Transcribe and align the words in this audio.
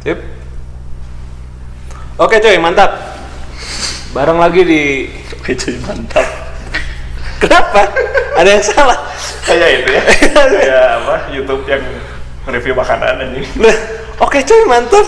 Sip. 0.00 0.18
Oke 2.16 2.36
coy, 2.40 2.56
mantap. 2.56 2.96
Bareng 4.16 4.40
lagi 4.40 4.64
di 4.64 4.82
Oke 5.36 5.52
cuy 5.52 5.76
mantap. 5.84 6.24
Kenapa? 7.40 7.88
Ada 8.36 8.48
yang 8.56 8.64
salah? 8.64 8.98
Kayak 9.44 9.68
itu 9.84 9.88
ya. 9.92 10.02
Kayak 10.60 10.84
apa? 11.00 11.14
YouTube 11.32 11.64
yang 11.68 11.84
review 12.48 12.72
makanan 12.76 13.28
anjing. 13.28 13.44
Nah, 13.60 13.76
oke 14.20 14.40
coy, 14.40 14.62
mantap. 14.68 15.06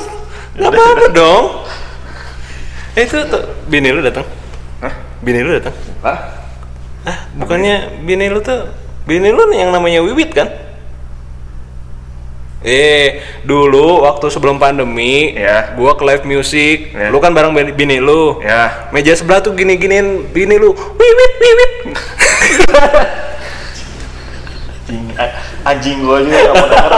Gak 0.60 0.68
apa-apa 0.68 1.06
dong. 1.12 1.44
Eh, 2.92 3.08
itu 3.08 3.16
tuh 3.32 3.44
bini 3.72 3.88
lu 3.88 4.04
datang. 4.04 4.28
Hah? 4.84 4.92
Bini 5.24 5.40
lu 5.40 5.56
datang. 5.56 5.72
Hah? 6.04 6.18
Ah, 7.08 7.18
bukannya 7.34 8.04
bini 8.04 8.28
lu 8.28 8.44
tuh 8.44 8.68
bini 9.08 9.32
lu 9.32 9.48
yang 9.56 9.72
namanya 9.72 10.04
Wiwit 10.04 10.36
kan? 10.36 10.52
Eh, 12.62 13.18
dulu 13.42 14.06
waktu 14.06 14.30
sebelum 14.30 14.54
pandemi, 14.56 15.34
Ya. 15.34 15.74
gua 15.74 15.98
ke 15.98 16.06
live 16.06 16.22
music, 16.22 16.94
Ya. 16.94 17.10
lu 17.10 17.18
kan 17.18 17.34
bareng 17.34 17.50
bini- 17.74 17.98
lu. 17.98 18.38
Ya. 18.38 18.86
Meja 18.94 19.18
sebelah 19.18 19.42
tuh 19.42 19.50
gini-giniin 19.52 20.30
bini 20.30 20.56
lu, 20.56 20.70
Wiwit, 20.70 21.32
Wiwit. 21.36 21.72
Anjing, 24.82 25.04
anjing 25.64 25.98
gua 26.06 26.18
juga 26.22 26.38
gak 26.38 26.54
mau 26.54 26.66
denger. 26.68 26.92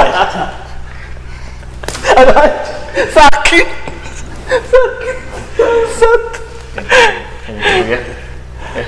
Sakit. 3.08 3.66
Sakit. 4.68 5.16
Sat. 5.94 6.22
Anjing 7.48 7.86
ya. 7.88 7.98
Eh, 8.74 8.86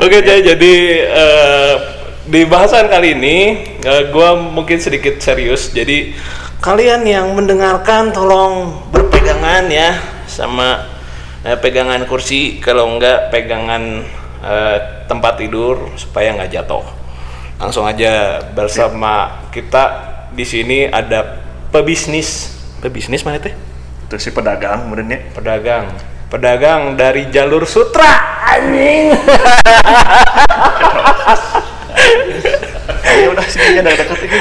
Oke, 0.00 0.18
jadi 0.22 0.74
eh, 1.04 1.74
di 2.22 2.46
bahasan 2.46 2.86
kali 2.86 3.18
ini 3.18 3.38
eh, 3.82 4.02
gua 4.14 4.38
mungkin 4.38 4.78
sedikit 4.78 5.18
serius. 5.18 5.74
Jadi 5.74 6.14
kalian 6.62 7.02
yang 7.02 7.34
mendengarkan 7.34 8.14
tolong 8.14 8.86
berpegangan 8.94 9.66
ya 9.66 9.98
sama 10.30 10.86
eh, 11.42 11.58
pegangan 11.58 12.06
kursi 12.06 12.62
kalau 12.62 12.86
enggak 12.94 13.34
pegangan 13.34 14.06
eh, 14.38 14.78
tempat 15.10 15.42
tidur 15.42 15.90
supaya 15.98 16.30
nggak 16.38 16.54
jatuh. 16.54 16.86
Langsung 17.58 17.86
aja 17.86 18.42
bersama 18.54 19.42
kita 19.50 20.14
di 20.30 20.46
sini 20.46 20.86
ada 20.86 21.42
pebisnis. 21.74 22.54
Pebisnis 22.82 23.22
mana 23.22 23.38
teh? 23.38 23.54
Itu 24.06 24.18
si 24.18 24.34
pedagang 24.34 24.86
kemudian 24.86 25.10
ya. 25.10 25.18
Pedagang. 25.34 25.86
Pedagang 26.30 26.96
dari 26.98 27.30
jalur 27.30 27.66
sutra. 27.66 28.42
Anjing. 28.46 29.14
Ya 33.42 33.50
udah 33.50 33.50
sini 33.58 33.74
jangan 33.74 33.90
deket 33.98 34.18
ini. 34.22 34.38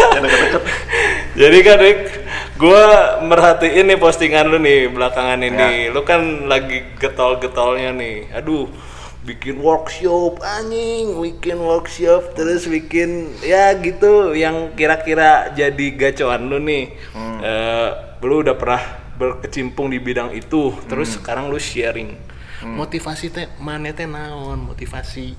Jangan 0.00 0.22
deket-deket. 0.24 0.62
Jadi 1.36 1.58
kan 1.60 1.76
Rick, 1.84 2.00
gue 2.56 2.84
merhatiin 3.28 3.84
nih 3.92 3.98
postingan 4.00 4.48
lu 4.48 4.56
nih 4.56 4.88
belakangan 4.88 5.40
ini. 5.44 5.92
Lu 5.92 6.00
kan 6.08 6.48
lagi 6.48 6.80
getol-getolnya 6.96 7.92
nih. 7.92 8.32
Aduh, 8.40 8.72
bikin 9.28 9.60
workshop 9.60 10.40
anjing, 10.40 11.12
bikin 11.20 11.60
workshop 11.60 12.32
terus 12.32 12.64
bikin 12.64 13.36
ya 13.44 13.76
gitu 13.76 14.32
yang 14.32 14.72
kira-kira 14.72 15.52
jadi 15.52 15.86
gacoan 15.92 16.48
lu 16.48 16.56
nih. 16.56 16.96
Eh, 17.44 17.88
lu 18.24 18.40
udah 18.40 18.56
pernah 18.56 18.80
berkecimpung 19.20 19.92
di 19.92 20.00
bidang 20.00 20.32
itu, 20.32 20.72
terus 20.88 21.20
sekarang 21.20 21.52
lu 21.52 21.60
sharing. 21.60 22.16
Motivasi 22.64 23.28
teh 23.28 23.48
mana 23.60 23.92
teh 23.92 24.08
naon? 24.08 24.64
Motivasi. 24.64 25.36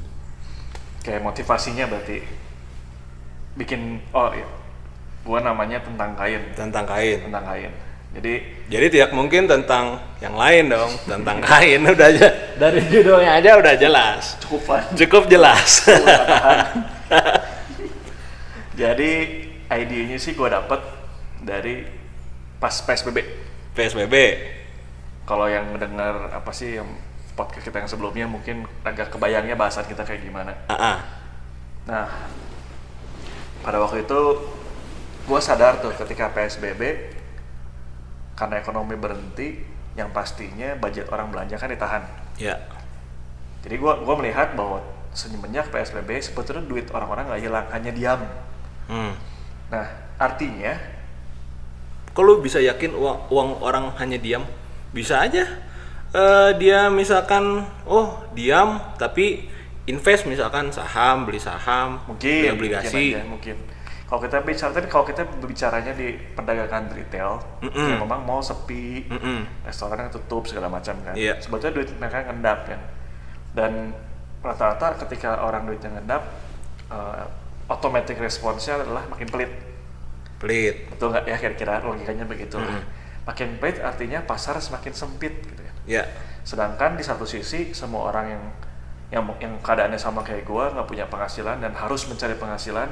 Kayak 1.02 1.25
motivasinya 1.25 1.90
berarti 1.90 2.41
bikin 3.56 4.00
oh 4.12 4.32
iya. 4.32 4.48
Gua 5.22 5.38
namanya 5.38 5.78
tentang 5.86 6.18
kain, 6.18 6.42
tentang 6.58 6.86
kain. 6.88 7.20
tentang 7.22 7.46
kain. 7.46 7.72
Jadi 8.12 8.34
Jadi 8.68 8.86
tidak 8.92 9.12
mungkin 9.16 9.48
tentang 9.48 10.02
yang 10.20 10.36
lain 10.36 10.68
dong, 10.68 10.92
tentang 11.08 11.38
kain 11.48 11.80
udah 11.84 12.08
aja 12.12 12.28
dari 12.59 12.81
judulnya 12.92 13.40
aja 13.40 13.56
udah 13.56 13.74
jelas, 13.80 14.36
cukup 14.44 14.84
cukup 14.98 15.24
jelas. 15.31 15.88
Jadi 18.75 19.12
idenya 19.72 20.18
sih 20.18 20.34
gua 20.36 20.52
dapet 20.59 20.81
dari 21.44 21.86
pas 22.59 22.74
PSBB. 22.74 23.18
PSBB, 23.72 24.16
Kalau 25.24 25.48
yang 25.48 25.72
mendengar 25.72 26.28
apa 26.36 26.52
sih 26.52 26.75
yang 26.75 26.90
podcast 27.40 27.64
kita 27.64 27.80
yang 27.80 27.88
sebelumnya 27.88 28.28
mungkin 28.28 28.68
agak 28.84 29.16
kebayangnya 29.16 29.56
bahasan 29.56 29.88
kita 29.88 30.04
kayak 30.04 30.22
gimana. 30.28 30.52
ah, 30.68 30.75
ah. 30.75 30.98
Nah, 31.88 32.08
pada 33.62 33.78
waktu 33.82 34.04
itu 34.06 34.20
gue 35.26 35.40
sadar 35.42 35.80
tuh 35.80 35.94
ketika 35.96 36.34
PSBB 36.34 37.14
karena 38.36 38.58
ekonomi 38.58 38.98
berhenti, 38.98 39.62
yang 39.94 40.10
pastinya 40.10 40.74
budget 40.82 41.08
orang 41.14 41.30
belanja 41.30 41.56
kan 41.62 41.70
ditahan. 41.70 42.04
ya, 42.42 42.58
Jadi 43.62 43.78
gue 43.78 43.94
gua 44.02 44.16
melihat 44.18 44.58
bahwa 44.58 44.82
semenjak 45.14 45.70
PSBB 45.70 46.18
sebetulnya 46.24 46.66
duit 46.66 46.90
orang-orang 46.90 47.30
nggak 47.30 47.42
hilang, 47.44 47.66
hanya 47.70 47.92
diam. 47.94 48.22
hmm. 48.90 49.14
Nah, 49.70 49.88
artinya 50.18 50.74
Kalau 52.12 52.44
bisa 52.44 52.60
yakin 52.60 52.92
uang, 52.92 53.32
uang 53.32 53.50
orang 53.64 53.96
hanya 53.96 54.20
diam, 54.20 54.44
bisa 54.92 55.24
aja 55.24 55.48
Eh, 56.12 56.52
dia 56.60 56.92
misalkan, 56.92 57.64
oh 57.88 58.20
diam, 58.36 58.84
tapi 59.00 59.48
invest 59.90 60.30
misalkan 60.30 60.69
saham, 60.69 61.25
beli 61.25 61.42
saham, 61.42 61.97
beli 62.06 62.09
mungkin 62.14 62.42
obligasi, 62.53 62.94
mungkin, 62.94 63.18
aja, 63.18 63.22
mungkin. 63.25 63.58
Kalau 64.12 64.19
kita 64.28 64.38
bicara, 64.44 64.72
tapi 64.75 64.88
kalau 64.92 65.06
kita 65.08 65.24
berbicaranya 65.24 65.94
di 65.96 66.19
perdagangan 66.36 66.92
retail, 66.92 67.40
Mm-mm. 67.64 67.88
yang 67.96 68.03
memang 68.03 68.28
mau 68.28 68.44
sepi, 68.44 69.08
Mm-mm. 69.08 69.64
restoran 69.64 70.03
yang 70.03 70.12
tutup 70.12 70.44
segala 70.52 70.68
macam 70.68 71.00
kan. 71.00 71.16
Iya. 71.16 71.40
Sebetulnya 71.40 71.80
duit 71.80 71.90
mereka 71.96 72.28
ngendap 72.28 72.68
kan. 72.68 72.81
Dan 73.56 73.96
rata-rata 74.44 75.00
ketika 75.08 75.47
orang 75.47 75.64
duitnya 75.64 75.96
ngendap, 75.96 76.28
uh, 76.92 77.24
automatic 77.72 78.19
responsnya 78.19 78.84
adalah 78.84 79.08
makin 79.08 79.31
pelit. 79.31 79.52
pelit, 80.42 80.92
Betul 80.92 81.16
nggak 81.16 81.31
ya 81.31 81.38
kira-kira 81.40 81.80
logikanya 81.80 82.28
begitu. 82.28 82.59
Mm-mm. 82.59 82.84
Makin 83.24 83.63
pelit 83.63 83.80
artinya 83.80 84.19
pasar 84.28 84.59
semakin 84.59 84.92
sempit 84.92 85.40
gitu 85.40 85.62
ya. 85.63 85.74
ya, 85.88 86.03
Sedangkan 86.44 87.00
di 87.00 87.03
satu 87.06 87.24
sisi 87.24 87.72
semua 87.72 88.12
orang 88.12 88.25
yang 88.28 88.44
yang 89.12 89.28
yang 89.44 89.60
keadaannya 89.60 90.00
sama 90.00 90.24
kayak 90.24 90.48
gua 90.48 90.72
nggak 90.72 90.88
punya 90.88 91.06
penghasilan 91.12 91.60
dan 91.60 91.76
harus 91.76 92.08
mencari 92.08 92.36
penghasilan, 92.40 92.88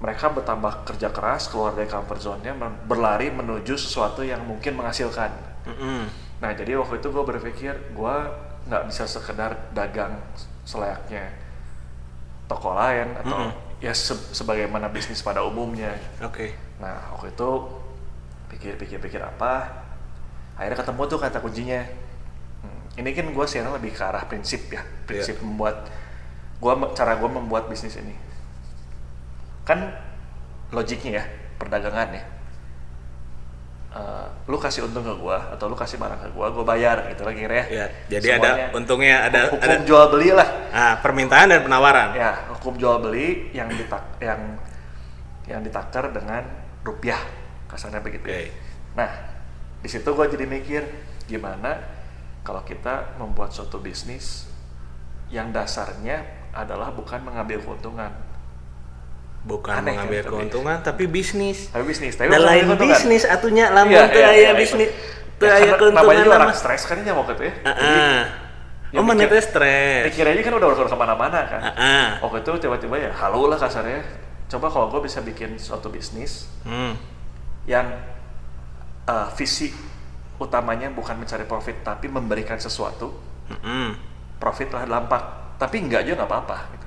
mereka 0.00 0.30
bertambah 0.30 0.86
kerja 0.86 1.10
keras 1.10 1.50
keluar 1.50 1.74
dari 1.74 1.90
comfort 1.90 2.20
zone-nya 2.22 2.54
berlari 2.86 3.28
menuju 3.34 3.74
sesuatu 3.76 4.22
yang 4.22 4.40
mungkin 4.46 4.78
menghasilkan. 4.78 5.30
Mm-mm. 5.66 6.06
Nah 6.40 6.50
jadi 6.56 6.78
waktu 6.80 7.02
itu 7.02 7.08
gue 7.12 7.24
berpikir 7.26 7.74
gue 7.92 8.16
nggak 8.70 8.82
bisa 8.88 9.04
sekedar 9.10 9.58
dagang 9.74 10.16
selayaknya 10.64 11.34
toko 12.48 12.74
lain 12.74 13.14
atau 13.18 13.50
Mm-mm. 13.50 13.78
ya 13.82 13.92
se- 13.94 14.34
sebagaimana 14.34 14.90
bisnis 14.90 15.22
pada 15.22 15.42
umumnya. 15.46 15.94
oke, 16.22 16.54
Nah 16.82 17.10
waktu 17.14 17.30
itu 17.34 17.50
pikir-pikir-pikir 18.50 19.22
apa, 19.22 19.84
akhirnya 20.58 20.78
ketemu 20.82 21.02
tuh 21.06 21.18
kata 21.22 21.38
kuncinya. 21.38 21.82
Ini 22.98 23.10
kan 23.14 23.26
gue 23.30 23.46
sekarang 23.46 23.78
lebih 23.78 23.94
ke 23.94 24.02
arah 24.02 24.26
prinsip 24.26 24.66
ya, 24.72 24.82
prinsip 25.06 25.38
membuat 25.44 25.86
gua 26.60 26.76
cara 26.92 27.16
gue 27.16 27.30
membuat 27.30 27.70
bisnis 27.70 27.96
ini. 27.96 28.12
Kan 29.64 29.94
logiknya 30.74 31.22
ya 31.22 31.24
perdagangan 31.56 32.08
ya. 32.14 32.24
Eh, 33.90 34.26
lu 34.46 34.54
kasih 34.54 34.86
untung 34.86 35.02
ke 35.02 35.10
gua 35.18 35.50
atau 35.50 35.66
lu 35.66 35.74
kasih 35.74 35.98
barang 35.98 36.22
ke 36.22 36.28
gua, 36.30 36.54
gua 36.54 36.62
bayar 36.62 37.10
gitu 37.10 37.26
kira 37.26 37.66
ya. 37.66 37.66
ya, 37.66 37.86
jadi 38.06 38.38
Semuanya 38.38 38.70
ada 38.70 38.78
untungnya 38.78 39.16
ada 39.26 39.40
hukum 39.50 39.66
ada 39.66 39.76
jual 39.82 40.04
beli 40.14 40.30
lah. 40.30 40.48
ah, 40.70 40.94
permintaan 41.02 41.50
dan 41.50 41.60
penawaran. 41.66 42.14
Ya, 42.14 42.46
hukum 42.54 42.78
jual 42.78 43.02
beli 43.02 43.50
yang 43.50 43.66
ditak 43.66 44.22
yang 44.22 44.62
yang 45.50 45.58
ditakar 45.66 46.14
dengan 46.14 46.46
rupiah 46.86 47.18
kasarnya 47.66 47.98
begitu. 47.98 48.30
Oke. 48.30 48.54
Nah, 48.94 49.10
di 49.82 49.88
situ 49.90 50.06
gue 50.06 50.26
jadi 50.38 50.46
mikir 50.46 50.86
gimana 51.26 51.82
kalau 52.40 52.62
kita 52.62 53.14
membuat 53.16 53.50
suatu 53.50 53.78
bisnis 53.78 54.48
yang 55.28 55.50
dasarnya 55.50 56.24
adalah 56.50 56.90
bukan 56.90 57.20
mengambil 57.20 57.60
keuntungan, 57.60 58.10
Bukan 59.40 59.72
Aneh 59.72 59.96
kan, 59.96 60.04
mengambil 60.04 60.20
tapi- 60.20 60.32
keuntungan 60.36 60.76
tapi 60.82 61.04
bisnis. 61.06 61.58
tapi 61.68 61.84
bisnis. 61.86 62.12
Tapi 62.12 62.28
Dan 62.28 62.44
lain 62.44 62.64
bisnis 62.76 63.24
atunya 63.24 63.72
lamun 63.72 63.96
Iya, 63.96 64.04
iya, 64.06 64.26
aya 64.26 64.36
iya, 64.36 64.50
bisnis 64.52 64.92
itu. 64.92 65.40
teu 65.40 65.48
Ya, 65.48 65.72
keuntungan 65.72 65.96
namanya 65.96 66.22
juga 66.22 66.36
orang 66.36 66.52
stres 66.52 66.82
kan 66.84 67.00
ini 67.00 67.08
waktu 67.08 67.32
itu 67.32 67.44
ya. 67.48 67.54
Jadi, 67.56 67.80
Heeh. 67.80 68.20
ya 68.92 68.98
Oh, 69.00 69.04
mana 69.06 69.24
teh 69.24 69.40
stres. 69.40 70.12
Pikirannya 70.12 70.42
kan 70.44 70.52
udah 70.52 70.66
udah 70.68 70.84
ke 70.84 70.98
mana-mana 70.98 71.40
kan. 71.46 71.60
Heeh. 71.62 72.06
Waktu 72.20 72.38
itu 72.38 72.52
tiba-tiba 72.60 72.96
ya 72.98 73.10
halo 73.16 73.48
lah 73.48 73.56
kasarnya. 73.56 74.04
Coba 74.44 74.68
kalau 74.68 74.92
gue 74.92 75.00
bisa 75.00 75.24
bikin 75.24 75.56
suatu 75.56 75.88
bisnis 75.88 76.44
Hmm. 76.60 76.92
yang 77.64 77.86
uh, 79.06 79.32
visi 79.32 79.72
utamanya 80.40 80.88
bukan 80.88 81.20
mencari 81.20 81.44
profit 81.44 81.84
tapi 81.84 82.08
memberikan 82.08 82.56
sesuatu 82.56 83.12
Mm-mm. 83.52 83.92
profit 84.40 84.72
lah 84.72 84.88
dampak 84.88 85.22
tapi 85.60 85.84
enggak 85.84 86.08
juga 86.08 86.24
nggak 86.24 86.30
apa-apa 86.32 86.56
gitu. 86.72 86.86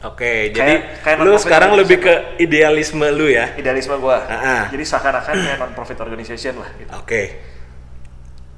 Oke, 0.00 0.48
jadi 0.48 0.96
kayak 1.04 1.20
lu 1.20 1.36
sekarang 1.36 1.76
lebih 1.76 2.00
ke 2.00 2.14
idealisme 2.40 3.04
lu 3.12 3.28
ya. 3.28 3.52
idealisme 3.52 4.00
gua 4.00 4.24
ah. 4.24 4.64
jadi 4.72 4.80
seakan-akan 4.80 5.34
kayak 5.36 5.58
non 5.60 5.72
profit 5.76 6.00
organization 6.00 6.56
lah 6.56 6.70
gitu 6.80 6.88
Oke. 6.96 7.36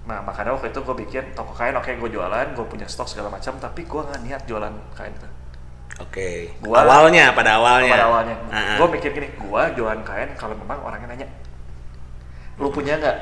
nah 0.06 0.22
makanya 0.22 0.54
waktu 0.54 0.70
itu 0.70 0.82
gue 0.82 0.96
bikin 1.02 1.24
toko 1.34 1.50
kain 1.54 1.74
oke 1.74 1.86
gue 1.88 2.10
jualan 2.10 2.46
gue 2.54 2.66
punya 2.66 2.86
stok 2.86 3.06
segala 3.06 3.30
macam 3.30 3.54
tapi 3.58 3.86
gue 3.86 4.00
nggak 4.02 4.20
niat 4.22 4.42
jualan 4.46 4.70
kain 4.94 5.14
itu 5.14 5.28
Oke. 5.98 6.50
Gua- 6.58 6.82
awalnya 6.82 7.30
pada 7.34 7.58
awalnya. 7.58 7.90
pada 7.90 8.06
awalnya 8.10 8.34
ah. 8.50 8.78
gue 8.78 8.86
mikir 8.98 9.10
gini 9.10 9.28
gue 9.34 9.62
jualan 9.78 10.02
kain 10.02 10.30
kalau 10.34 10.54
memang 10.54 10.78
orangnya 10.82 11.06
nanya 11.10 11.28
lu 12.58 12.70
punya 12.70 12.98
nggak 12.98 13.16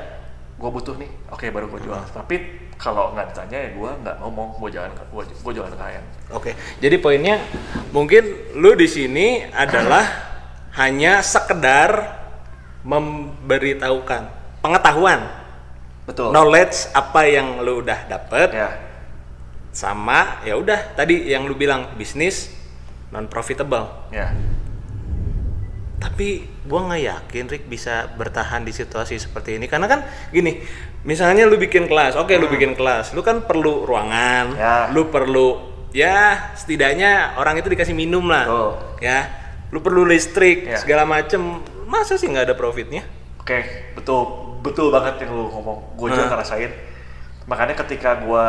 gue 0.61 0.69
butuh 0.69 0.95
nih 1.01 1.09
oke 1.33 1.45
baru 1.49 1.65
gue 1.73 1.81
jual. 1.89 1.97
Tapi 2.13 2.35
kalau 2.77 3.17
nggak 3.17 3.33
ditanya 3.33 3.57
ya 3.57 3.69
gue 3.73 3.91
nggak 4.05 4.15
ngomong 4.21 4.61
gue 4.61 4.69
jualan 4.77 4.93
gue 4.93 5.23
gue 5.25 5.53
jualan 5.57 5.73
kain 5.73 6.05
Oke. 6.37 6.53
Jadi 6.77 6.95
poinnya 7.01 7.41
mungkin 7.89 8.53
lu 8.61 8.77
di 8.77 8.85
sini 8.85 9.41
adalah 9.49 10.05
hanya 10.81 11.25
sekedar 11.25 12.21
memberitahukan 12.85 14.23
pengetahuan, 14.61 15.25
betul. 16.05 16.29
Knowledge 16.33 16.89
apa 16.93 17.21
yang 17.29 17.61
lu 17.61 17.81
udah 17.81 18.09
dapet 18.09 18.49
ya. 18.53 18.69
sama 19.73 20.41
ya 20.45 20.57
udah 20.57 20.93
tadi 20.97 21.29
yang 21.29 21.45
lu 21.45 21.57
bilang 21.57 21.93
bisnis 21.97 22.53
non 23.11 23.27
profitable. 23.27 24.09
ya 24.09 24.33
Tapi 26.01 26.27
gua 26.65 26.89
nggak 26.89 27.01
yakin 27.05 27.45
Rick 27.45 27.69
bisa 27.69 28.09
bertahan 28.17 28.65
di 28.65 28.73
situasi 28.73 29.21
seperti 29.21 29.61
ini 29.61 29.69
karena 29.69 29.85
kan 29.85 30.01
gini, 30.33 30.65
misalnya 31.05 31.45
lu 31.45 31.55
bikin 31.55 31.85
kelas, 31.85 32.17
oke 32.17 32.33
lu 32.35 32.49
bikin 32.49 32.73
kelas, 32.73 33.13
lu 33.13 33.21
kan 33.21 33.45
perlu 33.45 33.85
ruangan, 33.85 34.45
Ya. 34.57 34.89
lu 34.89 35.13
perlu 35.13 35.61
ya 35.93 36.49
setidaknya 36.57 37.37
orang 37.37 37.61
itu 37.61 37.69
dikasih 37.69 37.93
minum 37.93 38.25
lah, 38.25 38.49
Betul. 38.49 38.71
ya, 38.97 39.19
lu 39.69 39.79
perlu 39.79 40.01
listrik 40.03 40.65
Ya. 40.65 40.81
segala 40.81 41.05
macem, 41.05 41.61
masa 41.85 42.17
sih 42.17 42.25
nggak 42.25 42.49
ada 42.49 42.55
profitnya? 42.57 43.05
Oke, 43.37 43.93
betul 43.93 44.25
betul 44.61 44.89
banget 44.89 45.25
yang 45.25 45.33
lu 45.33 45.49
ngomong. 45.49 45.97
Gue 45.97 46.13
juga 46.13 46.29
Hmm. 46.29 46.33
ngerasain. 46.33 46.71
Makanya 47.45 47.73
ketika 47.77 48.17
gue 48.17 48.45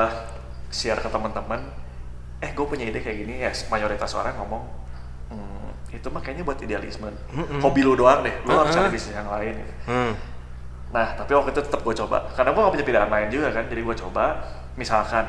share 0.68 1.00
ke 1.00 1.08
teman-teman, 1.08 1.64
eh 2.38 2.52
gue 2.52 2.64
punya 2.64 2.84
ide 2.84 3.00
kayak 3.00 3.18
gini 3.18 3.40
ya, 3.40 3.52
mayoritas 3.68 4.12
orang 4.12 4.36
ngomong, 4.36 4.60
"Hmm, 4.62 4.81
itu 5.92 6.08
mah 6.08 6.24
kayaknya 6.24 6.44
buat 6.48 6.56
idealisme, 6.58 7.08
hobi 7.60 7.80
lu 7.84 7.92
doang 7.94 8.24
deh, 8.24 8.32
lu 8.48 8.56
harus 8.56 8.72
cari 8.72 8.88
bisnis 8.88 9.12
yang 9.12 9.28
lain. 9.28 9.54
gitu. 9.60 9.72
Hmm. 9.86 10.12
Nah, 10.92 11.16
tapi 11.16 11.32
waktu 11.36 11.52
itu 11.52 11.60
tetap 11.64 11.80
gue 11.84 11.94
coba, 12.04 12.28
karena 12.32 12.52
gue 12.52 12.60
gak 12.60 12.72
punya 12.72 12.86
pilihan 12.88 13.10
lain 13.12 13.28
juga 13.32 13.48
kan, 13.52 13.64
jadi 13.68 13.80
gue 13.80 13.96
coba, 13.96 14.24
misalkan 14.76 15.24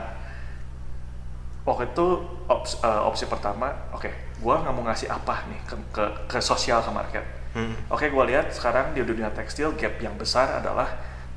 waktu 1.63 1.83
itu 1.91 2.05
ops- 2.51 2.79
eh, 2.83 3.01
opsi 3.07 3.27
pertama, 3.27 3.71
oke, 3.95 4.11
gue 4.43 4.55
nggak 4.59 4.73
mau 4.75 4.83
ngasih 4.87 5.07
apa 5.07 5.47
nih 5.47 5.59
ke, 5.63 5.75
ke, 5.95 6.03
ke 6.27 6.37
sosial 6.43 6.83
ke 6.83 6.91
market. 6.91 7.23
Hmm. 7.55 7.75
Oke, 7.87 8.11
gue 8.11 8.23
lihat 8.27 8.51
sekarang 8.51 8.91
di 8.91 9.05
dunia 9.05 9.31
tekstil 9.31 9.71
gap 9.79 9.95
yang 10.03 10.17
besar 10.19 10.59
adalah 10.59 10.89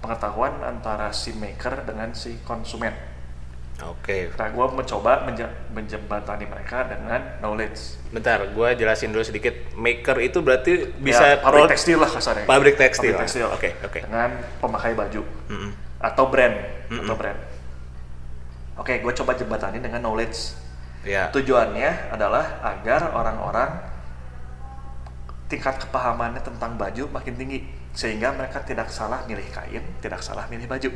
pengetahuan 0.02 0.58
antara 0.64 1.12
si 1.14 1.31
maker 1.37 1.87
dengan 1.87 2.11
si 2.17 2.40
konsumen. 2.43 2.94
Oke, 3.78 4.32
Nah, 4.32 4.49
gue 4.49 4.67
mencoba 4.73 5.20
menje- 5.23 5.52
menjembatani 5.69 6.44
mereka 6.44 6.88
dengan 6.88 7.20
knowledge. 7.38 8.00
bentar, 8.08 8.40
gua 8.50 8.73
jelasin 8.73 9.12
dulu 9.12 9.20
sedikit. 9.20 9.52
Maker 9.75 10.17
itu 10.23 10.40
berarti 10.40 10.88
bisa 10.96 11.37
Ya, 11.37 11.37
pabrik 11.37 11.69
tekstil 11.69 11.99
lah 11.99 12.08
kasarnya. 12.08 12.49
Pabrik 12.49 12.75
tekstil. 12.75 13.12
Pabrik 13.12 13.28
tekstil. 13.28 13.46
Oke, 13.46 13.76
oke. 13.82 14.00
Dengan 14.00 14.31
pemakai 14.56 14.96
baju 14.96 15.20
Mm-mm. 15.46 15.70
atau 15.99 16.25
brand 16.26 16.56
Mm-mm. 16.88 17.05
atau 17.05 17.14
brand. 17.14 17.38
Oke, 18.76 18.96
gue 18.96 19.12
coba 19.14 19.32
jembatani 19.34 19.76
dengan 19.76 20.00
knowledge. 20.00 20.56
Ya. 21.05 21.29
Tujuannya 21.29 22.11
adalah 22.11 22.64
agar 22.64 23.12
orang-orang 23.12 23.70
tingkat 25.46 25.79
kepahamannya 25.79 26.40
tentang 26.40 26.75
baju 26.75 27.06
makin 27.08 27.37
tinggi 27.37 27.62
sehingga 27.93 28.32
mereka 28.32 28.61
tidak 28.61 28.88
salah 28.88 29.22
milih 29.25 29.46
kain, 29.49 29.84
tidak 30.00 30.19
salah 30.20 30.49
milih 30.49 30.64
baju. 30.64 30.90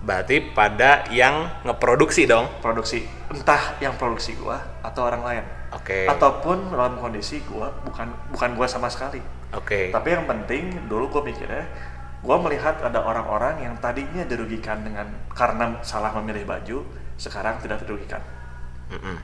Berarti 0.00 0.52
pada 0.56 1.04
yang 1.12 1.48
ngeproduksi 1.64 2.24
dong. 2.24 2.48
Produksi 2.64 3.04
entah 3.30 3.78
yang 3.78 3.94
produksi 3.94 4.34
gua 4.34 4.58
atau 4.82 5.06
orang 5.06 5.22
lain. 5.22 5.44
Oke. 5.76 6.08
Ataupun 6.08 6.72
dalam 6.72 6.98
kondisi 6.98 7.44
gua 7.46 7.70
bukan 7.84 8.10
bukan 8.32 8.50
gua 8.58 8.66
sama 8.66 8.88
sekali. 8.90 9.20
Oke. 9.50 9.90
Tapi 9.90 10.08
yang 10.14 10.30
penting 10.30 10.86
dulu 10.86 11.10
gue 11.10 11.34
mikirnya, 11.34 11.66
gue 12.22 12.36
melihat 12.46 12.78
ada 12.86 13.02
orang-orang 13.02 13.66
yang 13.66 13.74
tadinya 13.82 14.22
dirugikan 14.22 14.86
dengan 14.86 15.10
karena 15.34 15.82
salah 15.82 16.14
memilih 16.22 16.46
baju, 16.46 16.86
sekarang 17.18 17.58
tidak 17.58 17.82
dirugikan. 17.82 18.22
Mm-mm. 18.94 19.18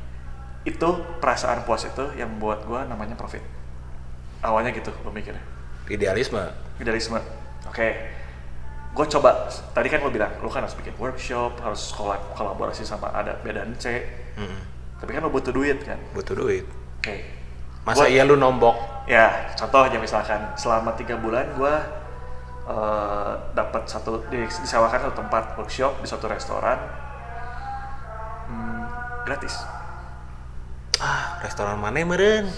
Itu 0.67 1.07
perasaan 1.23 1.63
puas 1.63 1.87
itu 1.87 2.11
yang 2.19 2.27
membuat 2.35 2.67
gue 2.67 2.81
namanya 2.91 3.15
profit. 3.15 3.43
Awalnya 4.43 4.75
gitu 4.75 4.91
gue 4.91 5.13
mikirnya. 5.15 5.43
Idealisme. 5.87 6.43
Idealisme. 6.83 7.23
Oke. 7.71 8.19
Gue 8.97 9.05
coba, 9.07 9.45
tadi 9.77 9.93
kan 9.93 10.01
gue 10.01 10.09
bilang, 10.09 10.33
lu 10.41 10.49
kan 10.49 10.65
harus 10.65 10.73
bikin 10.73 10.97
workshop, 10.97 11.61
harus 11.61 11.93
kolab- 11.93 12.33
kolaborasi 12.33 12.81
sama 12.81 13.13
ada 13.13 13.37
B 13.37 13.53
dan 13.53 13.77
C. 13.77 14.01
Mm-mm. 14.41 14.63
Tapi 14.97 15.13
kan 15.13 15.21
lu 15.21 15.29
butuh 15.29 15.53
duit 15.53 15.85
kan. 15.85 16.01
Butuh 16.17 16.33
duit. 16.33 16.65
Oke. 17.05 17.21
Masa 17.85 18.09
Gua- 18.09 18.11
iya 18.11 18.25
lu 18.25 18.41
nombok? 18.41 18.73
Ya, 19.05 19.53
contoh 19.55 19.85
aja 19.85 20.01
misalkan 20.01 20.41
selama 20.57 20.97
tiga 20.97 21.15
bulan 21.15 21.45
gue 21.55 21.75
eh, 22.67 23.33
dapat 23.53 23.87
satu 23.87 24.27
di- 24.27 24.43
disewakan 24.43 24.99
satu 25.07 25.15
tempat 25.15 25.55
workshop 25.55 26.03
di 26.03 26.07
suatu 26.09 26.27
restoran 26.27 26.75
hmm, 28.51 28.83
gratis. 29.23 29.55
Ah, 30.99 31.39
restoran 31.45 31.77
mana 31.79 32.01
meren? 32.03 32.49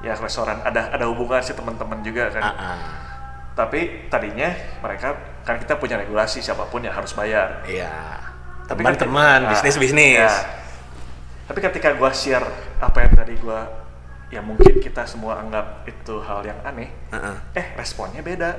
Ya 0.00 0.16
restoran 0.16 0.58
ada 0.64 0.90
ada 0.90 1.04
hubungan 1.06 1.38
sih 1.44 1.54
teman-teman 1.54 2.00
juga 2.02 2.32
kan. 2.32 2.42
Ah, 2.42 2.54
ah. 2.74 2.78
Tapi 3.56 4.06
tadinya 4.06 4.52
mereka 4.78 5.16
kan 5.40 5.56
kita 5.56 5.74
punya 5.74 5.96
regulasi 5.96 6.38
siapa 6.38 6.68
pun 6.68 6.84
ya 6.84 6.92
harus 6.92 7.10
bayar. 7.10 7.64
Iya. 7.64 7.88
Tapi 8.68 8.84
kan- 8.84 8.92
Teman-teman, 8.94 9.38
Nah, 9.42 9.50
bisnis-bisnis. 9.50 10.20
ya. 10.20 10.34
Tapi 11.46 11.58
ketika 11.62 11.94
gua 11.94 12.10
share 12.10 12.44
apa 12.76 12.98
yang 13.00 13.12
tadi 13.14 13.34
gua 13.38 13.64
ya 14.28 14.42
mungkin 14.42 14.76
kita 14.76 15.06
semua 15.06 15.38
anggap 15.38 15.86
itu 15.86 16.18
hal 16.20 16.42
yang 16.42 16.58
aneh, 16.60 16.90
Ah, 17.08 17.32
ah. 17.32 17.36
eh 17.54 17.72
responnya 17.74 18.20
beda. 18.20 18.50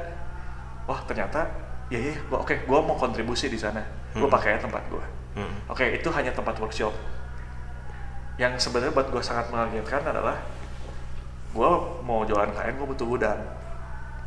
Wah 0.88 1.04
ternyata 1.04 1.44
ya 1.88 2.00
ya 2.00 2.16
gua 2.26 2.42
oke 2.42 2.64
gua 2.64 2.80
mau 2.80 2.96
kontribusi 2.96 3.48
di 3.48 3.60
sana. 3.60 3.84
Gua 4.16 4.26
Hmm. 4.26 4.34
pakai 4.34 4.58
tempat 4.58 4.82
gua. 4.88 5.04
Hmm. 5.36 5.52
Oke 5.68 5.94
itu 5.94 6.08
hanya 6.10 6.32
tempat 6.32 6.56
workshop. 6.58 6.96
Yang 8.40 8.64
sebenarnya 8.64 8.96
buat 8.96 9.12
gua 9.12 9.22
sangat 9.22 9.52
mengagetkan 9.52 10.02
adalah 10.02 10.40
gua 11.52 11.70
mau 12.02 12.24
jualan 12.24 12.50
kain 12.50 12.80
gua 12.80 12.88
butuh 12.88 13.06
gudang. 13.06 13.40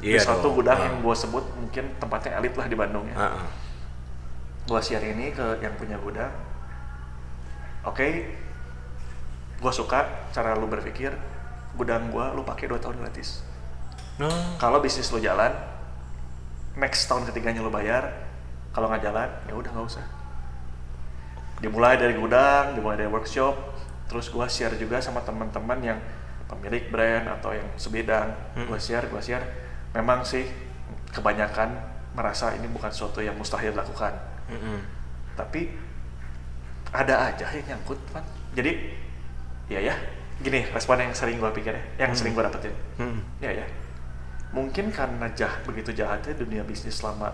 Di 0.00 0.16
Iya 0.16 0.20
suatu 0.24 0.48
dong. 0.48 0.64
gudang 0.64 0.78
Ah. 0.80 0.86
yang 0.88 0.96
gua 1.00 1.12
sebut 1.12 1.44
mungkin 1.54 1.84
tempatnya 2.00 2.40
elit 2.40 2.56
lah 2.56 2.66
di 2.66 2.74
Bandung 2.74 3.04
ya. 3.06 3.16
Ah, 3.16 3.44
ah. 3.44 3.48
Gua 4.64 4.80
share 4.80 5.04
ini 5.04 5.28
ke 5.30 5.60
yang 5.60 5.76
punya 5.76 6.00
gudang. 6.00 6.32
Oke, 7.84 8.32
gua 9.58 9.72
suka 9.72 10.04
cara 10.32 10.56
lu 10.56 10.66
berpikir. 10.66 11.12
Gudang 11.76 12.08
gua 12.08 12.32
lu 12.32 12.42
pakai 12.42 12.66
2 12.66 12.76
tahun 12.76 12.96
gratis. 12.98 13.44
No. 14.16 14.28
Kalau 14.56 14.80
bisnis 14.80 15.08
lu 15.08 15.16
jalan, 15.16 15.48
next 16.76 17.08
tahun 17.08 17.24
ketiganya 17.24 17.60
lu 17.60 17.68
bayar. 17.68 18.08
Kalau 18.70 18.86
nggak 18.86 19.02
jalan, 19.02 19.28
ya 19.48 19.54
udah 19.54 19.70
nggak 19.70 19.86
usah. 19.86 20.04
Dimulai 21.60 21.96
dari 21.96 22.16
gudang, 22.16 22.72
dimulai 22.72 22.96
dari 22.96 23.08
workshop. 23.08 23.52
Terus 24.08 24.28
gua 24.28 24.48
share 24.48 24.76
juga 24.76 24.98
sama 24.98 25.20
teman-teman 25.20 25.78
yang 25.80 25.98
pemilik 26.48 26.88
brand 26.88 27.28
atau 27.30 27.52
yang 27.52 27.68
sebidang. 27.76 28.32
Hmm. 28.56 28.66
Gua 28.66 28.76
share, 28.76 29.06
gua 29.08 29.20
share. 29.20 29.44
Memang 29.90 30.22
sih 30.22 30.46
kebanyakan 31.10 31.74
merasa 32.14 32.54
ini 32.54 32.66
bukan 32.66 32.90
sesuatu 32.90 33.18
yang 33.18 33.34
mustahil 33.34 33.70
dilakukan. 33.70 34.14
Mm-mm. 34.50 34.82
tapi 35.38 35.70
ada 36.90 37.30
aja 37.30 37.46
yang 37.54 37.78
nyangkut 37.78 37.96
kan 38.10 38.20
jadi 38.52 38.74
ya 39.70 39.78
ya. 39.78 39.94
Gini 40.42 40.66
respon 40.74 40.98
yang 40.98 41.14
sering 41.14 41.38
gua 41.38 41.54
pikir 41.54 41.70
ya 41.70 41.82
yang 42.02 42.10
Hmm. 42.10 42.18
sering 42.18 42.34
gua 42.34 42.50
dapetin. 42.50 42.74
Hmm. 42.98 43.22
ya 43.38 43.54
ya. 43.54 43.66
Mungkin 44.50 44.90
karena 44.90 45.30
jah 45.32 45.54
begitu 45.62 45.94
jahatnya 45.94 46.34
dunia 46.34 46.66
bisnis 46.66 46.98
selama 46.98 47.30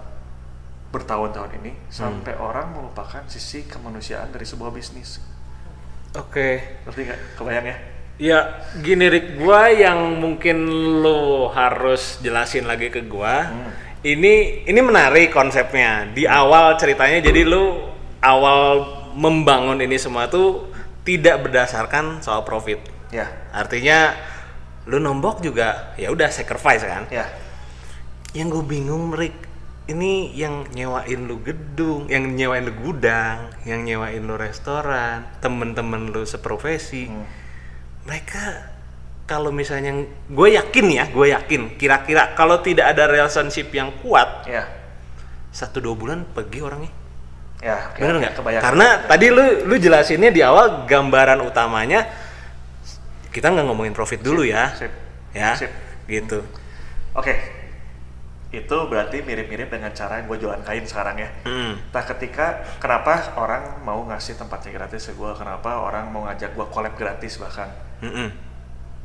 bertahun-tahun 0.93 1.57
ini 1.65 1.73
sampai 1.89 2.37
orang 2.37 2.77
melupakan 2.77 3.25
sisi 3.27 3.65
kemanusiaan 3.65 4.29
dari 4.31 4.45
sebuah 4.45 4.69
bisnis. 4.71 5.19
Oke. 6.13 6.81
ngerti 6.85 7.01
nggak? 7.09 7.21
Kebayang 7.41 7.67
ya 7.67 7.77
Ya, 8.17 8.65
gini 8.81 9.13
Rick, 9.13 9.37
gua 9.37 9.69
yang 9.69 10.17
mungkin 10.17 10.65
lo 11.05 11.53
harus 11.53 12.17
jelasin 12.25 12.65
lagi 12.65 12.89
ke 12.89 13.05
gua. 13.05 13.53
Hmm. 13.53 13.71
Ini 14.01 14.65
ini 14.65 14.81
menarik 14.81 15.29
konsepnya. 15.37 16.09
Di 16.17 16.25
awal 16.25 16.81
ceritanya 16.81 17.21
jadi 17.21 17.45
lu 17.45 17.93
awal 18.25 18.89
membangun 19.13 19.85
ini 19.85 20.01
semua 20.01 20.33
tuh 20.33 20.73
tidak 21.05 21.45
berdasarkan 21.45 22.25
soal 22.25 22.41
profit. 22.41 22.81
ya 23.13 23.29
Artinya 23.53 24.17
lu 24.89 24.97
nombok 24.97 25.45
juga 25.45 25.93
ya 26.01 26.09
udah 26.09 26.33
sacrifice 26.33 26.89
kan. 26.89 27.05
ya 27.13 27.29
Yang 28.33 28.49
gue 28.61 28.65
bingung 28.81 29.13
Rick, 29.13 29.37
ini 29.93 30.33
yang 30.33 30.65
nyewain 30.73 31.29
lu 31.29 31.41
gedung, 31.45 32.09
yang 32.09 32.33
nyewain 32.33 32.65
lu 32.65 32.73
gudang, 32.81 33.53
yang 33.69 33.85
nyewain 33.85 34.25
lu 34.25 34.41
restoran, 34.41 35.29
temen-temen 35.45 36.17
lu 36.17 36.25
seprofesi. 36.25 37.13
Hmm. 37.13 37.46
Mereka 38.07 38.71
kalau 39.27 39.51
misalnya 39.51 40.07
gue 40.31 40.49
yakin 40.55 40.87
ya 40.95 41.05
gue 41.11 41.35
yakin 41.35 41.75
kira-kira 41.75 42.33
kalau 42.39 42.63
tidak 42.63 42.95
ada 42.95 43.11
relationship 43.11 43.75
yang 43.75 43.91
kuat 43.99 44.47
ya. 44.47 44.71
satu 45.51 45.83
dua 45.83 45.99
bulan 45.99 46.23
pergi 46.23 46.63
orangnya. 46.63 46.93
Ya 47.59 47.91
bener 47.99 48.15
oke, 48.17 48.23
nggak? 48.23 48.35
kebayang. 48.39 48.63
Karena 48.63 48.89
tadi 49.11 49.27
lu 49.33 49.67
lu 49.67 49.75
jelasinnya 49.81 50.31
di 50.31 50.45
awal 50.47 50.87
gambaran 50.87 51.43
utamanya 51.43 52.07
kita 53.35 53.51
nggak 53.51 53.67
ngomongin 53.67 53.93
profit 53.97 54.23
dulu 54.23 54.47
ya. 54.47 54.71
sip 54.79 54.93
ya 55.35 55.59
Sip. 55.59 55.73
gitu. 56.07 56.47
Oke 57.19 57.66
itu 58.55 58.77
berarti 58.87 59.27
mirip-mirip 59.27 59.67
dengan 59.67 59.91
cara 59.91 60.23
gue 60.23 60.37
jualan 60.39 60.63
kain 60.63 60.87
sekarang 60.87 61.19
ya 61.19 61.31
Mm. 61.43 61.75
Nah 61.91 62.05
ketika 62.07 62.63
kenapa 62.79 63.35
orang 63.35 63.83
mau 63.83 64.07
ngasih 64.07 64.39
tempatnya 64.39 64.71
gratis 64.71 65.11
ke 65.11 65.13
gue, 65.15 65.31
kenapa 65.35 65.83
orang 65.83 66.11
mau 66.15 66.25
ngajak 66.31 66.55
gue 66.55 66.67
collab 66.71 66.95
gratis 66.95 67.43
bahkan. 67.43 67.67
Mm-mm. 68.03 68.31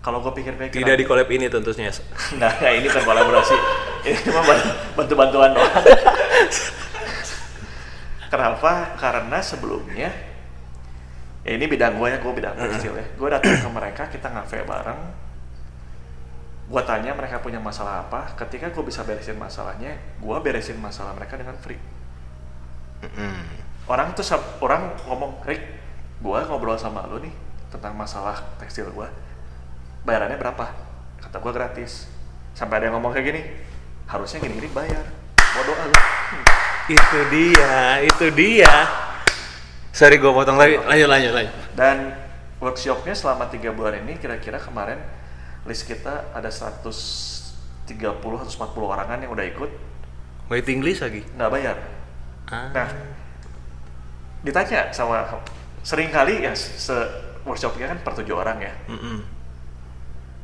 Kalau 0.01 0.17
gue 0.21 0.33
pikir-pikir, 0.33 0.81
tidak 0.81 0.97
di 0.97 1.05
collab 1.05 1.29
ini 1.29 1.45
tentunya 1.45 1.89
nah 2.41 2.49
ini 2.69 2.89
kan 2.89 3.05
kolaborasi, 3.05 3.53
ini 4.05 4.17
cuma 4.25 4.41
ban- 4.41 4.65
bantu-bantuan 4.97 5.53
doang. 5.53 5.69
kenapa? 8.31 8.97
Karena 8.97 9.37
sebelumnya, 9.41 10.09
ya 11.43 11.51
ini 11.53 11.65
bidang 11.69 11.97
gue 11.97 12.07
ya, 12.09 12.17
gue 12.17 12.33
bidang 12.33 12.55
tekstil 12.57 12.93
ya. 12.97 13.05
Gue 13.17 13.29
datang 13.29 13.57
ke 13.57 13.69
mereka, 13.69 14.03
kita 14.09 14.27
ngafe 14.29 14.65
bareng. 14.65 15.01
Gue 16.71 16.81
tanya 16.87 17.11
mereka 17.11 17.43
punya 17.43 17.59
masalah 17.59 18.07
apa, 18.07 18.31
ketika 18.39 18.71
gue 18.71 18.83
bisa 18.87 19.03
beresin 19.03 19.35
masalahnya, 19.35 19.99
gue 20.23 20.37
beresin 20.39 20.79
masalah 20.79 21.11
mereka 21.11 21.35
dengan 21.35 21.59
free. 21.59 21.77
Mm-mm. 23.01 23.33
orang 23.89 24.13
tuh 24.13 24.21
orang 24.61 24.93
ngomong 25.09 25.41
Rick 25.41 25.65
gua 26.21 26.45
ngobrol 26.45 26.77
sama 26.77 27.09
lu 27.09 27.17
nih 27.17 27.33
tentang 27.73 27.97
masalah 27.97 28.37
tekstil 28.61 28.93
gua 28.93 29.09
bayarannya 30.05 30.37
berapa? 30.37 30.69
Kata 31.17 31.41
gua 31.41 31.49
gratis. 31.49 32.05
Sampai 32.53 32.77
ada 32.77 32.93
yang 32.93 33.01
ngomong 33.01 33.09
kayak 33.09 33.25
gini 33.33 33.41
harusnya 34.05 34.37
gini-gini 34.37 34.69
bayar. 34.69 35.05
Bodoh 35.57 35.73
lu 35.73 35.97
Hmm. 36.31 36.45
itu 36.87 37.19
dia 37.33 38.05
itu 38.05 38.25
dia. 38.37 38.75
Sorry 39.91 40.21
gue 40.21 40.31
potong 40.31 40.55
lagi. 40.55 40.79
Lanjut 40.79 41.09
lanjut 41.09 41.31
lanjut. 41.35 41.55
Dan 41.75 42.15
workshopnya 42.63 43.11
selama 43.17 43.49
tiga 43.51 43.73
bulan 43.75 43.99
ini 44.05 44.15
kira-kira 44.15 44.61
kemarin 44.61 45.01
list 45.65 45.85
kita 45.85 46.33
ada 46.33 46.49
130 46.49 47.87
140 47.87 48.57
orangan 48.81 49.17
yang 49.21 49.31
udah 49.31 49.45
ikut 49.45 49.71
waiting 50.49 50.81
list 50.81 51.05
lagi 51.05 51.21
nggak 51.37 51.51
bayar 51.51 51.77
ah. 52.49 52.69
Nah, 52.73 52.89
ditanya 54.41 54.89
sama 54.91 55.23
sering 55.81 56.09
kali 56.09 56.45
ya 56.45 56.53
se 56.57 56.93
workshopnya 57.41 57.89
kan 57.89 57.97
per 58.05 58.13
tujuh 58.21 58.37
orang 58.37 58.61
ya. 58.61 58.73
Mm-mm. 58.85 59.17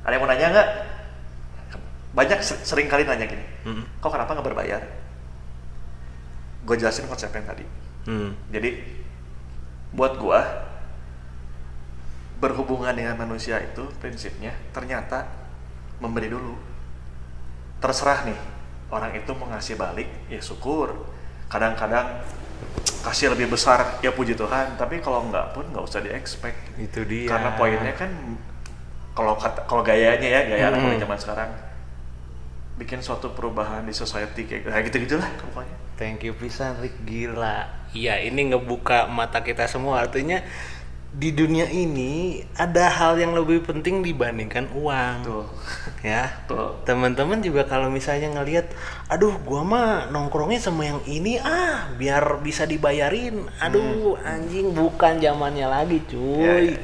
Ada 0.01 0.17
yang 0.17 0.21
mau 0.25 0.29
nanya 0.29 0.47
nggak? 0.49 0.69
Banyak 2.17 2.39
se- 2.41 2.61
sering 2.65 2.89
kali 2.89 3.05
nanya 3.05 3.29
gini. 3.29 3.45
Mm-mm. 3.69 3.85
Kok 4.01 4.09
kenapa 4.09 4.33
nggak 4.33 4.47
berbayar? 4.49 4.81
Gue 6.65 6.75
jelasin 6.77 7.05
konsepnya 7.05 7.53
tadi. 7.53 7.65
Mm. 8.09 8.33
Jadi 8.49 8.69
buat 9.93 10.17
gua 10.17 10.41
berhubungan 12.37 12.93
dengan 12.93 13.17
manusia 13.17 13.57
itu 13.57 13.89
prinsipnya 13.97 14.53
ternyata 14.69 15.25
memberi 15.97 16.29
dulu. 16.29 16.53
Terserah 17.81 18.25
nih 18.29 18.39
orang 18.93 19.13
itu 19.17 19.31
mau 19.33 19.49
ngasih 19.49 19.75
balik 19.77 20.09
ya 20.29 20.41
syukur. 20.41 20.93
Kadang-kadang 21.49 22.21
kasih 23.01 23.33
lebih 23.33 23.49
besar 23.49 24.01
ya 24.05 24.13
puji 24.13 24.37
Tuhan. 24.37 24.77
Tapi 24.77 25.01
kalau 25.01 25.25
nggak 25.29 25.57
pun 25.57 25.65
nggak 25.73 25.85
usah 25.85 26.01
di 26.03 26.13
expect. 26.13 26.57
itu 26.77 27.01
dia 27.09 27.29
Karena 27.29 27.57
poinnya 27.57 27.93
kan 27.97 28.11
kalau 29.17 29.33
kalau 29.65 29.81
gayanya 29.81 30.29
ya 30.29 30.41
gaya 30.45 30.65
anak 30.69 30.77
Hmm. 30.77 30.93
muda 30.93 31.01
zaman 31.01 31.17
sekarang 31.17 31.49
bikin 32.77 33.01
suatu 33.01 33.33
perubahan 33.33 33.81
di 33.81 33.93
society 33.93 34.45
kayak 34.45 34.69
kayak 34.69 34.83
gitu 34.93 34.97
gitulah 35.09 35.29
pokoknya. 35.41 35.75
Thank 35.97 36.29
you 36.29 36.37
pisan 36.37 36.77
Rick 36.77 36.93
gila. 37.09 37.65
Iya, 37.89 38.21
ini 38.21 38.53
ngebuka 38.53 39.09
mata 39.09 39.41
kita 39.41 39.65
semua 39.65 39.97
artinya 40.05 40.45
di 41.15 41.31
dunia 41.31 41.65
ini 41.71 42.43
ada 42.59 42.91
hal 42.91 43.15
yang 43.17 43.31
lebih 43.31 43.63
penting 43.63 44.03
dibandingkan 44.03 44.67
uang. 44.75 45.15
Tuh. 45.23 45.47
Ya. 46.03 46.29
Tuh. 46.45 46.77
Teman-teman 46.83 47.39
juga 47.39 47.63
kalau 47.63 47.87
misalnya 47.87 48.27
ngelihat, 48.37 48.69
aduh 49.07 49.33
gua 49.41 49.63
mah 49.63 49.89
nongkrongnya 50.11 50.59
sama 50.59 50.85
yang 50.85 50.99
ini 51.07 51.39
ah, 51.39 51.89
biar 51.95 52.43
bisa 52.43 52.67
dibayarin. 52.67 53.47
Aduh, 53.63 54.19
anjing 54.21 54.75
bukan 54.75 55.17
zamannya 55.23 55.67
lagi, 55.71 56.03
Ya, 56.03 56.09
cuy. 56.11 56.43
ya, 56.43 56.55
ya. 56.75 56.77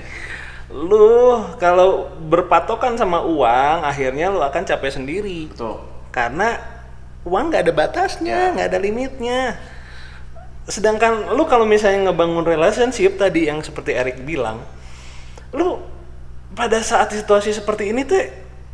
Lu 0.74 1.38
kalau 1.62 2.10
berpatokan 2.26 2.98
sama 2.98 3.22
uang, 3.22 3.86
akhirnya 3.86 4.34
lu 4.34 4.42
akan 4.42 4.66
capek 4.66 4.90
sendiri 4.90 5.52
Betul. 5.54 5.78
karena 6.10 6.58
uang 7.28 7.54
nggak 7.54 7.70
ada 7.70 7.74
batasnya, 7.76 8.40
Ya. 8.50 8.54
nggak 8.56 8.68
ada 8.74 8.80
limitnya. 8.82 9.42
Sedangkan 10.64 11.36
lu 11.36 11.44
kalau 11.44 11.68
misalnya 11.68 12.10
ngebangun 12.10 12.44
relationship 12.44 13.16
tadi 13.16 13.48
yang 13.48 13.60
seperti 13.60 13.92
Erik 13.92 14.24
bilang, 14.24 14.64
lu 15.52 15.80
pada 16.54 16.80
saat 16.80 17.12
situasi 17.12 17.52
seperti 17.52 17.92
ini 17.92 18.04
tuh 18.04 18.22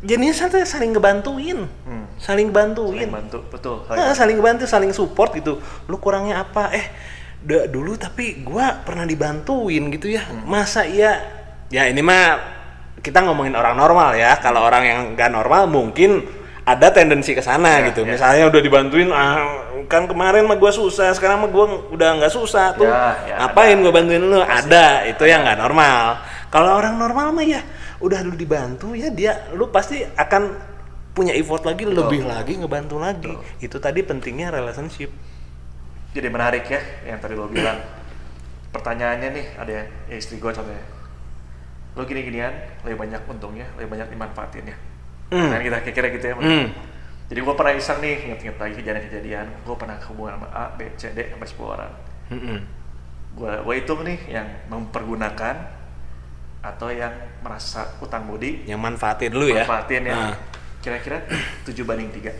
jenisnya 0.00 0.48
tuh 0.48 0.62
saling 0.62 0.94
ngebantuin, 0.94 1.66
Hmm. 1.66 2.06
saling 2.16 2.48
bantuin, 2.48 3.04
Saling 3.04 3.12
bantu, 3.12 3.38
betul. 3.48 3.76
Nah, 3.86 4.14
saling 4.14 4.38
bantu, 4.38 4.64
saling 4.64 4.92
support 4.92 5.34
gitu. 5.34 5.58
Lu 5.84 5.98
kurangnya 5.98 6.40
apa? 6.40 6.70
Eh, 6.70 6.86
da- 7.40 7.66
dulu 7.66 7.96
tapi 7.96 8.40
gua 8.40 8.80
pernah 8.80 9.04
dibantuin 9.04 9.90
gitu 9.90 10.08
ya. 10.08 10.24
Hmm. 10.24 10.46
Masa 10.46 10.86
iya? 10.86 11.20
Ya 11.68 11.84
ini 11.84 12.00
mah 12.00 12.38
kita 13.00 13.18
ngomongin 13.20 13.52
orang 13.52 13.74
normal 13.74 14.14
ya. 14.14 14.38
Kalau 14.38 14.62
orang 14.62 14.84
yang 14.84 14.98
nggak 15.12 15.30
normal 15.30 15.66
mungkin 15.66 16.22
ada 16.64 16.86
tendensi 16.92 17.32
ke 17.32 17.42
sana 17.42 17.80
Ya, 17.80 17.92
gitu. 17.92 18.04
ya. 18.04 18.14
Misalnya 18.16 18.44
udah 18.52 18.60
dibantuin, 18.60 19.08
ah 19.10 19.64
kan 19.90 20.06
kemarin 20.06 20.46
mah 20.46 20.54
gua 20.60 20.70
susah, 20.70 21.10
sekarang 21.16 21.42
mah 21.42 21.50
gua 21.50 21.66
udah 21.90 22.20
nggak 22.20 22.32
susah 22.32 22.76
tuh. 22.76 22.86
Ya, 22.86 23.16
ya, 23.26 23.36
Ngapain 23.42 23.74
ada. 23.76 23.82
gua 23.82 23.92
bantuin 23.96 24.22
lu? 24.22 24.38
Pasti 24.44 24.68
Ada, 24.68 24.86
itu 25.08 25.24
yang 25.26 25.40
nggak 25.42 25.58
normal. 25.58 26.02
Kalau 26.50 26.70
orang 26.76 26.94
normal 26.98 27.26
mah 27.32 27.46
ya 27.46 27.62
udah 28.00 28.24
lu 28.24 28.32
dibantu 28.32 28.96
ya 28.96 29.12
dia 29.12 29.52
lu 29.52 29.68
pasti 29.68 30.00
akan 30.02 30.56
punya 31.12 31.36
effort 31.36 31.68
lagi 31.68 31.84
lebih 31.84 32.24
lagi 32.24 32.56
ngebantu 32.56 32.96
lagi 32.96 33.28
itu 33.60 33.76
tadi 33.76 34.00
pentingnya 34.00 34.48
relationship 34.48 35.12
Jadi 36.16 36.26
menarik 36.32 36.64
ya 36.66 36.80
yang 37.06 37.20
tadi 37.22 37.36
lo 37.38 37.46
bilang. 37.46 37.76
Pertanyaannya 38.74 39.28
nih 39.30 39.46
ada 39.58 39.70
yang 39.70 39.86
ya 40.10 40.16
istri 40.16 40.38
gue 40.42 40.50
contohnya. 40.50 40.82
Lo 41.94 42.02
gini-ginian 42.02 42.50
lebih 42.82 42.98
banyak 42.98 43.22
untungnya, 43.30 43.66
lebih 43.78 43.94
banyak 43.94 44.10
dimanfaatin 44.10 44.74
Hmm. 45.30 45.48
Kan 45.48 45.60
kita 45.60 45.78
kira-kira 45.80 46.08
gitu 46.10 46.26
ya. 46.26 46.34
Hmm. 46.36 46.66
Jadi 47.30 47.40
gue 47.40 47.54
pernah 47.54 47.72
iseng 47.72 47.98
nih 47.98 48.14
inget-inget 48.26 48.56
lagi 48.58 48.74
kejadian-kejadian. 48.74 49.46
Gue 49.62 49.74
pernah 49.74 49.96
hubungan 50.04 50.34
sama 50.36 50.48
A, 50.50 50.64
B, 50.74 50.90
C, 50.94 51.14
D 51.14 51.30
sampai 51.30 51.46
10 51.46 51.62
orang. 51.70 51.92
Mm-mm. 52.28 52.58
Gue 53.32 53.52
gue 53.56 53.74
hitung 53.76 54.02
nih 54.02 54.18
yang 54.28 54.46
mempergunakan 54.66 55.54
atau 56.60 56.90
yang 56.90 57.14
merasa 57.40 57.96
utang 57.98 58.26
budi 58.26 58.66
yang 58.66 58.76
manfaatin 58.76 59.32
dulu 59.32 59.48
ya 59.48 59.64
manfaatin 59.64 60.02
ya. 60.04 60.12
Nah, 60.12 60.34
Kira-kira 60.80 61.24
7 61.62 61.72
banding 61.84 62.10
3. 62.10 62.32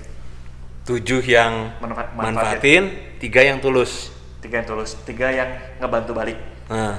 tujuh 0.83 1.21
yang 1.23 1.73
Manfa- 1.79 2.11
manfaatin 2.13 2.89
tiga 3.17 3.41
yang 3.41 3.61
tulus 3.61 4.11
Tiga 4.41 4.59
yang 4.59 4.67
tulus, 4.67 4.97
tiga 5.05 5.29
yang 5.29 5.49
ngebantu 5.77 6.13
balik. 6.13 6.37
nah 6.67 6.99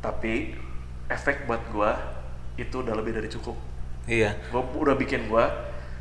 Tapi 0.00 0.56
efek 1.06 1.44
buat 1.44 1.60
gua 1.68 1.92
itu 2.54 2.72
udah 2.74 2.92
lebih 2.92 3.12
dari 3.12 3.28
cukup. 3.28 3.52
Iya 4.06 4.34
Gua 4.48 4.62
udah 4.62 4.94
bikin 4.94 5.26
gua 5.26 5.50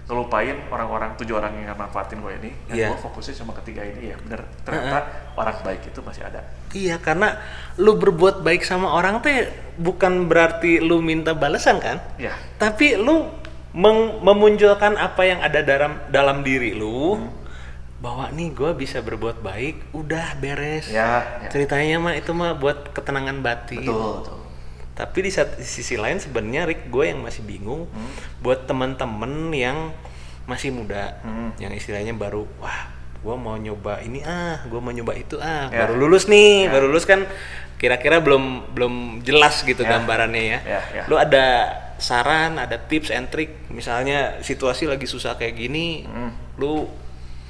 ngelupain 0.05 0.53
orang-orang 0.69 1.17
tujuh 1.17 1.33
orang 1.33 1.57
yang 1.57 1.73
manfaatin 1.73 2.21
gua 2.21 2.29
ini. 2.31 2.53
Dan 2.65 2.75
Iya. 2.75 2.87
gua 2.87 3.01
fokusnya 3.01 3.33
cuma 3.35 3.57
ketiga 3.57 3.81
ini 3.81 4.13
ya. 4.13 4.17
Bener, 4.17 4.45
ternyata 4.61 4.97
orang 5.33 5.57
baik 5.61 5.81
itu 5.83 5.99
masih 5.99 6.23
ada. 6.23 6.41
iya 6.71 6.95
karena 6.97 7.39
lu 7.75 7.95
berbuat 7.95 8.39
baik 8.39 8.61
sama 8.61 8.91
orang 8.91 9.17
teh 9.19 9.47
bukan 9.75 10.27
berarti 10.27 10.77
lu 10.77 10.99
minta 10.99 11.31
balasan 11.31 11.79
kan 11.79 12.03
Ya, 12.17 12.35
tapi 12.57 12.93
lu 12.95 13.31
meng- 13.71 14.19
memunculkan 14.19 14.93
apa 14.93 15.23
yang 15.23 15.39
ada 15.39 15.59
dalam 15.61 16.03
dalam 16.07 16.43
diri 16.43 16.71
lu 16.71 17.15
Hmm. 17.15 17.31
bahwa 17.97 18.27
nih 18.29 18.51
gue 18.51 18.71
bisa 18.75 18.99
berbuat 18.99 19.39
baik 19.39 19.89
udah 19.91 20.35
beres 20.35 20.85
ya, 20.87 21.23
ya. 21.41 21.49
ceritanya 21.49 21.95
mah 21.97 22.13
itu 22.13 22.29
mah 22.29 22.53
buat 22.53 22.91
ketenangan 22.91 23.39
batin 23.39 23.81
Betul, 23.81 24.11
betul. 24.21 24.37
Tapi 24.95 25.17
di, 25.21 25.31
sisi 25.59 25.95
lain 25.95 26.17
sebenarnya 26.17 26.65
Rick 26.65 26.87
gue 26.87 27.05
yang 27.05 27.19
masih 27.19 27.43
bingung 27.43 27.85
Hmm. 27.85 28.11
buat 28.39 28.63
temen-temen 28.63 29.51
yang 29.51 29.91
masih 30.45 30.71
muda 30.71 31.19
Hmm. 31.19 31.51
yang 31.57 31.71
istilahnya 31.71 32.15
baru 32.15 32.47
wah 32.57 32.89
gue 33.19 33.35
mau 33.35 33.57
nyoba 33.57 33.99
ini 33.99 34.21
ah 34.21 34.63
gue 34.63 34.77
mau 34.77 34.89
nyoba 34.89 35.13
itu 35.13 35.35
ah 35.35 35.67
Ya. 35.67 35.83
baru 35.83 35.99
lulus 35.99 36.25
nih 36.25 36.65
Ya. 36.65 36.71
baru 36.71 36.87
lulus 36.87 37.03
kan 37.03 37.27
kira-kira 37.75 38.23
belum 38.23 38.71
belum 38.71 38.93
jelas 39.21 39.59
gitu 39.61 39.81
Ya. 39.81 39.97
gambarannya 39.97 40.43
ya. 40.47 40.59
Ya, 40.63 40.81
ya. 40.93 41.03
lu 41.05 41.17
ada 41.17 41.45
saran 41.97 42.55
ada 42.55 42.77
tips 42.77 43.09
and 43.09 43.27
trick 43.27 43.67
misalnya 43.67 44.39
situasi 44.39 44.85
lagi 44.85 45.03
susah 45.05 45.35
kayak 45.35 45.57
gini 45.57 46.05
Hmm. 46.05 46.31
lu 46.55 46.87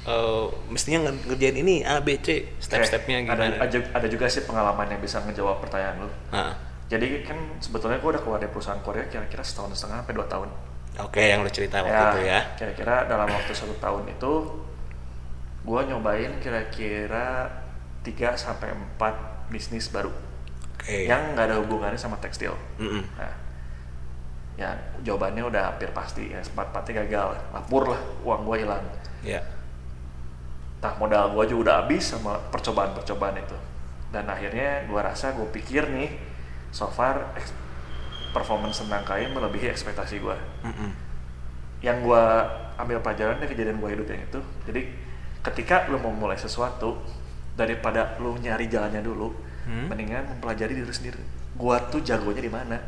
eh, 0.02 0.46
mestinya 0.66 1.02
nge- 1.04 1.26
ngerjain 1.26 1.56
ini 1.58 1.82
A 1.82 1.98
B 1.98 2.14
C 2.16 2.54
step-stepnya 2.56 3.20
Oke, 3.20 3.26
gimana 3.26 3.58
Ada, 3.58 3.78
ada, 3.92 4.06
juga 4.06 4.26
sih 4.26 4.42
pengalaman 4.42 4.86
yang 4.86 4.98
bisa 4.98 5.18
ngejawab 5.18 5.58
pertanyaan 5.58 5.98
lu. 5.98 6.10
Ah, 6.30 6.54
jadi 6.86 7.26
kan 7.26 7.38
sebetulnya 7.58 7.98
gue 7.98 8.10
udah 8.14 8.22
keluar 8.22 8.38
dari 8.38 8.50
perusahaan 8.50 8.78
Korea 8.82 9.10
kira-kira 9.10 9.42
setahun 9.42 9.74
setengah 9.74 10.06
sampai 10.06 10.14
dua 10.14 10.26
tahun 10.30 10.50
Oke, 10.96 11.20
yang 11.28 11.44
lu 11.44 11.52
cerita 11.52 11.84
waktu 11.84 11.92
itu 11.92 12.20
ya. 12.24 12.40
kira-kira 12.56 13.04
dalam 13.04 13.28
waktu 13.28 13.52
satu 13.52 13.76
tahun 13.76 14.08
itu 14.08 14.32
gue 15.66 15.80
nyobain 15.92 16.32
kira-kira 16.40 17.50
3 18.06 18.38
sampai 18.38 18.70
4 18.96 19.52
bisnis 19.52 19.90
baru 19.90 20.14
Oke. 20.78 21.10
yang 21.10 21.34
nggak 21.34 21.52
ada 21.52 21.56
hubungannya 21.58 21.98
sama 21.98 22.16
tekstil. 22.22 22.54
Mm-mm. 22.78 23.02
Nah, 23.18 23.34
ya 24.56 24.72
jawabannya 25.02 25.42
udah 25.42 25.74
hampir 25.74 25.90
pasti 25.90 26.32
ya 26.32 26.40
sempat 26.40 26.70
empatnya 26.72 27.02
gagal, 27.04 27.34
lapur 27.52 27.92
lah 27.92 28.00
uang 28.24 28.46
gue 28.46 28.56
hilang. 28.62 28.84
Ya. 29.26 29.42
Nah 30.80 30.94
modal 31.02 31.34
gue 31.34 31.44
juga 31.50 31.60
udah 31.60 31.74
habis 31.84 32.14
sama 32.14 32.38
percobaan-percobaan 32.54 33.36
itu. 33.42 33.58
Dan 34.14 34.30
akhirnya 34.30 34.86
gue 34.86 35.00
rasa 35.02 35.34
gue 35.34 35.44
pikir 35.50 35.90
nih 35.90 36.14
so 36.70 36.86
far 36.88 37.32
performance 38.30 38.82
tentang 38.82 39.02
kain 39.02 39.32
melebihi 39.32 39.70
ekspektasi 39.70 40.20
gue. 40.20 40.36
Mm-mm. 40.62 40.90
Yang 41.80 41.96
gue 42.04 42.22
ambil 42.76 42.98
pelajaran 43.00 43.40
dari 43.40 43.50
kejadian 43.50 43.80
gue 43.80 43.90
hidup 43.90 44.06
yang 44.06 44.22
itu. 44.22 44.40
Jadi 44.66 44.82
ketika 45.40 45.88
lu 45.88 45.96
mau 45.96 46.12
mulai 46.12 46.36
sesuatu 46.36 47.00
daripada 47.54 48.18
lu 48.18 48.36
nyari 48.36 48.66
jalannya 48.66 49.00
dulu, 49.00 49.32
Hmm. 49.66 49.90
mendingan 49.90 50.22
mempelajari 50.30 50.78
diri 50.78 50.94
sendiri. 50.94 51.18
Gua 51.58 51.82
tuh 51.90 51.98
jagonya 51.98 52.38
di 52.38 52.46
mana? 52.46 52.78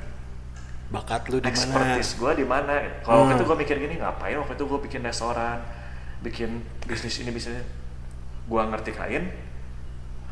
Bakat 0.94 1.26
lu 1.26 1.42
di 1.42 1.42
mana? 1.42 1.50
expertise 1.50 2.14
gue 2.14 2.32
di 2.38 2.46
mana 2.46 2.70
kalau 3.02 3.26
waktu 3.26 3.34
Hmm. 3.34 3.40
itu 3.42 3.44
gue 3.44 3.56
mikir 3.58 3.76
gini 3.76 3.94
ngapain 3.98 4.38
waktu 4.38 4.54
itu 4.54 4.62
gue 4.62 4.80
bikin 4.86 5.02
restoran 5.02 5.58
bikin 6.22 6.62
bisnis 6.86 7.18
ini 7.18 7.34
bisnis 7.34 7.66
gue 8.46 8.62
ngerti 8.62 8.94
kain 8.94 9.26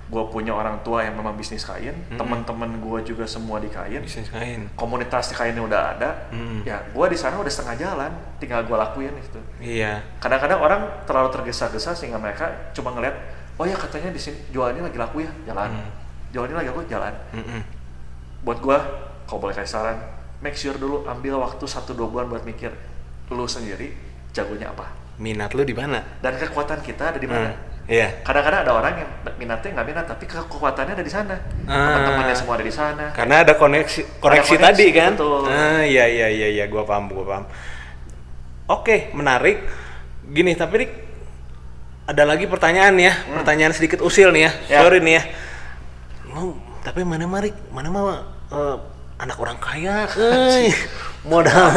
gue 0.07 0.23
punya 0.27 0.51
orang 0.51 0.79
tua 0.81 1.03
yang 1.03 1.15
memang 1.15 1.35
bisnis 1.35 1.63
kain 1.63 1.91
Hmm. 2.07 2.15
teman-teman 2.17 2.79
gue 2.79 2.99
juga 3.05 3.25
semua 3.25 3.59
di 3.59 3.67
kain 3.67 3.99
Bisnis 3.99 4.29
kain. 4.29 4.71
komunitas 4.73 5.29
di 5.29 5.35
kainnya 5.35 5.61
udah 5.61 5.83
ada 5.93 6.11
Hmm. 6.29 6.63
ya 6.63 6.79
gue 6.85 7.07
di 7.07 7.15
sana 7.15 7.37
udah 7.37 7.49
setengah 7.49 7.75
jalan 7.77 8.11
tinggal 8.37 8.63
gue 8.63 8.77
lakuin 8.77 9.11
gitu 9.21 9.41
Iya. 9.59 9.99
kadang-kadang 10.17 10.59
orang 10.59 10.81
terlalu 11.05 11.29
tergesa-gesa 11.33 11.91
sehingga 11.93 12.17
mereka 12.17 12.47
cuma 12.71 12.91
ngeliat 12.91 13.19
oh 13.55 13.65
ya 13.65 13.75
katanya 13.75 14.09
di 14.09 14.21
sini 14.21 14.39
jual 14.49 14.71
ini 14.71 14.81
lagi 14.81 14.95
laku 14.95 15.21
ya 15.21 15.31
jalan 15.45 15.75
Hmm. 15.75 15.91
jual 16.31 16.45
ini 16.45 16.55
lagi 16.55 16.69
laku 16.69 16.87
jalan 16.87 17.15
Mm-mm. 17.33 17.61
buat 18.43 18.59
gua 18.61 18.79
kalau 19.25 19.43
boleh 19.43 19.55
kasih 19.55 19.73
saran 19.73 19.99
make 20.39 20.55
sure 20.55 20.77
dulu 20.77 21.03
ambil 21.05 21.41
waktu 21.41 21.65
satu 21.65 21.91
dua 21.91 22.07
bulan 22.07 22.27
buat 22.29 22.43
mikir 22.43 22.71
lu 23.29 23.43
sendiri 23.45 23.91
jagonya 24.31 24.71
apa 24.71 24.87
Minat 25.17 25.51
lu 25.51 25.65
di 25.65 25.73
mana? 25.73 26.05
dan 26.21 26.37
kekuatan 26.37 26.79
kita 26.79 27.11
ada 27.11 27.19
di 27.19 27.27
mana 27.27 27.51
Hmm. 27.51 27.75
Iya. 27.87 28.19
kadang-kadang 28.27 28.67
ada 28.67 28.73
orang 28.75 28.93
yang 28.99 29.11
minatnya 29.39 29.71
nggak 29.79 29.87
minat 29.87 30.05
tapi 30.05 30.27
kekuatannya 30.27 30.99
ada 30.99 31.05
di 31.07 31.13
sana 31.13 31.39
Ah. 31.65 31.95
teman-temannya 31.95 32.35
semua 32.35 32.59
ada 32.59 32.67
di 32.67 32.75
sana 32.75 33.05
Karena 33.15 33.47
ada 33.47 33.55
koneksi 33.55 34.19
koneksi 34.19 34.19
koneksi, 34.19 34.55
tadi 34.59 34.87
kan. 34.91 35.13
betul. 35.15 35.47
Ah, 35.47 35.83
iya 35.83 36.05
iya 36.05 36.27
iya 36.27 36.49
iya 36.51 36.65
gua 36.67 36.83
paham, 36.83 37.07
gua 37.09 37.23
paham. 37.25 37.45
Oke, 38.67 39.15
menarik. 39.15 39.63
Gini, 40.27 40.59
tapi 40.59 40.83
Rik, 40.83 40.93
ada 42.05 42.27
lagi 42.27 42.51
pertanyaan 42.51 42.99
ya, 42.99 43.15
pertanyaan 43.33 43.71
sedikit 43.71 44.03
usil 44.03 44.35
nih 44.35 44.43
ya. 44.43 44.51
Hmm. 44.51 44.67
Ya. 44.67 44.79
Sorry 44.83 44.99
nih 44.99 45.15
ya. 45.15 45.23
Mau, 46.27 46.59
tapi 46.83 47.07
mana 47.07 47.25
Marik? 47.25 47.55
Mana 47.71 47.89
mah 47.89 48.03
eh, 48.51 48.77
anak 49.17 49.39
orang 49.39 49.55
kaya, 49.57 50.11
euy. 50.19 50.75
Modal 51.27 51.71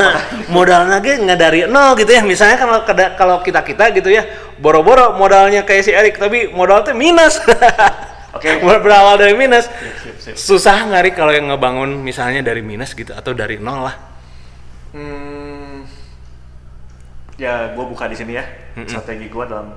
modal 0.53 0.85
lagi 0.85 1.17
nggak 1.17 1.39
dari 1.39 1.59
nol 1.65 1.97
gitu 1.97 2.09
ya. 2.13 2.21
Misalnya 2.21 2.57
kalau 2.61 2.85
kalau 3.17 3.35
kita 3.41 3.65
kita 3.65 3.89
gitu 3.93 4.09
ya, 4.13 4.23
boro-boro 4.61 5.17
modalnya 5.17 5.65
kayak 5.65 5.83
si 5.83 5.91
Erik, 5.91 6.21
tapi 6.21 6.49
modalnya 6.53 6.93
minus. 6.93 7.41
Oke. 8.37 8.61
Berawal 8.61 9.17
dari 9.17 9.33
minus. 9.33 9.65
Sip, 9.65 9.95
sip, 10.05 10.15
sip. 10.21 10.35
Susah 10.37 10.85
nggak 10.85 11.01
Rik 11.09 11.15
kalau 11.17 11.33
yang 11.33 11.49
ngebangun 11.49 11.97
misalnya 12.05 12.45
dari 12.45 12.61
minus 12.61 12.93
gitu 12.93 13.09
atau 13.17 13.33
dari 13.33 13.57
nol 13.57 13.89
lah. 13.89 13.95
Hmm, 14.89 15.85
ya 17.39 17.71
gue 17.71 17.85
buka 17.87 18.11
di 18.11 18.17
sini 18.19 18.35
ya 18.35 18.43
Mm-mm. 18.75 18.89
strategi 18.89 19.31
gue 19.31 19.45
dalam 19.47 19.71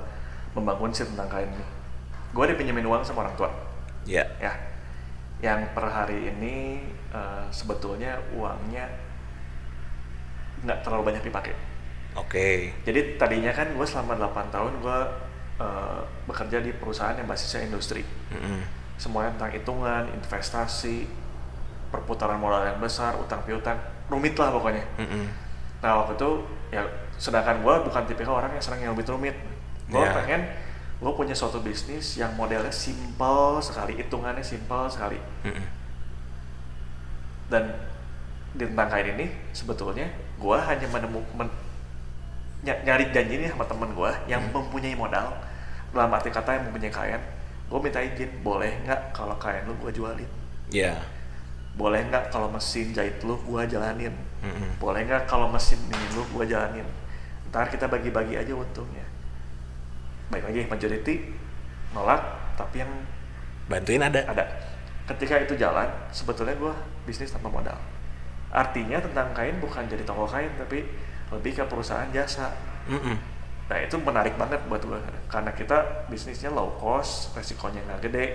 membangun 0.57 0.91
sih 0.91 1.07
tentang 1.07 1.31
kain 1.31 1.53
ini 1.53 1.65
gue 2.35 2.45
dipinjemin 2.53 2.85
uang 2.89 3.05
sama 3.07 3.29
orang 3.29 3.37
tua 3.39 3.51
Ya. 4.03 4.27
ya 4.43 4.51
yang 5.39 5.71
per 5.71 5.87
hari 5.87 6.35
ini 6.35 6.83
eh, 7.15 7.45
sebetulnya 7.55 8.19
uangnya 8.35 8.91
nggak 10.63 10.79
terlalu 10.83 11.13
banyak 11.13 11.23
dipakai 11.23 11.55
Oke. 12.13 12.77
jadi 12.85 13.17
tadinya 13.17 13.51
kan 13.51 13.73
gue 13.73 13.87
selama 13.87 14.15
8 14.21 14.53
tahun 14.53 14.73
gue 14.79 14.99
eh, 15.59 16.01
bekerja 16.25 16.59
di 16.61 16.71
perusahaan 16.73 17.17
yang 17.17 17.27
basisnya 17.27 17.65
industri 17.65 18.05
Mm-mm. 18.31 18.61
semuanya 18.97 19.33
tentang 19.39 19.53
hitungan 19.53 20.05
investasi 20.13 21.09
perputaran 21.89 22.37
modal 22.37 22.65
yang 22.65 22.79
besar 22.79 23.17
utang 23.17 23.41
piutang 23.45 23.77
rumit 24.09 24.37
lah 24.37 24.53
pokoknya 24.53 24.85
Mm-mm. 25.01 25.25
Nah 25.83 25.99
waktu 25.99 26.15
itu 26.15 26.31
ya 26.71 26.87
sedangkan 27.19 27.59
gue 27.59 27.75
bukan 27.83 28.03
tipikal 28.07 28.39
orang 28.39 28.55
yang 28.55 28.63
senang 28.63 28.79
yang 28.81 28.91
rumit-rumit. 28.95 29.35
Gue 29.91 29.99
Iya. 29.99 30.15
pengen 30.15 30.47
gue 31.03 31.11
punya 31.11 31.35
suatu 31.35 31.59
bisnis 31.59 32.15
yang 32.15 32.31
modelnya 32.39 32.71
simple 32.71 33.59
sekali, 33.59 33.99
hitungannya 33.99 34.47
simple 34.47 34.87
sekali. 34.87 35.19
Mm-mm. 35.43 35.67
Dan 37.51 37.65
di 38.53 38.65
tentang 38.69 38.89
kain 38.93 39.09
ini 39.17 39.27
sebetulnya 39.57 40.07
gue 40.37 40.57
hanya 40.59 40.87
menemukan 40.93 41.49
nyari 42.63 43.11
janji 43.11 43.43
nih 43.43 43.49
sama 43.51 43.65
temen 43.67 43.91
gue 43.97 44.11
yang 44.31 44.43
Hmm. 44.45 44.55
mempunyai 44.55 44.95
modal 44.95 45.33
dalam 45.91 46.11
arti 46.15 46.31
kata 46.31 46.57
yang 46.61 46.65
mempunyai 46.71 46.93
kain. 46.93 47.23
Gue 47.67 47.79
minta 47.81 47.99
izin 47.99 48.29
boleh 48.45 48.71
nggak 48.85 49.17
kalau 49.17 49.35
kain 49.41 49.65
lu 49.65 49.75
gue 49.81 49.91
jualin? 49.91 50.29
Ya. 50.71 50.95
Boleh 51.75 52.05
nggak 52.07 52.29
kalau 52.29 52.53
mesin 52.53 52.93
jahit 52.93 53.19
lu 53.25 53.35
gue 53.43 53.63
jalanin? 53.67 54.13
Mm-mm. 54.43 54.75
boleh 54.83 55.07
nggak 55.07 55.31
kalau 55.31 55.47
mesin 55.47 55.79
ini 55.87 56.07
lu 56.19 56.27
gua 56.35 56.43
jalanin 56.43 56.83
ntar 57.55 57.71
kita 57.71 57.87
bagi-bagi 57.87 58.35
aja 58.35 58.51
untungnya 58.51 59.07
baik 60.35 60.51
lagi 60.51 60.67
majority 60.67 61.31
nolak 61.95 62.19
tapi 62.59 62.83
yang 62.83 62.91
Bantuin 63.71 64.03
ada. 64.03 64.19
ada 64.27 64.43
ketika 65.07 65.39
itu 65.39 65.55
jalan 65.55 65.87
sebetulnya 66.11 66.59
gua 66.59 66.75
bisnis 67.07 67.31
tanpa 67.31 67.55
modal 67.55 67.79
artinya 68.53 69.01
tentang 69.01 69.33
kain 69.33 69.57
bukan 69.59 69.89
jadi 69.89 70.05
toko 70.05 70.29
kain 70.29 70.53
tapi 70.61 70.85
lebih 71.33 71.53
ke 71.57 71.65
perusahaan 71.65 72.07
jasa 72.13 72.53
Mm-mm. 72.87 73.17
nah 73.67 73.79
itu 73.81 73.97
menarik 73.97 74.37
banget 74.37 74.61
buat 74.69 74.85
gua 74.85 75.01
karena 75.27 75.51
kita 75.57 76.07
bisnisnya 76.07 76.53
low 76.53 76.77
cost 76.77 77.33
resikonya 77.33 77.81
nggak 77.89 78.01
gede 78.13 78.27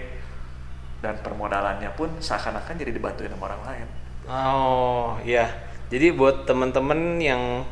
dan 0.98 1.14
permodalannya 1.22 1.94
pun 1.94 2.10
seakan-akan 2.18 2.74
jadi 2.74 2.90
dibantuin 2.90 3.30
sama 3.30 3.54
orang 3.54 3.64
lain 3.70 3.88
Oh, 4.28 5.16
iya. 5.24 5.48
Jadi 5.88 6.12
buat 6.12 6.44
temen-temen 6.44 7.16
yang 7.16 7.64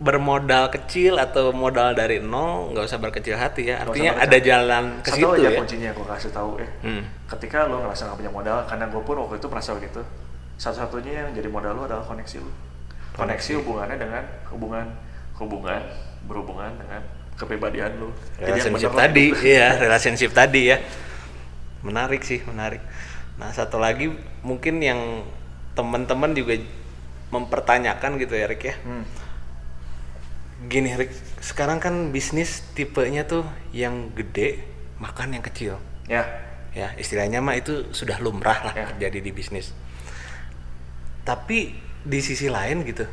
bermodal 0.00 0.72
kecil 0.72 1.20
atau 1.20 1.52
modal 1.52 1.92
dari 1.92 2.16
nol 2.16 2.72
nggak 2.72 2.88
usah 2.88 2.96
berkecil 2.96 3.36
hati 3.36 3.68
ya. 3.68 3.84
Artinya 3.84 4.16
ada 4.16 4.38
jalan 4.40 5.04
ke 5.04 5.12
Satu 5.12 5.20
situ 5.20 5.28
aja 5.36 5.48
ya. 5.52 5.58
kuncinya 5.60 5.90
gue 5.92 6.06
kasih 6.08 6.32
tahu 6.32 6.56
ya. 6.56 6.68
Hmm. 6.80 7.04
Ketika 7.28 7.68
lo 7.68 7.84
ngerasa 7.84 8.08
nggak 8.08 8.18
punya 8.24 8.32
modal, 8.32 8.58
karena 8.64 8.84
gue 8.88 9.02
pun 9.04 9.16
waktu 9.20 9.36
itu 9.36 9.46
merasa 9.52 9.70
begitu. 9.76 10.00
Satu-satunya 10.60 11.24
yang 11.24 11.32
jadi 11.32 11.48
modal 11.48 11.72
lo 11.72 11.88
adalah 11.88 12.04
koneksi 12.04 12.44
lo. 12.44 12.52
Koneksi. 13.16 13.16
Koneksi 13.16 13.50
hubungannya 13.64 13.96
dengan 13.96 14.22
hubungan 14.52 14.86
hubungan 15.40 15.80
berhubungan 16.28 16.70
dengan 16.76 17.00
kepribadian 17.40 17.96
lo. 17.96 18.12
Relationship 18.36 18.92
tadi, 18.92 19.32
iya, 19.40 19.80
relationship 19.80 20.30
tadi 20.36 20.68
ya. 20.68 20.76
Menarik 21.80 22.20
sih, 22.20 22.44
menarik. 22.44 22.84
Nah, 23.40 23.48
satu 23.56 23.80
lagi 23.80 24.12
mungkin 24.44 24.84
yang 24.84 25.24
teman-teman 25.72 26.36
juga 26.36 26.60
mempertanyakan 27.32 28.20
gitu 28.20 28.36
ya, 28.36 28.44
Rick 28.44 28.68
ya. 28.68 28.76
Hmm. 28.84 29.08
Gini, 30.68 30.92
Rick, 30.92 31.16
sekarang 31.40 31.80
kan 31.80 32.12
bisnis 32.12 32.60
tipenya 32.76 33.24
tuh 33.24 33.48
yang 33.72 34.12
gede 34.12 34.60
makan 35.00 35.40
yang 35.40 35.40
kecil. 35.40 35.80
Ya, 36.04 36.28
ya 36.76 36.92
istilahnya 37.00 37.40
mah 37.40 37.56
itu 37.56 37.88
sudah 37.96 38.20
lumrah 38.20 38.60
lah 38.60 38.74
Ya. 38.76 38.86
terjadi 38.92 39.24
di 39.24 39.32
bisnis 39.32 39.72
tapi 41.30 41.70
di 42.02 42.18
sisi 42.18 42.50
lain 42.50 42.82
gitu 42.82 43.06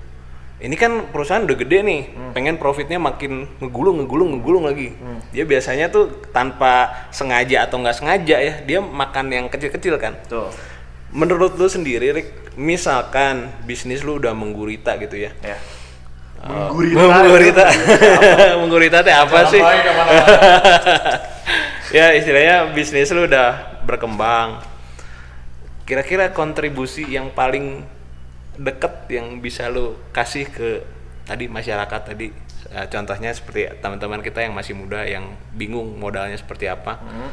ini 0.58 0.74
kan 0.74 0.90
perusahaan 1.08 1.40
udah 1.40 1.54
gede 1.56 1.86
nih 1.86 2.02
pengen 2.34 2.58
profitnya 2.58 2.98
makin 2.98 3.46
ngegulung 3.60 4.02
ngegulung 4.02 4.30
ngegulung 4.34 4.66
lagi 4.66 4.90
Hmm. 4.90 5.22
dia 5.30 5.46
biasanya 5.46 5.86
tuh 5.88 6.10
tanpa 6.28 6.74
sengaja 7.10 7.64
atau 7.64 7.78
nggak 7.78 7.94
sengaja 7.94 8.38
ya 8.40 8.54
dia 8.60 8.80
makan 8.82 9.30
yang 9.30 9.46
kecil-kecil 9.48 9.96
kan 9.96 10.18
tuh. 10.26 10.50
menurut 11.10 11.54
lu 11.54 11.68
sendiri 11.68 12.10
Rick 12.12 12.28
misalkan 12.56 13.54
bisnis 13.64 14.02
lu 14.02 14.18
udah 14.18 14.34
menggurita 14.34 14.98
gitu 14.98 15.16
ya 15.20 15.30
Ya. 15.40 15.62
Uh, 16.38 16.70
Menggurita. 16.70 17.02
menggurita 17.18 17.66
menggurita 18.62 18.98
teh 19.02 19.10
apa 19.12 19.40
sih 19.48 19.58
Sampai 19.58 19.80
ke 19.80 19.92
mana-mana. 19.92 20.26
ya 21.98 22.06
istilahnya 22.14 22.56
bisnis 22.72 23.10
lu 23.10 23.26
udah 23.26 23.50
berkembang 23.84 24.62
kira-kira 25.84 26.30
kontribusi 26.30 27.08
yang 27.08 27.30
paling 27.32 27.82
deket 28.58 29.10
yang 29.14 29.40
bisa 29.40 29.70
lu 29.70 29.98
kasih 30.12 30.50
ke 30.50 30.84
tadi 31.24 31.46
masyarakat 31.48 32.02
tadi. 32.14 32.28
Eh, 32.68 32.88
contohnya 32.92 33.32
seperti 33.32 33.70
teman-teman 33.80 34.20
kita 34.20 34.44
yang 34.44 34.52
masih 34.52 34.76
muda 34.76 35.08
yang 35.08 35.38
bingung 35.56 35.96
modalnya 35.96 36.36
seperti 36.36 36.68
apa. 36.68 37.00
Hmm. 37.00 37.32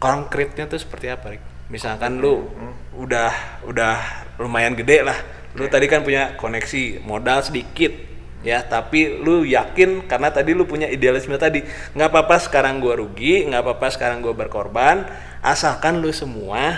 konkretnya 0.00 0.64
tuh 0.64 0.80
seperti 0.80 1.12
apa 1.12 1.36
Rik? 1.36 1.44
misalkan 1.70 2.18
lu 2.18 2.50
udah 2.98 3.62
udah 3.64 3.96
lumayan 4.42 4.74
gede 4.74 5.06
lah. 5.06 5.16
Lu 5.54 5.66
tadi 5.70 5.86
kan 5.86 6.02
punya 6.02 6.34
koneksi 6.36 7.02
modal 7.06 7.46
sedikit 7.46 7.94
ya. 8.42 8.60
Tapi 8.66 9.22
lu 9.22 9.46
yakin 9.46 10.04
karena 10.10 10.28
tadi 10.34 10.52
lu 10.52 10.66
punya 10.66 10.90
idealisme 10.90 11.38
tadi. 11.38 11.62
Nggak 11.94 12.10
apa-apa 12.10 12.36
sekarang 12.42 12.82
gua 12.82 12.98
rugi 12.98 13.46
nggak 13.46 13.62
apa-apa 13.62 13.86
sekarang 13.94 14.20
gua 14.20 14.34
berkorban. 14.34 15.06
Asalkan 15.40 16.02
lu 16.02 16.10
semua 16.10 16.76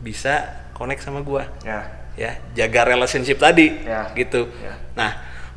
bisa 0.00 0.64
connect 0.72 1.04
sama 1.04 1.20
gua. 1.20 1.46
Ya. 1.62 1.99
Ya 2.20 2.36
jaga 2.52 2.84
relationship 2.86 3.40
tadi 3.40 3.80
Ya. 3.80 4.12
gitu 4.12 4.52
Ya. 4.60 4.76
nah 4.92 5.10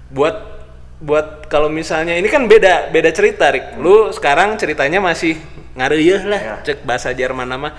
buat 0.08 0.56
buat 0.97 1.52
kalau 1.52 1.67
misalnya 1.67 2.15
ini 2.15 2.32
kan 2.32 2.47
beda 2.47 2.88
beda 2.88 3.12
cerita 3.12 3.52
Rik 3.52 3.76
lu 3.76 4.08
sekarang 4.10 4.56
ceritanya 4.56 5.04
masih 5.04 5.36
ngareyeh 5.76 6.23
lah 6.23 6.39
Ya. 6.39 6.56
cek 6.63 6.88
bahasa 6.88 7.12
Jerman 7.12 7.43
nama 7.45 7.76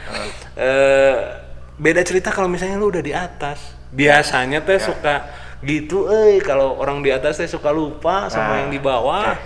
Eh, 0.55 1.16
beda 1.75 2.05
cerita 2.05 2.29
kalau 2.29 2.47
misalnya 2.47 2.77
lu 2.77 2.87
udah 2.87 3.01
di 3.01 3.11
atas 3.11 3.73
biasanya 3.90 4.61
teh 4.61 4.77
Ya. 4.77 4.85
suka 4.85 5.14
gitu 5.64 6.07
eh 6.07 6.38
kalau 6.38 6.77
orang 6.77 7.01
di 7.01 7.09
atas 7.09 7.40
teh 7.40 7.49
suka 7.49 7.73
lupa 7.73 8.29
sama 8.29 8.53
Nah, 8.53 8.57
yang 8.61 8.70
di 8.70 8.79
bawah 8.79 9.33
oke. 9.33 9.40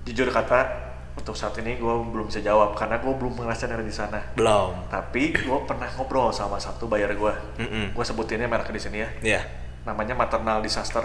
Jujur 0.00 0.30
kata, 0.30 0.89
untuk 1.20 1.36
saat 1.36 1.52
ini 1.60 1.76
gue 1.76 1.94
belum 2.08 2.32
bisa 2.32 2.40
jawab 2.40 2.72
karena 2.72 2.96
gue 2.96 3.12
belum 3.12 3.36
ngerasain 3.36 3.68
ada 3.68 3.84
di 3.84 3.92
sana. 3.92 4.20
belum 4.32 4.88
Tapi 4.88 5.36
gue 5.36 5.58
pernah 5.68 5.86
ngobrol 6.00 6.32
sama 6.32 6.56
satu 6.56 6.88
bayar 6.88 7.12
gue. 7.12 7.34
Mm-mm. 7.60 7.92
Gue 7.92 8.04
sebutinnya 8.04 8.48
merek 8.48 8.72
di 8.72 8.80
sini 8.80 9.04
ya. 9.04 9.10
ya 9.20 9.42
Namanya 9.84 10.16
maternal 10.16 10.64
disaster. 10.64 11.04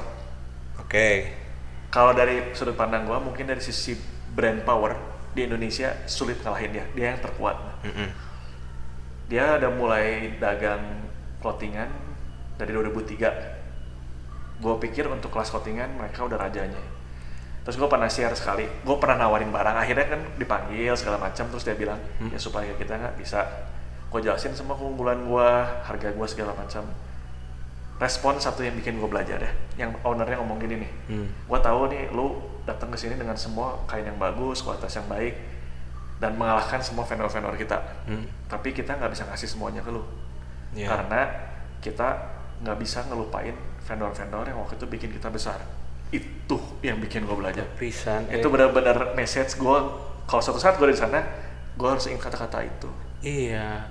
oke 0.80 1.08
Kalau 1.91 2.12
dari 2.12 2.51
sudut 2.56 2.75
pandang 2.75 3.08
gue, 3.08 3.17
mungkin 3.19 3.47
dari 3.47 3.60
sisi 3.63 3.95
brand 4.36 4.63
power 4.63 4.95
di 5.36 5.47
Indonesia 5.47 5.95
sulit 6.08 6.39
ngalahin 6.43 6.71
dia. 6.71 6.86
Dia 6.95 7.06
yang 7.15 7.21
terkuat. 7.23 7.58
Mm-mm. 7.84 8.10
Dia 9.28 9.60
udah 9.60 9.71
mulai 9.75 10.39
dagang 10.39 11.08
clothingan 11.43 11.91
dari 12.56 12.71
2003. 12.71 14.63
Gue 14.63 14.75
pikir 14.80 15.12
untuk 15.12 15.32
kelas 15.36 15.51
clothingan 15.51 15.91
mereka 15.99 16.23
udah 16.23 16.39
rajanya. 16.39 16.94
Terus 17.65 17.75
gue 17.75 17.89
pernah 17.89 18.06
share 18.06 18.38
sekali, 18.38 18.62
gue 18.62 18.95
pernah 19.01 19.25
nawarin 19.25 19.49
barang, 19.49 19.73
akhirnya 19.73 20.06
kan 20.06 20.21
dipanggil 20.38 20.93
segala 20.93 21.17
macam, 21.17 21.49
terus 21.49 21.65
dia 21.65 21.73
bilang 21.73 21.97
ya 22.30 22.38
supaya 22.38 22.69
kita 22.78 22.93
nggak 22.93 23.17
bisa, 23.17 23.41
gue 24.06 24.19
jelasin 24.21 24.54
semua 24.54 24.78
keunggulan 24.78 25.25
gue, 25.25 25.49
harga 25.82 26.13
gue 26.13 26.28
segala 26.30 26.54
macam. 26.54 26.86
Respon 27.95 28.36
satu 28.38 28.60
yang 28.62 28.75
bikin 28.75 28.99
gue 28.99 29.08
belajar 29.08 29.39
ya, 29.39 29.51
yang 29.80 29.95
ownernya 30.04 30.38
ngomong 30.38 30.60
gini 30.60 30.84
nih, 30.84 30.91
Hmm. 31.10 31.25
gue 31.32 31.60
tahu 31.60 31.89
nih 31.89 32.12
lu 32.12 32.38
datang 32.67 32.91
ke 32.91 32.97
sini 32.99 33.15
dengan 33.15 33.34
semua 33.34 33.82
kain 33.88 34.04
yang 34.04 34.19
bagus, 34.19 34.62
kualitas 34.62 34.93
yang 34.93 35.08
baik, 35.08 35.34
dan 36.19 36.38
mengalahkan 36.38 36.84
semua 36.84 37.01
vendor-vendor 37.01 37.56
kita. 37.56 37.82
Hmm. 38.06 38.28
Tapi 38.45 38.78
kita 38.78 38.93
nggak 38.93 39.10
bisa 39.10 39.25
ngasih 39.25 39.49
semuanya 39.49 39.82
ke 39.82 39.89
lu, 39.89 40.06
Ya. 40.78 40.91
karena 40.91 41.21
kita 41.82 42.30
nggak 42.62 42.78
bisa 42.78 43.01
ngelupain 43.08 43.56
vendor-vendor 43.82 44.43
yang 44.43 44.60
waktu 44.60 44.75
itu 44.75 44.86
bikin 44.86 45.10
kita 45.10 45.32
besar. 45.32 45.58
Itu 46.15 46.58
yang 46.80 47.01
bikin 47.01 47.25
gue 47.25 47.34
belajar. 47.34 47.65
pisan 47.75 48.30
eh. 48.30 48.38
Itu 48.38 48.47
benar-benar 48.47 49.12
message 49.13 49.58
gue. 49.58 49.78
Kalau 50.25 50.41
suatu 50.41 50.58
saat 50.58 50.78
gue 50.78 50.88
di 50.88 50.95
sana, 50.95 51.21
gue 51.73 51.88
harus 51.88 52.06
ingat 52.06 52.30
kata-kata 52.30 52.63
itu. 52.63 52.89
Iya. 53.19 53.89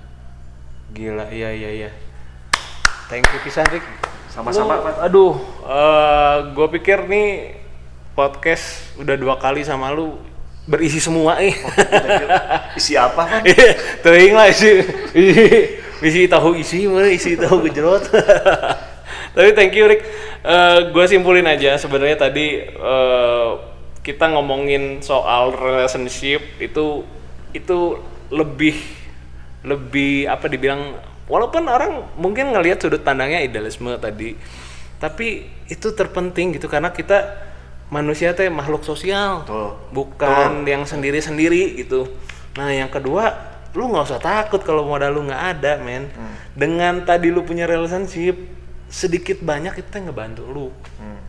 Gila, 0.89 1.27
iya 1.29 1.51
iya 1.51 1.69
iya. 1.69 1.89
Thank 3.05 3.27
you 3.29 3.39
pisan 3.41 3.67
Rik. 3.67 3.83
Sama-sama, 4.31 4.79
Lu- 4.79 4.83
Pak. 4.83 4.93
Aduh, 5.03 5.33
gue 6.51 6.67
pikir 6.79 7.05
nih 7.05 7.59
podcast 8.15 8.95
udah 8.95 9.15
dua 9.15 9.35
kali 9.35 9.63
sama 9.63 9.91
lu 9.91 10.15
berisi 10.65 10.97
semua 10.97 11.37
eh. 11.39 11.53
Isi 12.73 12.95
apa 12.95 13.21
kan? 13.27 13.41
Teuing 14.03 14.33
lah 14.33 14.47
isi, 14.47 14.81
isi, 15.13 15.45
isi 16.01 16.21
tahu 16.25 16.55
isi, 16.55 16.87
mana 16.87 17.11
isi 17.11 17.35
tahu 17.35 17.67
gejrot. 17.67 18.07
Tapi 19.35 19.49
thank 19.53 19.73
you 19.75 19.85
Rick. 19.89 20.03
gue 20.93 21.05
simpulin 21.09 21.49
aja 21.49 21.73
sebenarnya 21.81 22.29
tadi 22.29 22.61
eh, 22.61 23.51
kita 24.05 24.29
ngomongin 24.37 25.01
soal 25.01 25.49
relationship 25.57 26.45
itu 26.61 27.01
itu 27.49 27.79
lebih 28.29 28.77
lebih 29.65 30.29
apa 30.29 30.45
dibilang 30.45 30.93
walaupun 31.25 31.65
orang 31.65 32.05
mungkin 32.13 32.53
ngelihat 32.53 32.77
sudut 32.77 33.01
pandangnya 33.01 33.41
idealisme 33.41 33.89
tadi 33.97 34.37
tapi 35.01 35.49
itu 35.65 35.87
terpenting 35.97 36.53
gitu 36.53 36.69
karena 36.69 36.93
kita 36.93 37.45
manusia 37.93 38.33
teh 38.33 38.49
makhluk 38.49 38.81
sosial 38.81 39.45
Betul. 39.45 39.69
bukan 39.93 40.65
yang 40.65 40.83
sendiri-sendiri 40.87 41.77
gitu. 41.85 42.09
Nah, 42.57 42.71
yang 42.73 42.89
kedua, 42.89 43.35
lu 43.77 43.91
nggak 43.91 44.05
usah 44.09 44.21
takut 44.21 44.63
kalau 44.65 44.87
modal 44.87 45.13
lu 45.13 45.27
nggak 45.29 45.43
ada, 45.57 45.77
men. 45.83 46.09
Dengan 46.57 47.03
tadi 47.05 47.29
lu 47.29 47.45
punya 47.45 47.69
relationship, 47.69 48.39
sedikit 48.95 49.43
banyak 49.43 49.75
itu 49.75 49.87
teh 49.91 49.99
ngebantu 49.99 50.47
lu. 50.47 50.67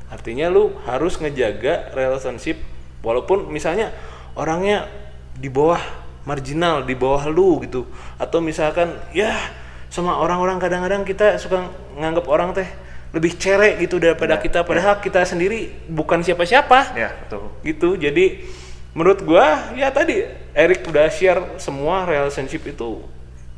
Artinya 0.07 0.47
lu 0.47 0.71
harus 0.87 1.19
ngejaga 1.19 1.91
relationship 1.99 2.63
walaupun 3.03 3.51
misalnya 3.51 3.91
orangnya 4.39 4.87
di 5.35 5.51
bawah 5.51 5.83
marginal, 6.23 6.87
di 6.87 6.95
bawah 6.95 7.27
lu 7.27 7.59
gitu. 7.67 7.91
Atau 8.23 8.39
misalkan 8.39 8.95
ya 9.11 9.35
sama 9.91 10.15
orang-orang 10.15 10.63
kadang-kadang 10.63 11.03
kita 11.03 11.43
suka 11.43 11.67
nganggap 11.99 12.27
orang 12.31 12.55
teh 12.55 12.67
lebih 13.11 13.35
cerek 13.35 13.83
gitu 13.83 13.99
daripada 13.99 14.39
Ya, 14.39 14.43
kita. 14.43 14.63
padahal 14.63 15.03
kita 15.03 15.27
sendiri 15.27 15.75
bukan 15.91 16.23
siapa-siapa. 16.23 16.95
Ya, 16.95 17.11
betul. 17.27 17.51
gitu. 17.67 17.89
Jadi 17.99 18.47
menurut 18.95 19.27
gua 19.27 19.75
ya 19.75 19.91
tadi 19.91 20.23
Erik 20.55 20.87
udah 20.87 21.11
share 21.11 21.59
semua 21.59 22.07
relationship 22.07 22.63
itu 22.65 23.03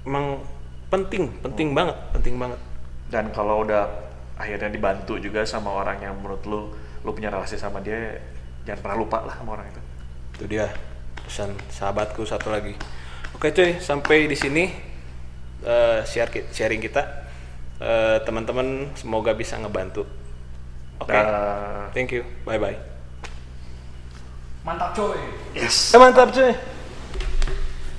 emang 0.03 0.41
penting 0.89 1.29
penting 1.45 1.77
banget 1.77 1.95
penting 2.17 2.35
banget 2.41 2.59
Dan 3.09 3.33
kalau 3.33 3.65
udah 3.65 3.89
akhirnya 4.37 4.69
dibantu 4.69 5.17
juga 5.17 5.43
sama 5.43 5.73
orang 5.73 5.99
yang 5.99 6.15
menurut 6.15 6.45
lu, 6.45 6.71
lu 7.03 7.11
punya 7.11 7.29
relasi 7.29 7.57
sama 7.57 7.81
dia, 7.81 8.21
jangan 8.63 8.81
pernah 8.81 8.97
lupa 8.97 9.19
lah 9.25 9.35
sama 9.35 9.57
orang 9.57 9.67
itu. 9.67 9.81
itu 10.39 10.45
dia 10.47 10.71
pesan 11.19 11.51
sahabatku 11.67 12.23
satu 12.23 12.49
lagi 12.49 12.71
oke 13.35 13.51
cuy 13.51 13.75
sampai 13.77 14.31
di 14.31 14.37
sini 14.39 14.71
eh, 15.61 15.99
share 16.05 16.29
ki- 16.29 16.49
sharing 16.53 16.79
kita 16.79 17.27
Eh, 17.79 18.19
teman-teman 18.27 18.91
semoga 18.95 19.31
bisa 19.33 19.55
ngebantu 19.55 20.03
oke 20.99 21.11
Dah. 21.11 21.87
thank 21.91 22.11
you 22.11 22.27
bye 22.43 22.59
bye 22.59 22.75
Mantap 24.63 24.91
coy. 24.93 25.15
Yes. 25.55 25.95
Eh, 25.95 25.99
mantap 25.99 26.31
cuy 26.31 26.51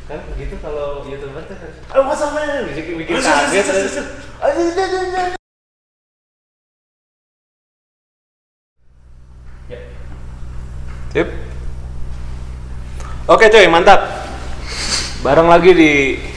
kan 0.03 0.19
begitu 0.35 0.55
kalau 0.59 1.05
youtuber 1.05 1.43
tuh 1.45 1.55
harus 1.55 1.75
oh 1.91 2.03
masa 2.03 2.25
mana 2.33 2.65
bikin 2.67 2.97
bikin 2.99 3.13
kaget 3.19 3.65
Oke 13.29 13.45
cuy, 13.45 13.69
mantap. 13.69 14.03
Bareng 15.23 15.47
lagi 15.47 15.71
di 15.71 15.91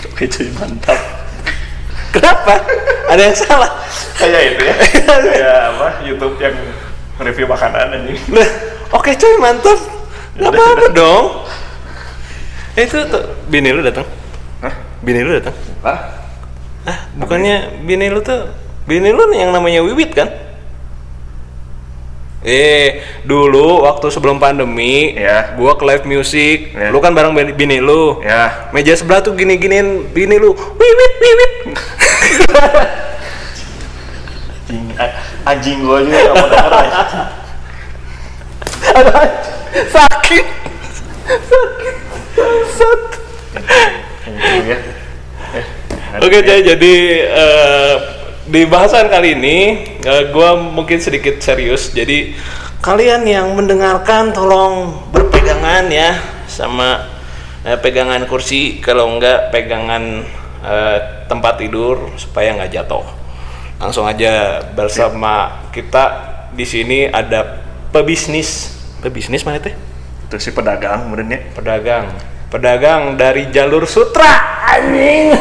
Oke 0.06 0.28
cuy, 0.28 0.50
mantap. 0.54 0.98
Kenapa? 2.12 2.62
Ada 3.08 3.22
yang 3.26 3.36
salah? 3.38 3.70
Kayak 4.18 4.54
itu 4.54 4.62
ya. 4.66 4.74
Kayak 5.34 5.58
apa? 5.72 5.88
YouTube 6.06 6.36
yang 6.42 6.52
review 7.22 7.46
makanan 7.48 7.96
ini. 8.02 8.18
Nah, 8.28 8.48
oke 8.92 9.08
cuy, 9.18 9.34
mantap. 9.40 9.78
Gak 10.36 10.50
apa-apa 10.52 10.86
dong. 10.92 11.24
Eh, 12.76 12.84
itu 12.84 13.02
tuh 13.08 13.24
bini 13.48 13.72
lu 13.72 13.80
datang. 13.80 14.04
Hah? 14.60 14.74
Bini 15.00 15.24
lu 15.24 15.38
datang. 15.38 15.56
Hah? 15.80 16.21
Ah, 16.82 17.06
bukannya 17.14 17.86
bini 17.86 18.10
lu 18.10 18.18
tuh 18.20 18.50
bini 18.90 19.14
lu 19.14 19.30
yang 19.30 19.54
namanya 19.54 19.86
Wiwit 19.86 20.10
kan? 20.12 20.26
Eh, 22.42 22.98
dulu 23.22 23.86
waktu 23.86 24.10
sebelum 24.10 24.42
pandemi, 24.42 25.14
Ya. 25.14 25.54
gua 25.54 25.78
ke 25.78 25.86
live 25.86 26.02
music, 26.10 26.74
Ya. 26.74 26.90
lu 26.90 26.98
kan 26.98 27.14
bareng 27.14 27.30
bini- 27.54 27.78
lu. 27.78 28.18
Ya. 28.18 28.66
Meja 28.74 28.98
sebelah 28.98 29.22
tuh 29.22 29.38
gini-giniin 29.38 30.10
bini 30.10 30.42
lu, 30.42 30.50
wiwit 30.50 31.14
wiwit. 31.22 31.52
Anjing, 34.66 34.84
anjing 35.46 35.78
gua 35.86 36.02
juga 36.02 36.18
gak 36.18 36.34
mau 36.34 36.48
denger. 36.50 36.72
Aduh, 38.90 39.14
sakit. 39.86 40.44
Sakit. 41.46 41.96
Sat. 42.74 43.00
Anjing 44.26 44.64
ya. 44.66 44.78
Oke, 46.20 46.44
Jay, 46.44 46.60
jadi 46.60 46.94
eh, 47.24 47.96
di 48.44 48.68
bahasan 48.68 49.08
kali 49.08 49.32
ini 49.32 49.58
eh, 50.04 50.28
gua 50.28 50.60
mungkin 50.60 51.00
sedikit 51.00 51.40
serius. 51.40 51.88
Jadi 51.96 52.36
kalian 52.84 53.24
yang 53.24 53.56
mendengarkan 53.56 54.28
tolong 54.36 54.92
berpegangan 55.08 55.88
ya 55.88 56.20
sama 56.44 57.08
eh, 57.64 57.80
pegangan 57.80 58.28
kursi 58.28 58.76
kalau 58.84 59.08
enggak 59.08 59.48
pegangan 59.56 60.20
eh, 60.60 60.98
tempat 61.32 61.56
tidur 61.56 62.12
supaya 62.20 62.60
nggak 62.60 62.76
jatuh. 62.76 63.08
Langsung 63.80 64.04
aja 64.04 64.60
bersama 64.76 65.64
kita 65.72 66.04
di 66.52 66.68
sini 66.68 67.08
ada 67.08 67.64
pebisnis. 67.88 68.68
Pebisnis 69.00 69.48
mana 69.48 69.64
teh? 69.64 69.72
Itu 70.28 70.36
si 70.36 70.52
pedagang 70.52 71.08
benernya. 71.08 71.40
Pedagang. 71.56 72.12
Pedagang 72.52 73.16
dari 73.16 73.48
jalur 73.48 73.88
sutra. 73.88 74.60
Anjing. 74.68 75.32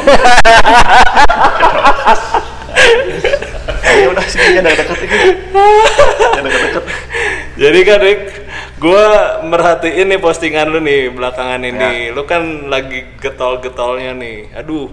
Ya 3.92 4.08
udah 4.10 4.24
jangan 4.24 4.64
deket 4.66 4.88
jangan 4.88 6.44
deket 6.48 6.84
jadi 7.60 7.80
kan 7.86 8.00
Rick 8.02 8.22
gue 8.82 9.06
merhatiin 9.46 10.10
nih 10.10 10.18
postingan 10.18 10.74
lu 10.74 10.82
nih 10.82 11.14
belakangan 11.14 11.62
ini. 11.62 12.10
Lu 12.10 12.26
kan 12.26 12.66
lagi 12.66 13.06
getol-getolnya 13.22 14.18
nih. 14.18 14.58
Aduh 14.58 14.90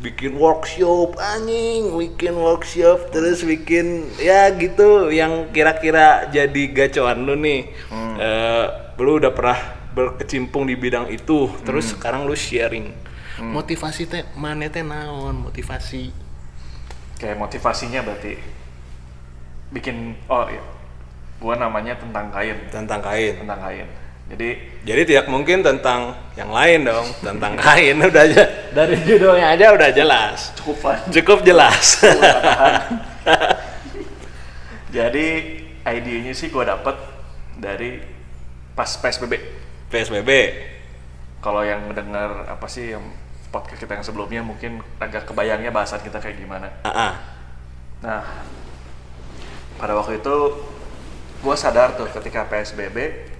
bikin 0.00 0.40
workshop 0.40 1.20
anjing. 1.20 1.92
Bikin 1.92 2.32
workshop 2.32 3.12
terus 3.12 3.44
bikin 3.44 4.08
ya 4.16 4.48
gitu 4.56 5.12
yang 5.12 5.52
kira-kira 5.52 6.32
jadi 6.32 6.62
gacoan 6.72 7.28
lu 7.28 7.36
nih. 7.36 7.68
Eh, 8.16 8.64
lu 8.96 9.20
udah 9.20 9.36
pernah 9.36 9.75
berkecimpung 9.96 10.68
di 10.68 10.76
bidang 10.76 11.08
itu 11.08 11.48
terus 11.64 11.96
sekarang 11.96 12.28
lu 12.28 12.36
sharing. 12.36 12.92
Motivasi 13.40 14.04
teh 14.04 14.28
mana 14.36 14.68
teh 14.68 14.84
naon? 14.84 15.40
Motivasi. 15.40 16.12
Kayak 17.16 17.40
motivasinya 17.40 18.04
berarti 18.04 18.36
bikin 19.72 20.14
oh 20.28 20.46
iya 20.52 20.60
gua 21.40 21.56
namanya 21.56 21.96
tentang 21.96 22.28
kain. 22.28 22.56
Tentang 22.68 23.00
kain. 23.00 23.40
Tentang 23.40 23.56
kain. 23.56 23.88
Jadi 24.28 24.48
Jadi 24.84 25.02
tidak 25.08 25.26
mungkin 25.32 25.64
tentang 25.64 26.12
yang 26.36 26.52
lain 26.52 26.84
dong, 26.84 27.06
tentang 27.24 27.56
kain 27.64 27.96
udah 27.96 28.22
aja. 28.28 28.44
Dari 28.76 28.96
judulnya 29.00 29.56
aja 29.56 29.72
udah 29.72 29.90
jelas, 29.96 30.52
cukup 30.60 30.76
cukup 31.08 31.38
jelas. 31.40 32.04
jadi 34.96 35.26
idenya 35.88 36.36
sih 36.36 36.52
gua 36.52 36.76
dapet 36.76 36.96
dari 37.56 38.04
pas 38.76 38.92
PSBB 38.92 39.65
PSBB, 39.90 40.30
kalau 41.40 41.62
yang 41.62 41.86
mendengar 41.86 42.48
apa 42.50 42.66
sih 42.66 42.94
yang 42.94 43.04
podcast 43.54 43.78
kita 43.78 43.94
yang 43.96 44.04
sebelumnya 44.04 44.42
mungkin 44.42 44.82
agak 44.98 45.30
kebayangnya 45.30 45.70
bahasan 45.70 46.02
kita 46.02 46.18
kayak 46.18 46.36
gimana 46.42 46.68
ah, 46.82 46.90
ah. 46.90 47.12
Nah, 48.02 48.22
pada 49.80 49.96
waktu 49.96 50.20
itu 50.20 50.36
gue 51.40 51.56
sadar 51.56 51.96
tuh 51.96 52.10
ketika 52.12 52.44
PSBB 52.50 53.30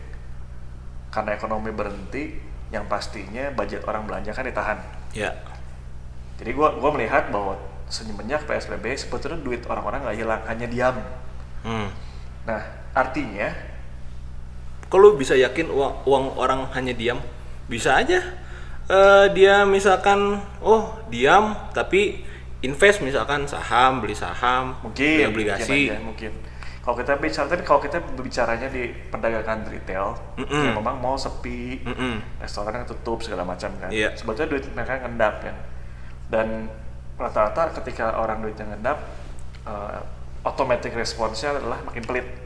karena 1.12 1.32
ekonomi 1.32 1.72
berhenti, 1.72 2.36
yang 2.68 2.84
pastinya 2.90 3.48
budget 3.56 3.88
orang 3.88 4.04
belanja 4.04 4.36
kan 4.36 4.44
ditahan. 4.44 4.78
ya, 5.16 5.32
Jadi 6.36 6.50
gue 6.52 6.68
gua 6.76 6.90
melihat 6.92 7.32
bahwa 7.32 7.56
semenjak 7.88 8.44
PSBB 8.44 8.84
sebetulnya 9.00 9.40
duit 9.40 9.64
orang-orang 9.64 10.04
nggak 10.04 10.18
hilang, 10.18 10.42
hanya 10.44 10.66
diam. 10.68 10.96
hmm. 11.64 11.88
Nah, 12.44 12.62
artinya 12.92 13.48
Kalau 14.86 15.18
bisa 15.18 15.34
yakin 15.34 15.66
uang, 15.70 16.06
uang 16.06 16.24
orang 16.38 16.70
hanya 16.74 16.94
diam, 16.94 17.18
bisa 17.66 17.98
aja 17.98 18.22
Eh, 18.86 19.26
dia 19.34 19.66
misalkan, 19.66 20.38
oh 20.62 20.94
diam, 21.10 21.58
tapi 21.74 22.22
invest 22.62 23.02
misalkan 23.02 23.42
saham, 23.50 23.98
beli 23.98 24.14
saham, 24.14 24.78
beli 24.78 25.26
mungkin 25.26 25.26
obligasi, 25.34 25.66
mungkin, 25.66 25.90
aja, 25.90 26.06
mungkin. 26.06 26.32
Kalau 26.86 26.96
kita 27.02 27.12
bicara, 27.18 27.46
tapi 27.50 27.62
kalau 27.66 27.82
kita 27.82 27.98
berbicaranya 27.98 28.70
di 28.70 28.94
perdagangan 29.10 29.66
retail, 29.66 30.14
Mm-mm. 30.38 30.70
yang 30.70 30.78
memang 30.78 31.02
mau 31.02 31.18
sepi, 31.18 31.82
Mm-mm. 31.82 32.38
restoran 32.38 32.78
yang 32.78 32.86
tutup 32.86 33.26
segala 33.26 33.42
macam 33.42 33.74
kan. 33.82 33.90
Iya. 33.90 34.14
Sebetulnya 34.14 34.54
duit 34.54 34.70
mereka 34.70 35.02
ngendap 35.02 35.34
kan. 35.42 35.56
Dan 36.30 36.70
rata-rata 37.18 37.74
ketika 37.82 38.22
orang 38.22 38.38
duitnya 38.38 38.70
ngendap, 38.70 39.02
uh, 39.66 39.98
automatic 40.46 40.94
responsnya 40.94 41.58
adalah 41.58 41.82
makin 41.82 42.06
pelit. 42.06 42.45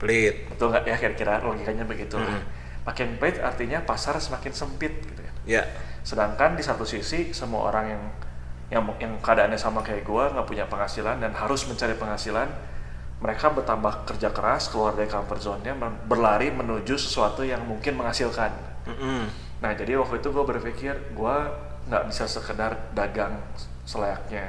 Pelit, 0.00 0.48
Betul 0.48 0.72
nggak 0.72 0.88
ya 0.88 0.96
kira-kira 0.96 1.44
logikanya 1.44 1.84
begitu. 1.84 2.16
Mm-mm. 2.16 2.40
Makin 2.88 3.20
pelit 3.20 3.36
artinya 3.38 3.84
pasar 3.84 4.16
semakin 4.16 4.50
sempit 4.56 4.90
gitu 5.04 5.20
ya. 5.20 5.32
ya, 5.60 5.62
Sedangkan 6.00 6.56
di 6.56 6.64
satu 6.64 6.88
sisi 6.88 7.36
semua 7.36 7.68
orang 7.68 7.84
yang 7.92 8.02
yang 8.70 8.82
yang 9.02 9.12
keadaannya 9.20 9.60
sama 9.60 9.84
kayak 9.84 10.08
gua 10.08 10.32
nggak 10.32 10.46
punya 10.48 10.64
penghasilan 10.64 11.20
dan 11.20 11.36
harus 11.36 11.68
mencari 11.68 11.92
penghasilan, 11.98 12.48
mereka 13.20 13.52
bertambah 13.52 14.08
kerja 14.08 14.32
keras 14.32 14.72
keluar 14.72 14.96
dari 14.96 15.10
comfort 15.12 15.42
zone-nya 15.44 15.76
berlari 16.08 16.48
menuju 16.48 16.96
sesuatu 16.96 17.44
yang 17.44 17.60
mungkin 17.68 18.00
menghasilkan. 18.00 18.50
Mm-mm. 18.88 19.28
Nah 19.60 19.70
jadi 19.76 20.00
waktu 20.00 20.24
itu 20.24 20.32
gue 20.32 20.44
berpikir 20.46 20.94
gue 21.12 21.36
nggak 21.90 22.04
bisa 22.08 22.24
sekedar 22.24 22.78
dagang 22.96 23.36
selayaknya 23.84 24.48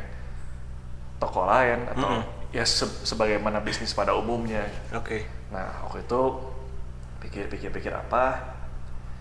toko 1.19 1.45
lain 1.45 1.85
atau 1.91 2.21
ya 2.51 2.65
se- 2.65 3.05
sebagaimana 3.05 3.61
bisnis 3.61 3.93
pada 3.93 4.13
umumnya. 4.17 4.65
oke, 4.91 5.23
Nah 5.51 5.85
waktu 5.85 6.07
itu 6.07 6.21
pikir-pikir-pikir 7.21 7.93
apa, 7.93 8.55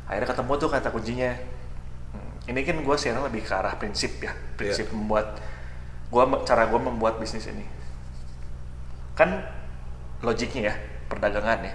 akhirnya 0.07 0.31
ketemu 0.31 0.53
tuh 0.57 0.71
kata 0.71 0.89
kuncinya. 0.95 1.33
Hmm, 2.15 2.33
ini 2.49 2.61
kan 2.65 2.81
gue 2.81 2.97
sekarang 2.97 3.27
lebih 3.27 3.43
ke 3.45 3.53
arah 3.53 3.75
prinsip 3.77 4.23
ya, 4.23 4.33
prinsip 4.57 4.89
membuat 4.95 5.37
gua 6.11 6.27
cara 6.43 6.67
gue 6.67 6.81
membuat 6.81 7.19
bisnis 7.21 7.51
ini. 7.51 7.67
Kan 9.19 9.43
logiknya 10.25 10.73
ya 10.73 10.75
perdagangan 11.11 11.61
ya. 11.67 11.75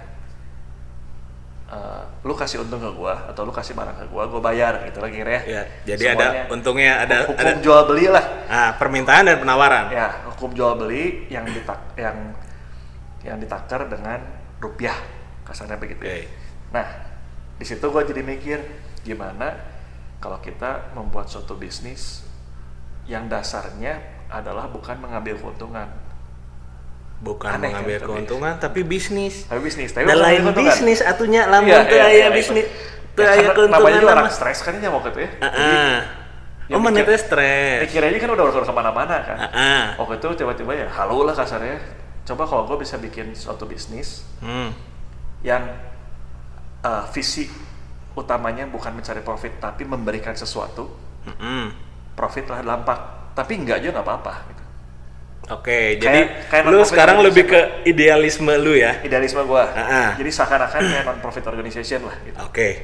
Eh, 1.66 2.02
lu 2.22 2.30
kasih 2.30 2.62
untung 2.62 2.78
ke 2.78 2.86
gua 2.94 3.26
atau 3.26 3.42
lu 3.42 3.50
kasih 3.50 3.74
barang 3.74 3.98
ke 3.98 4.06
gua, 4.14 4.30
gua 4.30 4.38
bayar 4.38 4.86
gitu 4.86 5.02
kira 5.10 5.42
ya. 5.42 5.42
ya, 5.42 5.62
jadi 5.82 6.14
ada 6.14 6.26
Semuanya 6.30 6.44
untungnya 6.46 6.92
ada 7.02 7.16
hukum 7.26 7.42
ada 7.42 7.58
jual 7.58 7.80
beli 7.90 8.06
lah. 8.06 8.24
ah, 8.46 8.70
permintaan 8.78 9.26
dan 9.26 9.42
penawaran. 9.42 9.90
Ya, 9.90 10.22
hukum 10.30 10.54
jual 10.54 10.78
beli 10.78 11.26
yang 11.26 11.42
ditak 11.42 11.98
yang 11.98 12.38
yang 13.26 13.42
ditakar 13.42 13.90
dengan 13.90 14.22
rupiah 14.60 14.96
kasarnya 15.46 15.78
begitu. 15.78 16.02
ya. 16.02 16.22
Oke. 16.22 16.24
Nah, 16.74 16.86
di 17.56 17.64
situ 17.64 17.84
gue 17.86 18.02
jadi 18.04 18.22
mikir 18.24 18.58
gimana 19.06 19.54
kalau 20.18 20.40
kita 20.42 20.92
membuat 20.96 21.30
suatu 21.30 21.54
bisnis 21.54 22.26
yang 23.06 23.30
dasarnya 23.30 24.02
adalah 24.26 24.66
bukan 24.66 24.98
mengambil 24.98 25.38
keuntungan, 25.38 25.86
bukan 27.22 27.48
Aneh 27.54 27.70
kan, 27.70 27.86
mengambil 27.86 27.98
keuntungan 28.02 28.54
tapi 28.58 28.82
bisnis 28.82 29.46
tapi 29.46 29.60
bisnis. 29.62 29.94
Tapi 29.94 30.10
dan 30.10 30.18
lain 30.18 30.42
bisnis 30.50 30.98
atunya 31.00 31.46
lamun 31.46 31.70
Iya, 31.70 31.86
iya, 31.86 32.06
iya, 32.10 32.28
bisnis 32.34 32.66
itu. 32.66 32.74
teu 33.16 33.24
Ya, 33.24 33.54
keuntungan 33.54 33.80
namanya 33.80 34.00
juga 34.02 34.14
orang 34.18 34.32
stres 34.34 34.58
kan 34.60 34.76
ya 34.76 34.90
waktu 34.92 35.08
itu 35.14 35.20
ya. 35.24 35.30
Jadi, 35.40 35.72
ah. 35.72 35.98
ya 36.66 36.74
oh 36.76 36.80
mana 36.82 37.00
stres 37.16 37.80
Pikirnya 37.88 38.18
kan 38.18 38.30
udah 38.34 38.44
udah 38.50 38.64
ke 38.66 38.74
mana-mana 38.74 39.16
kan. 39.22 39.36
Ah, 39.38 39.46
ah. 39.54 39.84
Waktu 40.02 40.14
itu 40.20 40.28
tiba-tiba 40.42 40.72
ya 40.74 40.86
halo 40.90 41.24
lah 41.24 41.32
kasarnya. 41.32 41.78
Coba 42.26 42.42
kalau 42.42 42.66
gue 42.66 42.82
bisa 42.82 42.98
bikin 42.98 43.32
suatu 43.32 43.64
bisnis 43.64 44.26
Hmm. 44.42 44.74
yang 45.40 45.62
uh, 46.82 47.06
visi 47.14 47.46
utamanya 48.12 48.66
bukan 48.66 48.92
mencari 48.92 49.20
profit 49.20 49.60
tapi 49.60 49.84
memberikan 49.84 50.32
sesuatu 50.32 50.88
Mm-mm. 51.22 51.70
profit 52.16 52.48
lah 52.48 52.60
dampak 52.60 52.98
tapi 53.36 53.60
enggak 53.60 53.78
juga 53.80 54.00
nggak 54.00 54.06
apa-apa 54.08 54.34
gitu. 54.48 54.64
Oke, 55.46 55.94
jadi 56.02 56.50
kayak 56.50 56.66
lu 56.66 56.82
sekarang 56.82 57.22
lebih 57.22 57.46
ke 57.46 57.60
idealisme 57.86 58.50
lu 58.58 58.74
ya. 58.74 58.98
idealisme 59.06 59.46
gua 59.46 59.70
Ah, 59.70 59.84
ah. 59.86 60.10
jadi 60.18 60.26
seakan-akan 60.32 60.80
kayak 60.82 61.04
non 61.06 61.18
profit 61.22 61.46
organization 61.46 62.02
lah 62.02 62.16
gitu 62.26 62.34
Oke. 62.42 62.82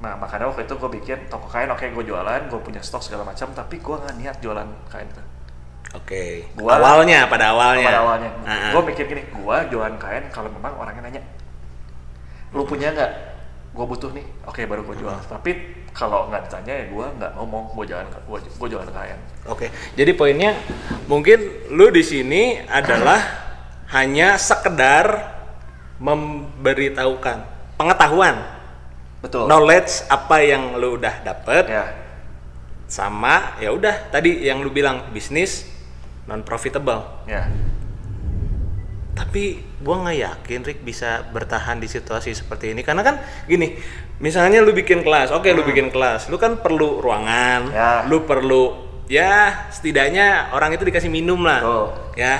nah 0.00 0.16
makanya 0.16 0.48
waktu 0.48 0.64
itu 0.64 0.76
gue 0.76 0.90
bikin 0.96 1.18
toko 1.28 1.48
kain 1.48 1.68
oke 1.68 1.82
gue 1.82 2.04
jualan 2.04 2.40
gue 2.48 2.60
punya 2.60 2.80
stok 2.80 3.00
segala 3.00 3.24
macam 3.24 3.48
tapi 3.52 3.80
gue 3.80 3.96
nggak 3.96 4.14
niat 4.16 4.36
jualan 4.40 4.68
kain 4.88 5.08
Oke. 5.94 6.48
Gua- 6.58 6.80
awalnya 6.82 7.30
pada 7.30 7.54
awalnya. 7.54 7.86
pada 7.86 8.00
awalnya. 8.02 8.30
Ah, 8.42 8.50
ah. 8.50 8.70
gue 8.74 8.82
mikir 8.90 9.04
gini 9.06 9.22
gue 9.22 9.56
jualan 9.70 9.94
kain 10.00 10.24
kalau 10.34 10.50
memang 10.50 10.74
orangnya 10.74 11.02
nanya 11.06 11.22
lu 12.50 12.64
punya 12.66 12.90
nggak? 12.90 13.12
Gue 13.76 13.84
butuh 13.84 14.10
nih. 14.16 14.24
Oke 14.48 14.64
baru 14.64 14.82
gue 14.82 14.96
jual. 14.98 15.14
Tapi 15.28 15.52
kalau 15.92 16.28
nggak 16.28 16.48
ditanya 16.48 16.72
ya 16.72 16.84
gue 16.92 17.06
nggak 17.20 17.32
ngomong 17.36 17.72
gue 17.72 17.84
jualan 17.88 18.06
gue 18.08 18.38
gue 18.44 18.68
jualan 18.68 18.90
kain 18.92 19.18
Oke. 19.48 19.70
Jadi 19.96 20.12
poinnya 20.12 20.52
mungkin 21.06 21.68
lu 21.72 21.88
di 21.94 22.02
sini 22.02 22.60
adalah 22.66 23.20
hanya 23.96 24.34
sekedar 24.36 25.36
memberitahukan 25.96 27.38
pengetahuan, 27.80 28.36
betul. 29.24 29.48
Knowledge 29.48 30.04
apa 30.08 30.36
yang 30.44 30.76
lu 30.76 31.00
udah 31.00 31.24
dapet 31.24 31.64
ya. 31.68 31.86
sama 32.84 33.56
ya 33.60 33.72
udah 33.72 34.12
tadi 34.12 34.44
yang 34.44 34.60
lu 34.60 34.68
bilang 34.68 35.08
bisnis 35.12 35.64
non 36.26 36.42
profitable. 36.42 37.02
ya 37.24 37.46
Tapi 39.16 39.42
gua 39.80 40.04
nggak 40.04 40.18
yakin 40.18 40.60
Rick 40.60 40.80
bisa 40.82 41.24
bertahan 41.26 41.80
di 41.80 41.88
situasi 41.88 42.36
seperti 42.36 42.70
ini 42.70 42.84
karena 42.84 43.00
kan 43.00 43.16
gini, 43.46 43.80
misalnya 44.18 44.60
lu 44.60 44.70
bikin 44.70 45.00
kelas, 45.00 45.32
oke 45.32 45.48
lu 45.48 45.64
bikin 45.64 45.88
kelas, 45.88 46.28
lu 46.28 46.36
kan 46.36 46.60
perlu 46.60 47.00
ruangan, 47.00 47.60
Hmm. 47.64 47.72
Ya. 47.72 47.92
lu 48.04 48.22
perlu 48.22 48.76
ya 49.08 49.64
setidaknya 49.70 50.52
orang 50.52 50.76
itu 50.76 50.84
dikasih 50.84 51.08
minum 51.08 51.40
lah, 51.40 51.64
Betul. 51.64 51.86
ya, 52.14 52.34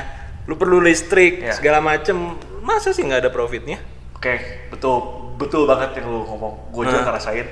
lu 0.45 0.55
perlu 0.55 0.85
listrik 0.85 1.41
Ya. 1.41 1.57
segala 1.57 1.81
macem, 1.81 2.37
masa 2.61 2.93
sih 2.93 3.01
nggak 3.01 3.25
ada 3.25 3.33
profitnya? 3.33 3.81
Oke, 4.13 4.37
betul 4.69 5.01
betul 5.37 5.65
banget 5.65 5.97
yang 5.97 6.09
lu 6.09 6.25
ngomong. 6.25 6.73
Gue 6.73 6.89
juga 6.89 7.01
Hmm. 7.01 7.09
ngerasain. 7.09 7.47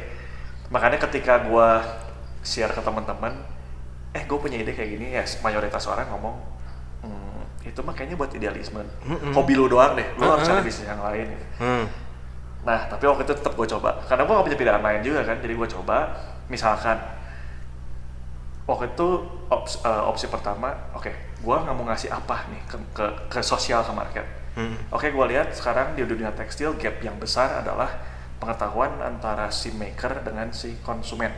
Makanya 0.68 1.00
ketika 1.00 1.40
gue 1.40 1.68
share 2.40 2.72
ke 2.72 2.80
teman-teman, 2.80 3.32
eh 4.14 4.22
gue 4.22 4.38
punya 4.38 4.62
ide 4.62 4.72
kayak 4.72 4.90
gini 4.94 5.18
ya, 5.18 5.24
mayoritas 5.42 5.84
orang 5.90 6.06
ngomong, 6.14 6.36
"Hmm, 7.02 7.42
itu 7.64 7.80
mah 7.82 7.92
kayaknya 7.96 8.14
buat 8.14 8.30
idealisme, 8.30 8.78
Mm-mm. 9.08 9.32
hobi 9.34 9.58
lu 9.58 9.66
doang 9.66 9.98
deh. 9.98 10.06
Lu 10.20 10.24
harus 10.28 10.46
Uh-uh. 10.46 10.60
cari 10.60 10.62
bisnis 10.62 10.86
yang 10.86 11.02
lain. 11.02 11.26
Hmm. 11.58 11.84
Nah, 12.64 12.88
tapi 12.88 13.04
waktu 13.08 13.24
itu 13.28 13.34
tetap 13.36 13.52
gue 13.56 13.66
coba. 13.76 14.00
Karena 14.08 14.24
gue 14.24 14.32
gak 14.32 14.46
punya 14.48 14.58
pilihan 14.60 14.82
lain 14.84 15.00
juga 15.04 15.20
kan. 15.24 15.36
Jadi 15.40 15.52
gue 15.52 15.68
coba, 15.68 15.96
misalkan 16.48 16.96
waktu 18.64 18.84
itu 18.96 19.08
opsi, 19.52 19.76
eh, 19.84 20.02
opsi 20.08 20.26
pertama, 20.32 20.72
oke, 20.96 21.12
gue 21.44 21.56
nggak 21.56 21.74
mau 21.76 21.84
ngasih 21.88 22.08
apa 22.08 22.48
nih 22.48 22.62
ke, 22.64 22.76
ke, 22.96 23.06
ke 23.28 23.40
sosial 23.44 23.84
ke 23.84 23.92
market. 23.92 24.26
Hmm. 24.56 24.76
Oke, 24.94 25.12
gue 25.12 25.24
lihat 25.28 25.52
sekarang 25.52 25.92
di 25.98 26.06
dunia 26.08 26.32
tekstil 26.32 26.72
gap 26.80 27.02
yang 27.04 27.18
besar 27.20 27.60
adalah 27.60 27.90
pengetahuan 28.40 28.96
antara 29.04 29.52
si 29.52 29.68
maker 29.74 30.24
dengan 30.24 30.48
si 30.52 30.78
konsumen. 30.80 31.32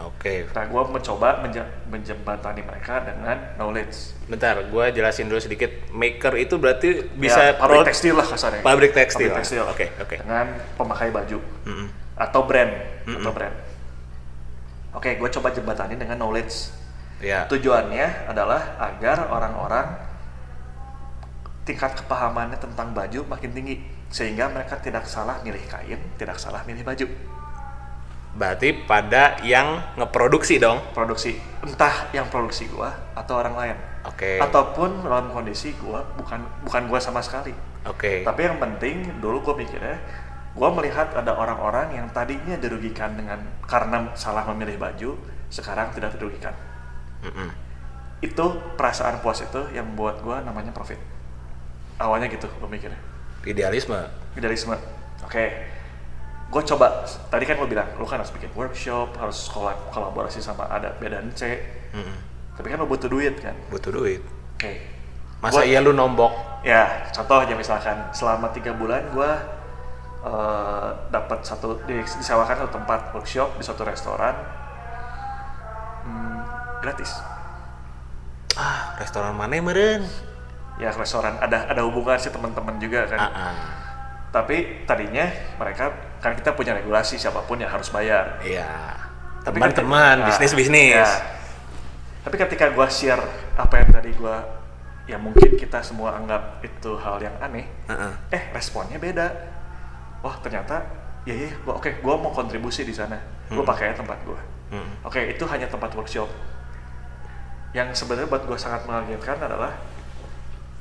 Oke. 0.00 0.48
Nah, 0.56 0.64
gue 0.64 0.82
mencoba 0.88 1.44
menje- 1.44 1.68
menjembatani 1.84 2.64
mereka 2.64 3.04
dengan 3.04 3.36
knowledge. 3.60 4.16
Bentar, 4.24 4.56
gua 4.72 4.88
jelasin 4.88 5.28
dulu 5.28 5.36
sedikit. 5.36 5.68
Maker 5.92 6.32
itu 6.40 6.56
berarti 6.56 7.04
bisa 7.12 7.52
ya, 7.52 7.60
pabrik 7.60 7.84
tekstil 7.84 8.16
lah 8.16 8.24
kasarnya. 8.24 8.64
Pabrik 8.64 8.96
tekstil. 8.96 9.28
Pabrik 9.28 9.44
tekstil. 9.44 9.64
Oke, 9.68 9.92
oke. 10.00 10.16
Dengan 10.24 10.56
pemakai 10.80 11.12
baju 11.12 11.38
Mm-mm. 11.68 11.88
atau 12.16 12.40
brand 12.48 12.72
Mm-mm. 13.04 13.20
atau 13.20 13.30
brand. 13.36 13.54
Oke, 14.96 15.20
gue 15.20 15.28
coba 15.28 15.52
jembatani 15.52 16.00
dengan 16.00 16.16
knowledge. 16.16 16.72
Ya. 17.20 17.44
Tujuannya 17.52 18.32
adalah 18.32 18.80
agar 18.80 19.28
orang-orang 19.28 19.86
tingkat 21.62 21.94
kepahamannya 21.94 22.58
tentang 22.58 22.90
baju 22.90 23.28
makin 23.28 23.54
tinggi 23.54 23.76
sehingga 24.08 24.50
mereka 24.50 24.80
tidak 24.80 25.06
salah 25.06 25.38
milih 25.44 25.62
kain, 25.68 26.00
tidak 26.16 26.40
salah 26.40 26.64
milih 26.64 26.82
baju. 26.82 27.06
Berarti 28.32 28.88
pada 28.88 29.36
yang 29.44 29.80
ngeproduksi 30.00 30.56
dong. 30.56 30.80
Produksi 30.96 31.36
entah 31.62 32.10
yang 32.10 32.26
produksi 32.26 32.66
gua 32.66 32.90
atau 33.14 33.38
orang 33.38 33.54
lain. 33.54 33.76
Oke. 34.08 34.42
Ataupun 34.42 35.06
dalam 35.06 35.30
kondisi 35.30 35.76
gua 35.78 36.02
bukan 36.18 36.42
bukan 36.66 36.82
gua 36.90 36.98
sama 36.98 37.22
sekali. 37.22 37.54
Oke. 37.86 38.22
Tapi 38.22 38.40
yang 38.46 38.62
penting 38.62 39.18
dulu 39.18 39.42
gue 39.42 39.66
mikirnya, 39.66 39.98
gue 40.54 40.68
melihat 40.78 41.10
ada 41.18 41.34
orang-orang 41.34 41.98
yang 41.98 42.06
tadinya 42.14 42.54
dirugikan 42.54 43.18
dengan 43.18 43.42
karena 43.66 44.14
salah 44.14 44.46
memilih 44.54 44.78
baju, 44.78 45.18
sekarang 45.50 45.90
tidak 45.90 46.14
dirugikan. 46.14 46.54
Mm-mm. 47.26 47.50
Itu 48.22 48.62
perasaan 48.78 49.18
puas 49.18 49.42
itu 49.42 49.66
yang 49.74 49.98
buat 49.98 50.22
gue 50.22 50.36
namanya 50.46 50.70
profit. 50.70 50.98
Awalnya 51.98 52.30
gitu 52.30 52.46
gue 52.46 52.70
mikirnya. 52.70 52.98
Idealisme. 53.42 53.98
Idealisme. 54.38 54.78
Oke. 55.26 55.66
Gue 56.52 56.60
coba, 56.68 57.00
tadi 57.32 57.48
kan 57.48 57.56
gue 57.56 57.64
bilang, 57.64 57.88
lu 57.96 58.04
kan 58.04 58.20
harus 58.20 58.28
bikin 58.28 58.52
workshop, 58.52 59.16
harus 59.16 59.48
kolab- 59.48 59.88
kolaborasi 59.88 60.36
sama 60.38 60.68
ada 60.68 60.92
B 61.00 61.08
dan 61.08 61.32
C. 61.32 61.56
Mm-mm. 61.96 62.18
Tapi 62.52 62.68
kan 62.68 62.76
lu 62.76 62.84
butuh 62.84 63.08
duit 63.08 63.40
kan. 63.40 63.56
Butuh 63.72 63.88
duit. 63.88 64.20
Oke. 64.60 64.84
Masa 65.40 65.64
Gua- 65.64 65.66
iya 65.66 65.80
lu 65.80 65.96
nombok? 65.96 66.30
Ya, 66.60 67.08
contoh 67.10 67.40
aja 67.40 67.56
misalkan 67.56 67.96
selama 68.12 68.52
tiga 68.52 68.76
bulan 68.76 69.00
gue 69.10 69.30
eh, 70.22 70.88
dapat 71.08 71.40
satu 71.42 71.80
di- 71.82 71.98
disewakan 72.04 72.54
satu 72.62 72.70
tempat 72.70 73.10
workshop 73.10 73.58
di 73.58 73.64
suatu 73.64 73.82
restoran 73.82 74.36
hmm, 76.06 76.38
gratis. 76.78 77.10
Ah, 78.54 78.94
restoran 79.00 79.32
mana 79.34 79.56
meren? 79.58 80.04
Ya 80.76 80.92
restoran 80.92 81.40
ada 81.40 81.66
ada 81.66 81.80
hubungan 81.82 82.20
sih 82.20 82.30
teman-teman 82.30 82.76
juga 82.78 83.08
kan. 83.08 83.18
Ah. 83.18 83.56
Tapi 84.30 84.84
tadinya 84.84 85.26
mereka 85.58 85.90
kan 86.22 86.38
kita 86.38 86.54
punya 86.54 86.70
regulasi 86.72 87.18
siapa 87.18 87.42
pun 87.42 87.58
yang 87.58 87.68
harus 87.68 87.90
bayar. 87.90 88.38
Iya. 88.40 88.94
Tapi 89.42 89.58
Teman-teman, 89.58 90.22
bisnis-bisnis. 90.30 91.02
ya. 91.02 91.10
Tapi 92.22 92.38
ketika 92.38 92.70
gua 92.70 92.86
share 92.86 93.18
apa 93.58 93.82
yang 93.82 93.90
tadi 93.90 94.14
gua 94.14 94.38
ya 95.02 95.18
mungkin 95.18 95.58
kita 95.58 95.82
semua 95.82 96.14
anggap 96.14 96.62
itu 96.62 96.94
hal 96.94 97.18
yang 97.18 97.34
aneh, 97.42 97.66
Heeh. 97.90 98.12
eh 98.30 98.42
responnya 98.54 99.02
beda. 99.02 99.26
Wah 100.22 100.38
ternyata 100.38 100.78
ya 101.26 101.34
ya 101.34 101.50
gua 101.66 101.82
oke 101.82 101.98
gua 101.98 102.14
mau 102.14 102.30
kontribusi 102.30 102.86
di 102.86 102.94
sana. 102.94 103.18
Gua 103.50 103.66
Hmm. 103.66 103.70
pakai 103.74 103.90
tempat 103.92 104.22
gua. 104.22 104.38
Hmm. 104.70 104.86
Oke 105.02 105.34
itu 105.34 105.42
hanya 105.50 105.66
tempat 105.66 105.90
workshop. 105.92 106.30
Yang 107.74 107.98
sebenarnya 107.98 108.30
buat 108.30 108.46
gua 108.46 108.54
sangat 108.54 108.86
mengagetkan 108.86 109.42
adalah 109.42 109.74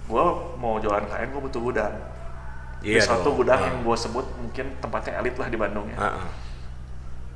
gua 0.06 0.54
mau 0.56 0.78
jualan 0.78 1.10
kain 1.10 1.34
gua 1.34 1.42
butuh 1.42 1.62
gudang. 1.64 1.94
Iya 2.82 2.98
di 2.98 3.02
suatu 3.02 3.30
dong. 3.30 3.38
gudang 3.40 3.58
Ah. 3.58 3.68
yang 3.68 3.78
gua 3.82 3.94
sebut 3.94 4.26
mungkin 4.36 4.74
tempatnya 4.78 5.18
elit 5.18 5.36
lah 5.36 5.48
di 5.48 5.56
Bandung 5.56 5.86
ya 5.88 5.98
Ah, 5.98 6.08
ah. 6.20 6.30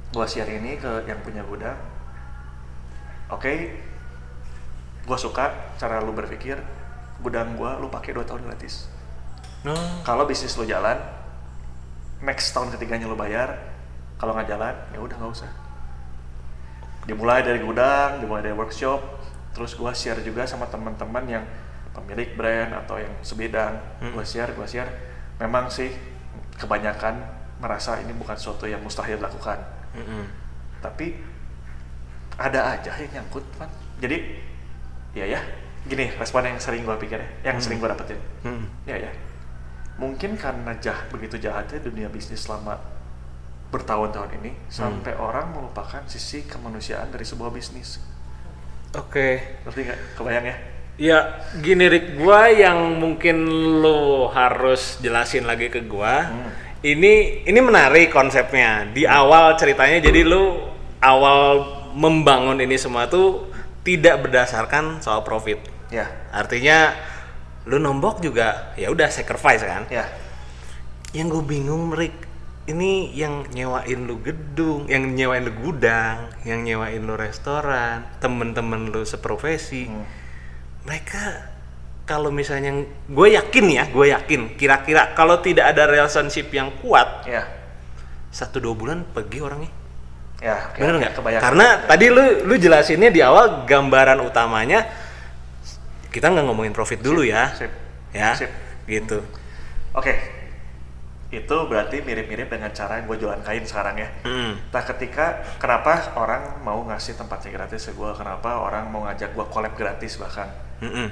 gua 0.09 0.25
share 0.25 0.49
ini 0.49 0.75
ke 0.75 1.05
yang 1.05 1.21
punya 1.21 1.41
gudang 1.41 1.77
oke 3.27 3.53
gua 5.03 5.15
suka 5.15 5.45
cara 5.75 5.99
lu 5.99 6.11
berpikir 6.11 6.57
gudang 7.19 7.53
gua 7.53 7.77
lu 7.77 7.87
pakai 7.87 8.11
dua 8.11 8.23
tahun 8.23 8.41
gratis 8.43 8.89
No. 9.61 9.73
kalau 10.01 10.23
bisnis 10.23 10.53
lu 10.53 10.63
jalan 10.63 10.93
next 12.19 12.49
tahun 12.51 12.69
ketiganya 12.69 13.05
lu 13.05 13.13
bayar 13.15 13.57
kalau 14.15 14.33
nggak 14.33 14.45
jalan 14.47 14.73
ya 14.91 14.99
udah 14.99 15.15
nggak 15.15 15.31
usah 15.31 15.49
dimulai 17.03 17.41
dari 17.41 17.57
gudang 17.59 18.17
dimulai 18.17 18.41
dari 18.41 18.53
workshop 18.53 19.01
terus 19.51 19.73
gua 19.73 19.89
share 19.89 20.21
juga 20.21 20.43
sama 20.43 20.65
teman-teman 20.65 21.25
yang 21.27 21.45
pemilik 21.91 22.33
brand 22.33 22.73
atau 22.75 22.97
yang 22.97 23.13
sebidang 23.21 23.77
Hmm. 23.97 24.09
gua 24.11 24.21
share 24.21 24.53
gua 24.53 24.65
share 24.65 24.89
memang 25.37 25.67
sih 25.67 25.91
kebanyakan 26.55 27.19
merasa 27.59 27.99
ini 27.99 28.11
bukan 28.11 28.35
sesuatu 28.35 28.65
yang 28.65 28.79
mustahil 28.79 29.15
dilakukan. 29.17 29.59
Mm-mm. 29.95 30.27
tapi 30.83 31.15
ada 32.35 32.75
aja 32.75 32.91
yang 32.99 33.23
nyangkut 33.23 33.41
kan 33.55 33.71
jadi 33.97 34.19
ya 35.15 35.23
ya. 35.25 35.41
Gini 35.87 36.11
respon 36.19 36.43
yang 36.43 36.59
sering 36.59 36.83
gua 36.83 36.99
pikir 36.99 37.15
ya 37.15 37.29
yang 37.47 37.55
Hmm. 37.55 37.63
sering 37.63 37.79
gua 37.79 37.95
dapetin. 37.95 38.19
Hmm. 38.43 38.67
ya 38.83 38.99
ya. 38.99 39.11
Mungkin 39.95 40.35
karena 40.35 40.75
jah 40.83 41.07
begitu 41.07 41.39
jahatnya 41.39 41.79
dunia 41.79 42.11
bisnis 42.11 42.43
selama 42.43 42.75
bertahun-tahun 43.71 44.35
ini 44.43 44.51
sampai 44.67 45.15
orang 45.15 45.55
melupakan 45.55 46.03
sisi 46.05 46.43
kemanusiaan 46.43 47.07
dari 47.09 47.23
sebuah 47.23 47.49
bisnis. 47.49 48.03
Oke. 48.91 49.59
ngerti 49.63 49.79
nggak? 49.87 49.99
Kebayang 50.19 50.45
ya 50.45 50.55
Ya, 50.95 51.43
gini 51.59 51.91
Rick, 51.91 52.15
gua 52.15 52.47
yang 52.47 52.95
mungkin 53.03 53.43
lu 53.83 54.31
harus 54.31 54.95
jelasin 55.03 55.43
lagi 55.43 55.67
ke 55.67 55.83
gua. 55.83 56.31
Hmm. 56.31 56.51
Ini 56.79 57.43
ini 57.43 57.59
menarik 57.59 58.15
konsepnya. 58.15 58.87
Di 58.95 59.03
awal 59.03 59.59
ceritanya 59.59 59.99
jadi 59.99 60.23
lu 60.23 60.55
awal 61.03 61.67
membangun 61.91 62.63
ini 62.63 62.79
semua 62.79 63.11
tuh 63.11 63.51
tidak 63.83 64.23
berdasarkan 64.23 65.03
soal 65.03 65.27
profit. 65.27 65.59
ya 65.91 66.07
Artinya 66.31 66.95
lu 67.67 67.75
nombok 67.75 68.23
juga 68.23 68.71
ya 68.79 68.87
udah 68.87 69.11
sacrifice 69.11 69.67
kan. 69.67 69.83
ya 69.91 70.07
Yang 71.11 71.27
gue 71.39 71.43
bingung 71.59 71.91
Rick, 71.91 72.15
ini 72.71 73.11
yang 73.11 73.47
nyewain 73.51 74.07
lu 74.07 74.19
gedung, 74.23 74.87
yang 74.87 75.11
nyewain 75.11 75.43
lu 75.43 75.53
gudang, 75.59 76.31
yang 76.47 76.63
nyewain 76.63 77.03
lu 77.03 77.19
restoran, 77.19 78.07
temen-temen 78.23 78.95
lu 78.95 79.03
seprofesi 79.03 79.91
Hmm. 79.91 80.24
Mereka 80.85 81.51
kalau 82.05 82.29
misalnya 82.29 82.85
gue 83.09 83.27
yakin 83.33 83.65
ya 83.73 83.83
gue 83.89 84.13
yakin 84.13 84.53
kira-kira 84.53 85.17
kalau 85.17 85.41
tidak 85.41 85.73
ada 85.73 85.89
relationship 85.89 86.53
yang 86.53 86.69
kuat 86.77 87.25
ya. 87.25 87.49
satu 88.29 88.61
dua 88.61 88.77
bulan 88.77 89.01
pergi 89.09 89.41
orangnya. 89.41 89.71
Ya 90.37 90.69
bener 90.77 90.93
oke, 90.95 91.01
nggak? 91.01 91.13
kebayang. 91.17 91.41
Karena 91.41 91.67
tadi 91.89 92.05
lu 92.13 92.45
lu 92.45 92.53
jelasinnya 92.59 93.09
di 93.09 93.25
awal 93.25 93.65
gambaran 93.65 94.21
utamanya 94.21 94.85
kita 96.13 96.29
nggak 96.29 96.45
ngomongin 96.45 96.75
profit 96.75 97.01
dulu 97.01 97.25
ya. 97.25 97.49
sip. 97.57 97.73
Ya 98.13 98.37
Sip. 98.37 98.51
gitu. 98.85 99.25
Oke. 99.97 100.13
Itu 101.33 101.65
berarti 101.65 102.05
mirip-mirip 102.05 102.47
dengan 102.47 102.69
cara 102.69 103.01
gue 103.01 103.15
jualan 103.17 103.41
kain 103.41 103.65
sekarang 103.65 103.97
ya. 103.97 104.09
Hmm. 104.21 104.61
Nah 104.69 104.83
ketika 104.85 105.41
kenapa 105.57 106.13
orang 106.13 106.61
mau 106.61 106.85
ngasih 106.85 107.17
tempatnya 107.17 107.49
gratis 107.49 107.89
ke 107.89 107.97
gue, 107.97 108.11
kenapa 108.13 108.61
orang 108.61 108.87
mau 108.93 109.09
ngajak 109.09 109.33
gue 109.33 109.45
collab 109.49 109.73
gratis 109.73 110.21
bahkan. 110.21 110.47
Mm-mm. 110.83 111.07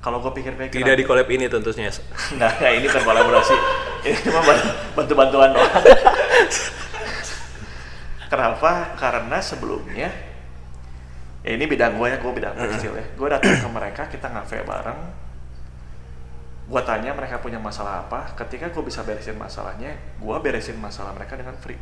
Kalau 0.00 0.16
gue 0.24 0.32
pikir-pikir, 0.32 0.80
tidak 0.80 0.96
di 0.96 1.04
collab 1.04 1.28
ini 1.28 1.44
tentunya 1.44 1.92
nah 2.40 2.48
ya 2.56 2.72
ini 2.72 2.88
kan 2.88 3.04
kolaborasi, 3.04 3.52
ini 4.08 4.16
cuma 4.24 4.40
ban- 4.40 4.96
bantu-bantuan 4.96 5.52
doang. 5.52 5.68
kenapa? 8.32 8.96
Karena 8.96 9.36
sebelumnya, 9.44 10.08
ya 11.44 11.50
ini 11.52 11.68
bidang 11.68 12.00
gue 12.00 12.08
ya, 12.08 12.16
gue 12.16 12.32
bidang 12.32 12.56
tekstil 12.56 12.96
ya. 12.96 13.04
Gue 13.12 13.28
datang 13.28 13.60
ke 13.60 13.68
mereka, 13.68 14.02
kita 14.08 14.32
ngafe 14.32 14.64
bareng. 14.64 15.00
Gue 16.70 16.82
tanya 16.86 17.12
mereka 17.12 17.44
punya 17.44 17.60
masalah 17.60 18.08
apa, 18.08 18.32
ketika 18.40 18.72
gue 18.72 18.80
bisa 18.80 19.04
beresin 19.04 19.36
masalahnya, 19.36 20.00
gue 20.16 20.36
beresin 20.40 20.80
masalah 20.80 21.12
mereka 21.12 21.36
dengan 21.36 21.52
free. 21.60 21.76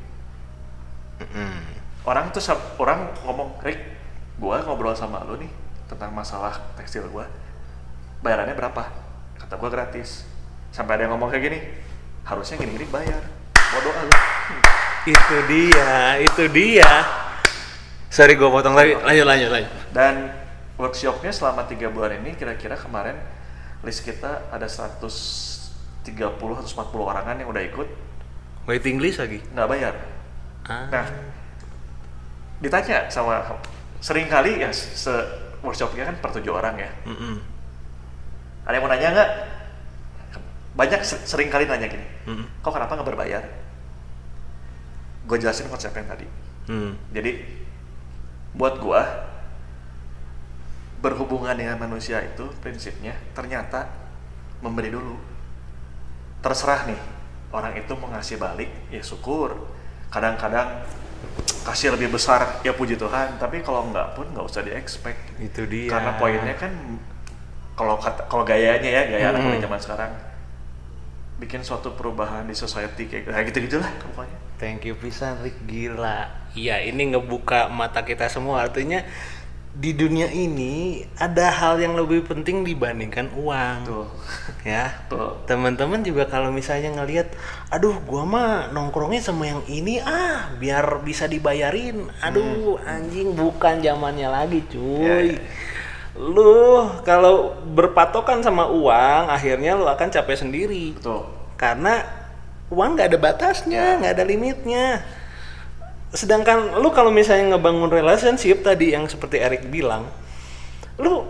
Orang 2.09 2.33
tuh 2.33 2.41
orang 2.81 3.13
ngomong 3.27 3.61
Rick 3.61 3.79
gua 4.39 4.63
ngobrol 4.63 4.95
sama 4.95 5.27
lu 5.27 5.35
nih 5.35 5.51
tentang 5.89 6.13
masalah 6.13 6.61
tekstil 6.77 7.09
gua 7.09 7.27
bayarannya 8.21 8.55
berapa? 8.55 8.85
Kata 9.41 9.57
gua 9.57 9.71
gratis. 9.73 10.29
Sampai 10.71 11.01
ada 11.01 11.09
yang 11.09 11.17
ngomong 11.17 11.33
kayak 11.33 11.45
gini 11.49 11.59
harusnya 12.29 12.61
gini-gini 12.61 12.87
bayar. 12.93 13.25
Bodoh 13.73 13.93
ah 13.97 14.07
itu 15.09 15.37
dia 15.49 16.21
itu 16.21 16.45
dia. 16.53 16.93
Sorry 18.09 18.37
gue 18.37 18.49
potong 18.49 18.77
lagi. 18.77 18.97
Lanjut 18.97 19.27
lanjut 19.29 19.51
lanjut. 19.53 19.73
Dan 19.93 20.15
workshopnya 20.77 21.33
selama 21.33 21.65
tiga 21.65 21.89
bulan 21.89 22.21
ini 22.21 22.37
kira-kira 22.37 22.77
kemarin 22.77 23.17
list 23.85 24.05
kita 24.05 24.49
ada 24.53 24.69
130 24.69 26.05
140 26.05 26.69
orangan 26.97 27.37
yang 27.37 27.49
udah 27.49 27.65
ikut. 27.65 27.89
Waiting 28.69 29.01
list 29.01 29.21
lagi? 29.21 29.41
Nggak 29.53 29.69
bayar. 29.69 29.95
Ah. 30.69 30.85
nah 30.93 31.07
ditanya 32.61 33.09
sama 33.09 33.41
sering 34.05 34.29
kali 34.29 34.61
ya 34.61 34.69
se 34.69 35.09
workshopnya 35.61 36.05
kan 36.05 36.17
per 36.19 36.31
tujuh 36.35 36.51
orang 36.51 36.77
ya 36.77 36.91
Mm-mm. 37.05 37.35
ada 38.63 38.75
yang 38.75 38.83
mau 38.83 38.91
nanya 38.91 39.09
nggak 39.11 39.31
banyak 40.73 41.01
se- 41.03 41.25
sering 41.25 41.49
kali 41.49 41.65
nanya 41.65 41.87
gini 41.87 42.07
Mm-mm. 42.25 42.47
kok 42.61 42.71
kenapa 42.71 42.95
nggak 42.95 43.09
berbayar 43.09 43.43
gue 45.25 45.37
jelasin 45.37 45.67
konsepnya 45.67 46.05
tadi 46.09 46.27
Hmm. 46.69 47.01
jadi 47.09 47.33
buat 48.53 48.77
gua 48.77 49.01
berhubungan 50.99 51.55
dengan 51.55 51.79
manusia 51.79 52.21
itu 52.21 52.45
prinsipnya 52.59 53.17
ternyata 53.33 53.89
memberi 54.61 54.91
dulu 54.91 55.17
terserah 56.43 56.85
nih 56.85 57.01
orang 57.55 57.73
itu 57.73 57.89
mau 57.95 58.11
ngasih 58.11 58.37
balik 58.37 58.69
ya 58.91 59.01
syukur 59.01 59.55
kadang-kadang 60.11 60.83
kasih 61.69 61.95
lebih 61.95 62.09
besar 62.11 62.61
ya 62.65 62.73
puji 62.73 62.97
Tuhan. 62.97 63.37
Tapi 63.37 63.61
kalau 63.61 63.89
nggak 63.93 64.17
pun 64.17 64.27
nggak 64.33 64.47
usah 64.47 64.65
di 64.65 64.73
expect 64.73 65.21
itu 65.39 65.65
dia. 65.69 65.93
Karena 65.93 66.17
poinnya 66.17 66.55
kan 66.57 66.73
kalau 67.77 68.01
kalau 68.27 68.43
gayanya 68.43 68.89
ya 68.89 69.03
gaya 69.07 69.27
anak 69.31 69.41
Hmm. 69.45 69.55
muda 69.55 69.63
zaman 69.63 69.79
sekarang 69.79 70.13
bikin 71.39 71.63
suatu 71.63 71.95
perubahan 71.95 72.43
di 72.43 72.55
society 72.57 73.07
kayak 73.07 73.31
kayak 73.31 73.47
gitu 73.55 73.59
gitulah 73.71 73.93
pokoknya. 74.03 74.39
Thank 74.59 74.91
you 74.91 74.99
pisan 74.99 75.39
Rick 75.39 75.55
gila. 75.71 76.27
Iya, 76.59 76.83
ini 76.83 77.15
ngebuka 77.15 77.71
mata 77.71 78.03
kita 78.03 78.27
semua. 78.27 78.67
Artinya 78.67 79.07
di 79.79 79.95
dunia 79.95 80.27
ini 80.27 81.07
ada 81.15 81.55
hal 81.55 81.79
yang 81.79 81.95
lebih 81.95 82.27
penting 82.27 82.67
dibandingkan 82.67 83.31
uang. 83.39 83.79
tuh 83.87 84.07
Ya. 84.67 84.91
tuh 85.07 85.39
Teman-teman 85.47 86.03
juga 86.03 86.27
kalau 86.27 86.51
misalnya 86.51 86.91
ngelihat, 86.99 87.31
aduh 87.71 87.95
gua 88.03 88.27
mah 88.27 88.51
nongkrongnya 88.75 89.23
sama 89.23 89.47
yang 89.47 89.63
ini 89.71 90.03
ah, 90.03 90.51
biar 90.59 90.83
bisa 91.07 91.31
dibayarin. 91.31 92.11
Aduh, 92.19 92.75
anjing 92.83 93.39
bukan 93.39 93.79
zamannya 93.79 94.27
lagi, 94.27 94.67
Ya, 94.67 94.71
cuy. 94.75 95.39
ya. 95.39 95.41
Lu 96.19 96.83
kalau 97.07 97.55
berpatokan 97.63 98.43
sama 98.43 98.67
uang, 98.67 99.31
akhirnya 99.31 99.79
lu 99.79 99.87
akan 99.87 100.11
capek 100.11 100.43
sendiri 100.43 100.99
betul 100.99 101.23
karena 101.55 102.03
uang 102.71 102.99
nggak 102.99 103.15
ada 103.15 103.19
batasnya 103.19 103.85
Ya. 103.95 103.99
nggak 103.99 104.13
ada 104.19 104.25
limitnya 104.27 104.85
sedangkan 106.09 106.81
lu 106.81 106.89
kalau 106.89 107.13
misalnya 107.13 107.57
ngebangun 107.57 107.93
relationship 107.93 108.65
tadi 108.65 108.97
yang 108.97 109.05
seperti 109.05 109.45
Erik 109.45 109.69
bilang 109.69 110.09
lu 110.97 111.29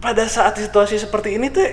pada 0.00 0.24
saat 0.24 0.56
situasi 0.56 0.96
seperti 0.96 1.36
ini 1.36 1.52
tuh 1.52 1.66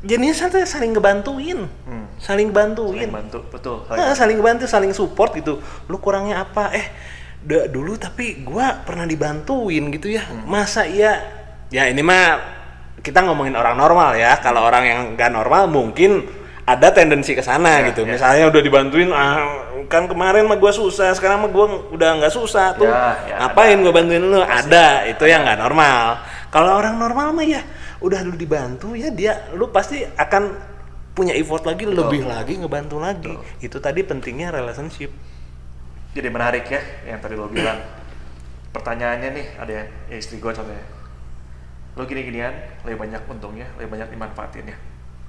jenisnya 0.00 0.48
tuh 0.48 0.64
saling 0.64 0.96
ngebantuin. 0.96 1.68
Hmm. 1.84 2.06
saling 2.20 2.52
bantuin. 2.52 3.08
Saling 3.08 3.12
bantu 3.12 3.38
betul. 3.48 3.76
Nah, 3.88 4.12
saling 4.12 4.40
bantu 4.40 4.64
saling 4.68 4.92
support 4.92 5.32
gitu. 5.36 5.60
Lu 5.88 5.96
kurangnya 6.00 6.44
apa? 6.44 6.72
Eh 6.72 6.86
da- 7.40 7.68
dulu 7.68 7.96
tapi 7.96 8.44
gua 8.44 8.84
pernah 8.84 9.08
dibantuin 9.08 9.88
gitu 9.92 10.12
ya. 10.12 10.24
Hmm. 10.28 10.44
masa 10.48 10.84
iya? 10.84 11.20
Ya 11.72 11.88
ini 11.88 12.04
mah 12.04 12.40
kita 13.00 13.24
ngomongin 13.24 13.56
orang 13.56 13.76
normal 13.76 14.16
ya. 14.16 14.36
Kalau 14.40 14.64
orang 14.64 14.84
yang 14.84 15.00
nggak 15.16 15.32
normal 15.32 15.68
mungkin 15.68 16.28
ada 16.76 16.88
tendensi 16.94 17.34
ke 17.34 17.42
sana 17.42 17.82
Ya, 17.82 17.90
gitu. 17.90 18.06
ya. 18.06 18.14
misalnya 18.14 18.44
udah 18.50 18.62
dibantuin 18.62 19.10
ah 19.10 19.66
kan 19.90 20.06
kemarin 20.06 20.46
mah 20.46 20.54
gua 20.54 20.70
susah 20.70 21.10
sekarang 21.18 21.42
mah 21.42 21.50
gua 21.50 21.66
udah 21.90 22.22
nggak 22.22 22.30
susah 22.30 22.78
tuh. 22.78 22.86
Ya, 22.86 23.18
ya, 23.26 23.36
ngapain 23.42 23.74
gua 23.82 23.90
bantuin 23.90 24.22
lu? 24.22 24.38
Pasti. 24.38 24.70
ada 24.70 24.86
itu 25.10 25.24
yang 25.26 25.42
nggak 25.42 25.58
normal. 25.58 26.22
Kalau 26.54 26.78
orang 26.78 26.94
normal 26.94 27.34
mah 27.34 27.46
ya 27.46 27.62
udah 27.98 28.22
lu 28.22 28.38
dibantu 28.38 28.94
ya 28.94 29.10
dia 29.10 29.50
lu 29.58 29.68
pasti 29.74 30.06
akan 30.06 30.70
punya 31.10 31.34
effort 31.34 31.66
lagi 31.66 31.84
lebih 31.90 32.22
lagi 32.22 32.54
ngebantu 32.62 32.96
lagi. 33.02 33.34
Itu 33.58 33.82
tadi 33.82 34.06
pentingnya 34.06 34.54
relationship. 34.54 35.10
Jadi 36.14 36.28
menarik 36.30 36.70
ya 36.70 36.80
yang 37.10 37.18
tadi 37.18 37.34
lo 37.34 37.50
bilang. 37.50 37.82
Pertanyaannya 38.70 39.28
nih 39.34 39.46
ada 39.58 39.72
yang 39.74 39.88
ya 40.06 40.16
istri 40.22 40.38
gue 40.38 40.52
contohnya. 40.54 40.86
Lo 41.98 42.06
gini-ginian 42.06 42.54
lebih 42.86 43.02
banyak 43.02 43.22
untungnya 43.26 43.66
lebih 43.74 43.98
banyak 43.98 44.14
dimanfaatin 44.14 44.70
ya 44.70 44.78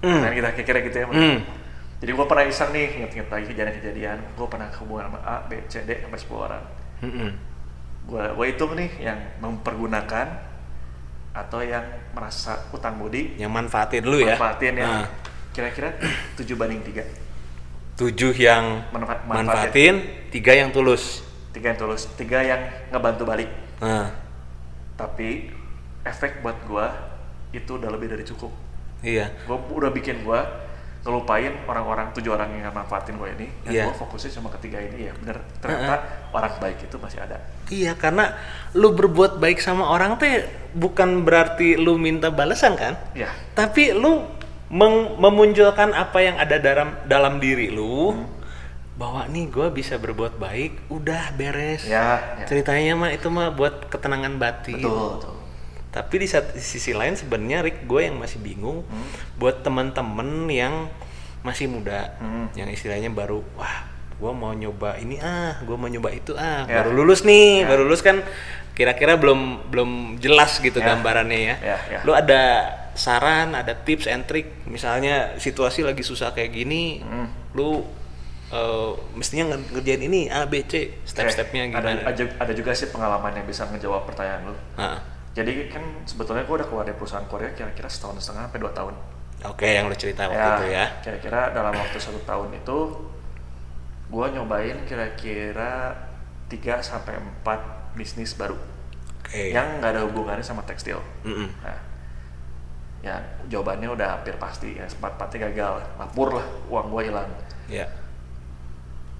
Hmm. 0.01 0.21
nah 0.21 0.31
kita 0.31 0.49
kira 0.57 0.79
gitu 0.81 0.97
ya 0.97 1.05
Hmm. 1.05 1.37
jadi 1.97 2.11
gue 2.11 2.25
pernah 2.25 2.43
iseng 2.43 2.69
nih 2.71 2.85
inget-inget 2.97 3.29
lagi 3.29 3.45
kejadian-kejadian. 3.45 4.17
Gue 4.33 4.47
pernah 4.47 4.65
hubungan 4.73 5.05
sama 5.07 5.19
A, 5.21 5.35
B, 5.45 5.61
C, 5.69 5.85
D 5.85 6.01
sampai 6.01 6.17
10 6.17 6.41
orang. 6.41 6.63
Gue 8.01 8.23
gue 8.33 8.45
hitung 8.47 8.73
nih 8.73 8.89
yang 8.99 9.19
mempergunakan 9.37 10.27
atau 11.31 11.61
yang 11.61 11.85
merasa 12.11 12.65
utang 12.69 12.97
budi. 12.97 13.37
Yang 13.37 13.51
manfaatin 13.53 14.03
lu 14.03 14.17
ya? 14.17 14.33
Manfaatin 14.33 14.73
ya. 14.75 14.85
Nah, 14.85 15.05
kira-kira 15.51 15.93
7 16.33 16.57
banding 16.57 16.81
3 16.81 17.05
tujuh 17.91 18.33
yang 18.33 18.81
Manfa- 18.89 19.21
manfaatin. 19.23 20.01
tiga 20.33 20.57
yang 20.57 20.73
tulus. 20.73 21.21
Tiga 21.53 21.69
yang 21.69 21.77
tulus 21.77 22.09
tiga 22.15 22.41
yang 22.41 22.57
ngebantu 22.89 23.23
balik. 23.23 23.49
Nah 23.77 24.09
tapi 24.97 25.49
efek 26.01 26.41
buat 26.41 26.57
gua 26.65 26.89
itu 27.51 27.77
udah 27.77 27.89
lebih 27.89 28.09
dari 28.09 28.23
cukup 28.23 28.49
iya. 29.01 29.29
Gua 29.43 29.57
udah 29.59 29.89
bikin 29.89 30.21
gua 30.21 30.45
ngelupain 31.01 31.49
orang-orang 31.65 32.13
tujuh 32.13 32.29
orang 32.29 32.53
yang 32.53 32.69
manfaatin 32.69 33.17
gua 33.17 33.29
ini. 33.29 33.49
Dan 33.61 33.71
Iya. 33.71 33.83
gua 33.85 33.97
fokusnya 33.97 34.31
cuma 34.33 34.53
ketiga 34.53 34.77
ini 34.79 35.09
ya. 35.09 35.13
Bener 35.13 35.41
ternyata 35.57 35.95
orang 36.29 36.53
baik 36.57 36.77
itu 36.81 36.95
masih 36.95 37.19
ada. 37.19 37.41
Iya 37.67 37.93
karena 37.93 38.37
lu 38.71 38.91
berbuat 38.91 39.37
baik 39.37 39.57
sama 39.57 39.87
orang 39.87 40.15
teh 40.15 40.45
bukan 40.71 41.21
berarti 41.21 41.73
lu 41.75 41.97
minta 41.97 42.29
balasan 42.29 42.73
kan? 42.75 42.93
Ya 43.11 43.33
tapi 43.51 43.91
lu 43.91 44.23
meng- 44.69 45.17
memunculkan 45.17 45.91
apa 45.91 46.21
yang 46.21 46.37
ada 46.37 46.55
dalam 46.55 46.93
dalam 47.03 47.33
diri 47.37 47.67
lu 47.67 48.13
Hmm. 48.13 48.29
bahwa 48.93 49.25
nih 49.25 49.49
gue 49.49 49.67
bisa 49.73 49.97
berbuat 49.97 50.37
baik 50.37 50.85
udah 50.87 51.33
beres. 51.33 51.81
Ya, 51.83 52.37
ya. 52.37 52.45
ceritanya 52.45 52.93
mah 52.93 53.09
itu 53.09 53.25
mah 53.27 53.49
buat 53.49 53.89
ketenangan 53.89 54.37
batin. 54.37 54.77
Betul 54.77 55.17
betul 55.17 55.33
tapi 55.91 56.15
di, 56.17 56.27
sisi 56.55 56.91
lain 56.91 57.13
sebenarnya 57.13 57.61
Rick 57.61 57.83
gue 57.83 58.01
yang 58.01 58.15
masih 58.15 58.39
bingung 58.39 58.81
Hmm. 58.81 59.07
buat 59.35 59.59
temen-temen 59.59 60.47
yang 60.47 60.87
masih 61.41 61.67
muda 61.67 62.15
Hmm. 62.17 62.47
yang 62.53 62.67
istilahnya 62.67 63.09
baru 63.09 63.43
wah 63.53 63.85
gue 64.15 64.31
mau 64.31 64.53
nyoba 64.53 64.95
ini 64.95 65.17
ah 65.17 65.59
gue 65.59 65.73
mau 65.73 65.85
nyoba 65.85 66.09
itu 66.09 66.31
ah 66.33 66.63
Ya. 66.63 66.79
baru 66.79 66.95
lulus 66.95 67.21
nih 67.21 67.63
Ya. 67.63 67.67
baru 67.67 67.83
lulus 67.83 67.99
kan 67.99 68.21
kira-kira 68.71 69.13
belum 69.13 69.67
belum 69.67 69.89
jelas 70.17 70.57
gitu 70.57 70.77
Ya. 70.77 70.93
gambarannya 70.93 71.39
ya. 71.43 71.55
Ya, 71.59 71.77
ya. 71.89 71.99
lu 72.01 72.13
ada 72.13 72.41
saran 72.93 73.51
ada 73.51 73.73
tips 73.73 74.05
and 74.05 74.23
trick 74.23 74.63
misalnya 74.63 75.35
situasi 75.37 75.81
lagi 75.81 76.01
susah 76.01 76.31
kayak 76.31 76.53
gini 76.53 77.01
Hmm. 77.01 77.27
lu 77.51 77.83
eh, 78.47 78.91
mestinya 79.13 79.47
nge- 79.49 79.71
ngerjain 79.71 80.03
ini 80.03 80.27
A 80.27 80.43
B 80.43 80.59
C 80.61 80.99
step-stepnya 81.01 81.67
Oke, 81.67 81.71
ada, 81.73 81.87
gimana 81.87 82.03
ada, 82.05 82.23
ada 82.37 82.51
juga 82.53 82.71
sih 82.71 82.87
pengalaman 82.87 83.31
yang 83.33 83.43
bisa 83.45 83.63
ngejawab 83.65 84.03
pertanyaan 84.05 84.43
lu 84.45 84.55
Ah, 84.75 84.99
jadi 85.31 85.71
kan 85.71 85.83
sebetulnya 86.03 86.43
gua 86.43 86.59
udah 86.59 86.67
keluar 86.67 86.83
dari 86.83 86.97
perusahaan 86.99 87.23
Korea 87.27 87.55
kira-kira 87.55 87.87
setahun 87.87 88.19
setengah 88.19 88.51
sampai 88.51 88.59
dua 88.59 88.71
tahun 88.75 88.95
oke 89.47 89.63
yang 89.67 89.87
lu 89.87 89.95
cerita 89.95 90.27
waktu 90.27 90.49
itu 90.59 90.65
ya 90.75 90.85
Kira-kira 91.01 91.49
dalam 91.49 91.73
waktu 91.73 91.97
satu 91.97 92.19
tahun 92.27 92.53
itu, 92.53 92.77
gua 94.11 94.27
nyobain 94.29 94.83
kira-kira 94.85 95.95
3 96.51 96.83
sampai 96.83 97.15
4 97.47 97.95
bisnis 97.95 98.35
baru 98.35 98.59
oke 99.23 99.41
yang 99.55 99.79
nggak 99.79 99.91
ada 99.95 100.01
hubungannya 100.03 100.43
sama 100.43 100.61
tekstil. 100.67 100.99
Mm-mm. 101.23 101.47
Nah, 101.63 101.79
ya 103.01 103.15
jawabannya 103.49 103.89
udah 103.89 104.07
hampir 104.19 104.35
pasti 104.37 104.77
ya, 104.77 104.85
sempat 104.85 105.17
empatnya 105.17 105.49
gagal, 105.49 105.81
lapur 105.97 106.37
lah, 106.37 106.45
uang 106.69 106.87
gua 106.91 107.01
hilang. 107.01 107.29
ya 107.71 107.87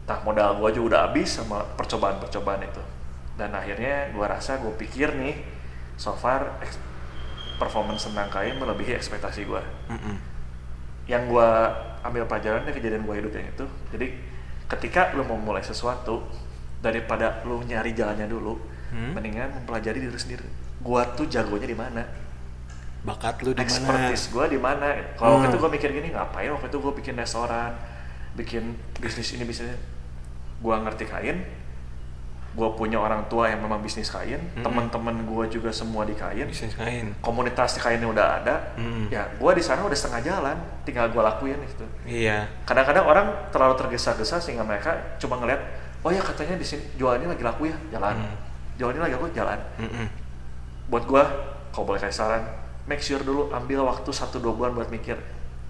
Nah 0.06 0.18
modal 0.28 0.60
gua 0.60 0.70
juga 0.76 0.86
udah 0.92 1.02
habis 1.10 1.30
sama 1.40 1.64
percobaan-percobaan 1.80 2.62
itu. 2.68 2.84
Dan 3.40 3.56
akhirnya 3.56 4.12
gua 4.12 4.28
rasa 4.38 4.60
gua 4.60 4.76
pikir 4.76 5.16
nih, 5.16 5.40
so 5.96 6.14
far 6.14 6.60
performance 7.56 8.10
tentang 8.10 8.28
kain 8.28 8.58
melebihi 8.58 8.96
ekspektasi 8.96 9.46
gua. 9.46 9.62
Mm-mm. 9.88 10.18
yang 11.06 11.28
gua 11.28 11.70
ambil 12.02 12.26
pelajaran 12.26 12.64
dari 12.64 12.78
kejadian 12.78 13.04
gua 13.04 13.18
hidup 13.18 13.34
yang 13.34 13.46
itu 13.46 13.66
jadi 13.90 14.08
ketika 14.70 15.12
lu 15.14 15.26
mau 15.26 15.36
mulai 15.36 15.60
sesuatu 15.62 16.24
daripada 16.80 17.42
lu 17.44 17.62
nyari 17.62 17.92
jalannya 17.92 18.26
dulu 18.26 18.58
Hmm. 18.92 19.16
mendingan 19.16 19.56
mempelajari 19.56 20.04
diri 20.04 20.20
sendiri 20.20 20.44
gua 20.84 21.08
tuh 21.16 21.24
jagonya 21.26 21.64
di 21.64 21.78
mana 21.80 22.04
bakat 23.02 23.40
lu 23.40 23.56
di 23.56 23.58
mana 23.58 23.64
expertise 23.64 24.28
gua 24.30 24.46
di 24.46 24.60
mana 24.60 25.16
kalau 25.16 25.40
waktu 25.40 25.48
Hmm. 25.48 25.54
itu 25.56 25.58
gua 25.58 25.72
mikir 25.72 25.90
gini 25.90 26.08
ngapain 26.12 26.52
waktu 26.52 26.68
itu 26.68 26.78
gua 26.78 26.92
bikin 26.92 27.16
restoran 27.16 27.72
bikin 28.36 28.76
bisnis 29.00 29.32
ini 29.32 29.48
bisnis 29.48 29.74
gua 30.60 30.84
ngerti 30.84 31.08
kain 31.08 31.40
gua 32.52 32.68
punya 32.72 33.00
orang 33.00 33.24
tua 33.26 33.48
yang 33.48 33.60
memang 33.60 33.80
bisnis 33.80 34.08
kain 34.08 34.36
Hmm. 34.54 34.64
teman-teman 34.64 35.24
gua 35.24 35.48
juga 35.48 35.72
semua 35.72 36.04
di 36.04 36.12
kain 36.12 36.44
bisnis 36.44 36.76
kain 36.76 37.16
komunitas 37.20 37.74
di 37.74 37.80
kainnya 37.80 38.06
udah 38.06 38.28
ada 38.38 38.56
Hmm. 38.76 39.08
ya 39.08 39.24
gua 39.36 39.52
di 39.52 39.64
sana 39.64 39.82
udah 39.82 39.96
setengah 39.96 40.20
jalan 40.22 40.58
tinggal 40.84 41.08
gua 41.10 41.30
lakuin 41.30 41.56
gitu 41.64 41.88
iya 42.04 42.44
kadang-kadang 42.64 43.04
orang 43.04 43.28
terlalu 43.50 43.76
tergesa-gesa 43.78 44.38
sehingga 44.38 44.62
mereka 44.62 44.92
cuma 45.16 45.36
ngeliat 45.36 45.64
oh 46.02 46.10
ya 46.10 46.20
katanya 46.20 46.56
di 46.56 46.66
sini 46.66 46.84
jual 46.96 47.16
ini 47.16 47.26
lagi 47.26 47.40
laku 47.42 47.66
ya 47.66 47.78
jalan 47.90 48.20
Hmm. 48.20 48.36
jual 48.76 48.92
ini 48.92 49.00
lagi 49.00 49.14
laku 49.14 49.32
jalan 49.32 49.60
Mm-mm. 49.78 50.08
buat 50.88 51.04
gua 51.06 51.24
kalau 51.72 51.88
boleh 51.88 52.00
kasih 52.00 52.20
saran 52.20 52.44
make 52.84 53.00
sure 53.00 53.22
dulu 53.22 53.48
ambil 53.50 53.88
waktu 53.88 54.12
satu 54.12 54.38
dua 54.38 54.52
bulan 54.52 54.74
buat 54.74 54.90
mikir 54.90 55.16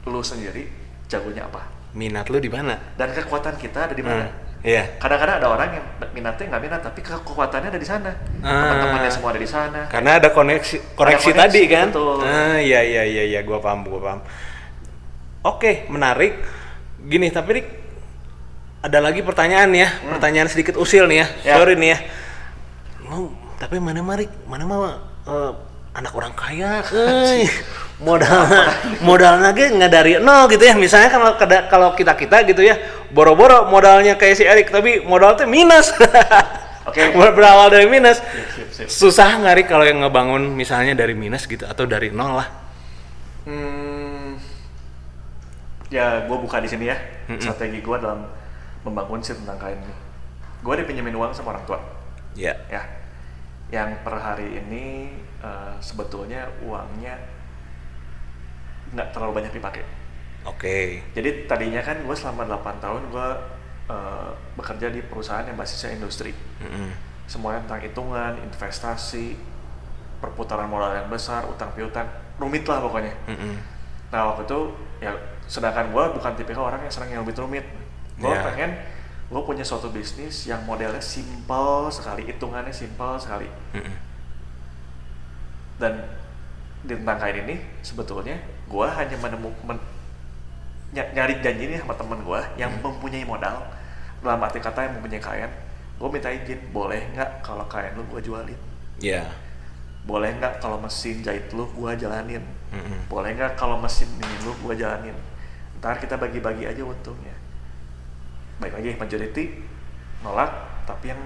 lu 0.03 0.17
sendiri 0.19 0.65
jagonya 1.05 1.45
apa 1.45 1.61
minat 1.93 2.25
lu 2.25 2.39
di 2.39 2.47
mana 2.47 2.73
dan 2.95 3.11
kekuatan 3.11 3.53
kita 3.53 3.85
ada 3.85 3.93
di 3.93 4.01
mana. 4.01 4.25
Hmm, 4.25 4.50
iya 4.61 4.83
Kadang-kadang 4.97 5.41
ada 5.41 5.47
orang 5.49 5.69
yang 5.73 5.85
minatnya 6.11 6.45
nggak 6.49 6.61
minat, 6.61 6.81
tapi 6.81 6.99
kekuatannya 7.01 7.69
ada 7.69 7.79
di 7.79 7.87
sana. 7.87 8.11
Ah. 8.39 8.49
Teman-temannya 8.69 9.09
semua 9.09 9.29
ada 9.33 9.41
di 9.41 9.49
sana. 9.49 9.81
karena 9.87 10.11
ada 10.17 10.29
koneksi 10.29 10.75
koneksi 10.93 11.17
koneksi, 11.25 11.31
tadi 11.33 11.61
kan 11.65 11.87
betul. 11.89 12.21
ah 12.21 12.57
iya 12.57 12.79
iya 12.81 13.03
iya 13.03 13.23
iya 13.27 13.39
gua 13.41 13.57
paham 13.57 13.83
gua 13.83 13.99
paham 13.99 14.19
oke 15.41 15.71
menarik 15.87 16.37
gini 17.01 17.27
tapi 17.27 17.49
Rik, 17.57 17.67
ada 18.79 18.97
lagi 18.99 19.21
pertanyaan 19.21 19.73
ya 19.73 19.89
pertanyaan 20.03 20.45
sedikit 20.45 20.77
usil 20.77 21.09
nih 21.09 21.17
ya, 21.17 21.27
Hmm. 21.27 21.41
Ya. 21.41 21.53
sorry 21.57 21.73
nih 21.75 21.89
ya 21.89 21.99
mau 23.03 23.23
tapi 23.57 23.77
mana 23.77 24.01
Marik 24.01 24.29
mana 24.45 24.63
mah 24.65 24.79
eh, 25.25 25.51
anak 25.91 26.13
orang 26.13 26.33
kaya 26.33 26.81
euy. 26.87 27.45
modal 27.99 28.45
modalnya 29.01 29.49
ge 29.51 29.69
nggak 29.69 29.91
dari 29.91 30.11
nol 30.17 30.45
gitu 30.47 30.63
ya 30.63 30.73
misalnya 30.73 31.09
kalau 31.09 31.37
kalau 31.69 31.89
kita 31.93 32.13
kita 32.13 32.41
gitu 32.45 32.61
ya 32.61 32.77
boro-boro 33.11 33.67
modalnya 33.67 34.15
kayak 34.15 34.35
si 34.35 34.43
Erik 34.43 34.71
tapi 34.71 35.03
modalnya 35.03 35.45
minus 35.45 35.91
Oke. 36.89 37.13
berawal 37.13 37.69
dari 37.69 37.85
minus 37.85 38.17
Sip, 38.57 38.69
sip. 38.73 38.87
susah 38.89 39.37
nggak 39.37 39.53
Rik 39.53 39.67
kalau 39.69 39.85
yang 39.85 40.01
ngebangun 40.01 40.49
misalnya 40.57 40.97
dari 40.97 41.13
minus 41.13 41.45
gitu 41.45 41.63
atau 41.69 41.85
dari 41.85 42.09
nol 42.09 42.41
lah 42.41 42.49
Hmm, 43.41 44.37
ya 45.89 46.29
gue 46.29 46.37
buka 46.37 46.61
di 46.61 46.69
sini 46.69 46.85
ya 46.85 46.97
Mm-mm. 47.25 47.41
strategi 47.41 47.81
gue 47.81 47.97
dalam 47.97 48.21
membangun 48.85 49.17
si 49.21 49.33
tentang 49.33 49.57
kain 49.57 49.81
ini. 49.81 49.95
Gue 50.61 50.77
dipinjemin 50.77 51.17
uang 51.17 51.33
sama 51.33 51.57
orang 51.57 51.65
tua, 51.65 51.81
ya 52.37 52.53
ya. 52.69 52.85
Yang 53.73 53.97
per 54.05 54.13
hari 54.13 54.61
ini 54.61 55.09
eh, 55.41 55.73
sebetulnya 55.81 56.53
uangnya 56.61 57.17
nggak 58.93 59.09
terlalu 59.09 59.41
banyak 59.41 59.53
dipakai. 59.57 59.81
Oke 60.45 60.77
Jadi 61.13 61.45
tadinya 61.45 61.81
kan 61.81 62.01
gue 62.01 62.15
selama 62.15 62.47
8 62.49 62.83
tahun 62.83 63.01
gue 63.11 63.27
eh, 63.91 64.29
bekerja 64.57 64.87
di 64.89 65.01
perusahaan 65.05 65.45
yang 65.45 65.57
basisnya 65.57 65.93
industri. 65.95 66.31
Mm-mm. 66.61 66.89
Semuanya 67.27 67.63
tentang 67.63 67.81
hitungan, 67.83 68.33
investasi, 68.43 69.39
perputaran 70.19 70.67
modal 70.67 70.93
yang 70.93 71.09
besar, 71.09 71.47
utang 71.47 71.71
piutang, 71.73 72.07
rumit 72.37 72.63
lah 72.67 72.79
pokoknya. 72.81 73.13
Mm-mm. 73.27 73.55
Nah 74.11 74.33
waktu 74.33 74.43
itu 74.47 74.59
ya 75.01 75.11
sedangkan 75.47 75.91
gue 75.91 76.03
bukan 76.15 76.31
tipikal 76.37 76.67
orang 76.67 76.81
yang 76.83 76.93
senang 76.93 77.09
yang 77.11 77.21
rumit-rumit. 77.23 77.65
Gue 78.21 78.29
Iya. 78.31 78.43
pengen 78.45 78.71
gue 79.31 79.41
punya 79.47 79.63
suatu 79.63 79.87
bisnis 79.89 80.43
yang 80.45 80.61
modelnya 80.67 80.99
simple 80.99 81.87
sekali, 81.87 82.27
hitungannya 82.27 82.73
simple 82.75 83.15
sekali. 83.17 83.47
Mm-mm. 83.75 83.95
Dan 85.81 85.93
di 86.81 86.93
tentang 86.97 87.17
kain 87.21 87.37
ini 87.45 87.55
sebetulnya 87.85 88.37
gue 88.65 88.87
hanya 88.89 89.17
menemukan 89.17 89.77
nyari 90.91 91.39
janji 91.39 91.71
nih 91.71 91.79
sama 91.79 91.95
temen 91.95 92.19
gue 92.19 92.41
yang 92.59 92.71
Hmm. 92.71 92.83
mempunyai 92.83 93.23
modal 93.23 93.63
dalam 94.19 94.39
arti 94.43 94.59
kata 94.59 94.85
yang 94.85 94.93
mempunyai 94.99 95.23
kain 95.23 95.51
gue 95.97 96.09
minta 96.09 96.27
izin 96.27 96.59
boleh 96.73 96.99
nggak 97.13 97.45
kalau 97.45 97.63
kain 97.69 97.93
lu 97.95 98.03
gue 98.09 98.21
jualin? 98.21 98.59
Ya 98.99 99.23
boleh 100.01 100.33
nggak 100.33 100.57
kalau 100.57 100.81
mesin 100.81 101.21
jahit 101.21 101.45
lu 101.53 101.63
gue 101.69 101.91
jalanin? 101.95 102.41
Mm-mm. 102.73 103.05
boleh 103.05 103.35
nggak 103.37 103.53
kalau 103.53 103.77
mesin 103.77 104.09
ini 104.17 104.35
lu 104.41 104.51
gue 104.65 104.73
jalanin? 104.75 105.13
Ntar 105.77 106.01
kita 106.01 106.17
bagi-bagi 106.17 106.65
aja 106.65 106.81
untungnya. 106.81 107.33
Baik 108.59 108.77
lagi 108.77 108.89
majority 108.97 109.43
nolak 110.21 110.49
tapi 110.85 111.13
yang 111.13 111.21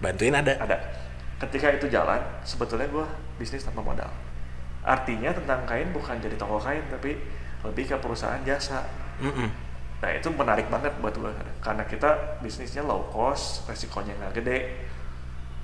bantuin 0.00 0.36
ada. 0.36 0.52
Ada. 0.60 0.76
Ketika 1.40 1.72
itu 1.72 1.88
jalan 1.88 2.20
sebetulnya 2.44 2.88
gue 2.88 3.06
bisnis 3.36 3.64
tanpa 3.64 3.80
modal. 3.80 4.08
Artinya 4.84 5.32
tentang 5.32 5.64
kain 5.64 5.88
bukan 5.92 6.20
jadi 6.20 6.36
toko 6.36 6.60
kain 6.60 6.84
tapi 6.92 7.16
lebih 7.64 7.84
ke 7.86 7.96
perusahaan 7.96 8.40
jasa 8.42 8.84
Mm-mm. 9.18 9.48
nah 9.98 10.10
itu 10.10 10.28
menarik 10.28 10.68
banget 10.68 10.92
buat 10.98 11.12
gue 11.12 11.32
karena 11.58 11.84
kita 11.84 12.10
bisnisnya 12.38 12.82
low 12.82 13.08
cost 13.08 13.64
resikonya 13.64 14.12
nggak 14.14 14.32
gede 14.36 14.58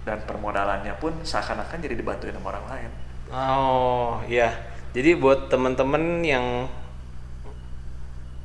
dan 0.01 0.16
permodalannya 0.24 0.96
pun 0.96 1.12
seakan-akan 1.20 1.76
jadi 1.78 1.92
dibantuin 1.92 2.32
sama 2.32 2.51
orang 2.51 2.66
lain 2.68 2.92
Oh 3.30 4.18
iya, 4.26 4.51
jadi 4.90 5.14
buat 5.14 5.46
temen-temen 5.46 6.03
yang 6.20 6.66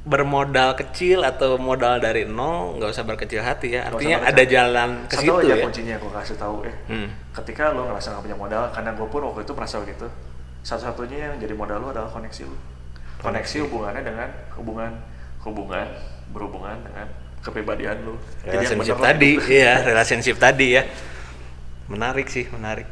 bermodal 0.05 0.77
kecil 0.77 1.25
atau 1.25 1.57
modal 1.57 1.97
dari 1.97 2.21
nol 2.21 2.77
nggak 2.77 2.93
usah 2.93 3.01
berkecil 3.01 3.41
hati 3.41 3.73
ya. 3.73 3.89
Artinya 3.89 4.21
ada 4.21 4.43
jalan 4.45 5.09
ke 5.09 5.17
Satu 5.17 5.25
situ 5.25 5.33
aja 5.41 5.55
ya. 5.57 5.63
kuncinya 5.65 5.95
gue 5.97 6.11
kasih 6.13 6.37
tahu 6.37 6.55
ya 6.61 6.73
Hmm. 6.85 7.09
ketika 7.33 7.73
lo 7.73 7.89
ngerasa 7.89 8.13
nggak 8.13 8.23
punya 8.23 8.37
modal 8.37 8.63
karena 8.69 8.93
gue 8.93 9.07
pun 9.09 9.21
waktu 9.25 9.41
itu 9.41 9.53
merasa 9.57 9.81
begitu 9.81 10.05
satu-satunya 10.61 11.17
yang 11.17 11.35
jadi 11.41 11.53
modal 11.57 11.77
lo 11.81 11.87
adalah 11.89 12.09
koneksi 12.13 12.45
lo 12.45 12.57
koneksi 13.25 13.55
hubungannya 13.65 14.03
dengan 14.03 14.29
hubungan 14.53 14.91
hubungan 15.41 15.87
berhubungan 16.29 16.77
dengan 16.81 17.07
kepribadian 17.41 17.97
lo 18.01 18.17
Relationship 18.41 18.97
tadi, 18.97 19.31
iya 19.47 19.81
relationship 19.89 20.37
tadi 20.37 20.67
ya. 20.73 20.83
Menarik 21.85 22.25
sih, 22.25 22.49
menarik. 22.49 22.89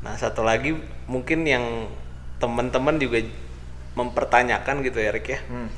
Nah 0.00 0.12
satu 0.14 0.44
lagi 0.44 0.76
mungkin 1.04 1.44
yang 1.44 1.88
teman-teman 2.36 2.96
juga 2.96 3.24
mempertanyakan 3.96 4.84
gitu 4.84 5.00
ya 5.00 5.10
Rick 5.10 5.28
ya. 5.30 5.40
hmm. 5.44 5.68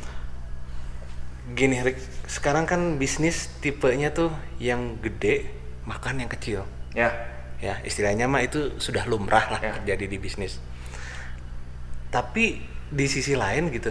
Gini 1.55 1.79
Rick, 1.79 2.03
sekarang 2.27 2.67
kan 2.67 2.99
bisnis 2.99 3.47
tipenya 3.63 4.11
tuh 4.11 4.35
yang 4.59 4.99
gede 4.99 5.47
makan 5.83 6.19
yang 6.19 6.31
kecil. 6.31 6.67
ya 6.91 7.13
ya 7.57 7.81
istilahnya 7.83 8.27
mah 8.27 8.43
itu 8.43 8.77
sudah 8.77 9.07
lumrah 9.07 9.47
lah 9.49 9.61
Ya. 9.63 9.73
terjadi 9.79 10.13
di 10.13 10.19
bisnis 10.19 10.61
tapi 12.09 12.61
di 12.91 13.07
sisi 13.11 13.35
lain 13.35 13.73
gitu. 13.73 13.91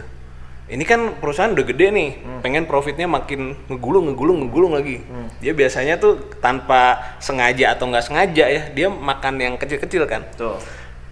Ini 0.66 0.82
kan 0.82 1.22
perusahaan 1.22 1.54
udah 1.54 1.62
gede 1.62 1.94
nih 1.94 2.10
pengen 2.42 2.66
profitnya 2.66 3.06
makin 3.06 3.54
ngegulung 3.70 4.10
ngegulung 4.10 4.38
ngegulung 4.46 4.74
lagi. 4.74 4.98
Hmm. 5.06 5.30
dia 5.38 5.54
biasanya 5.54 6.02
tuh 6.02 6.18
tanpa 6.42 7.14
sengaja 7.22 7.78
atau 7.78 7.86
nggak 7.86 8.02
sengaja 8.02 8.46
ya 8.50 8.62
dia 8.74 8.90
makan 8.90 9.38
yang 9.38 9.54
kecil-kecil 9.62 10.10
kan. 10.10 10.26
Tuh 10.34 10.58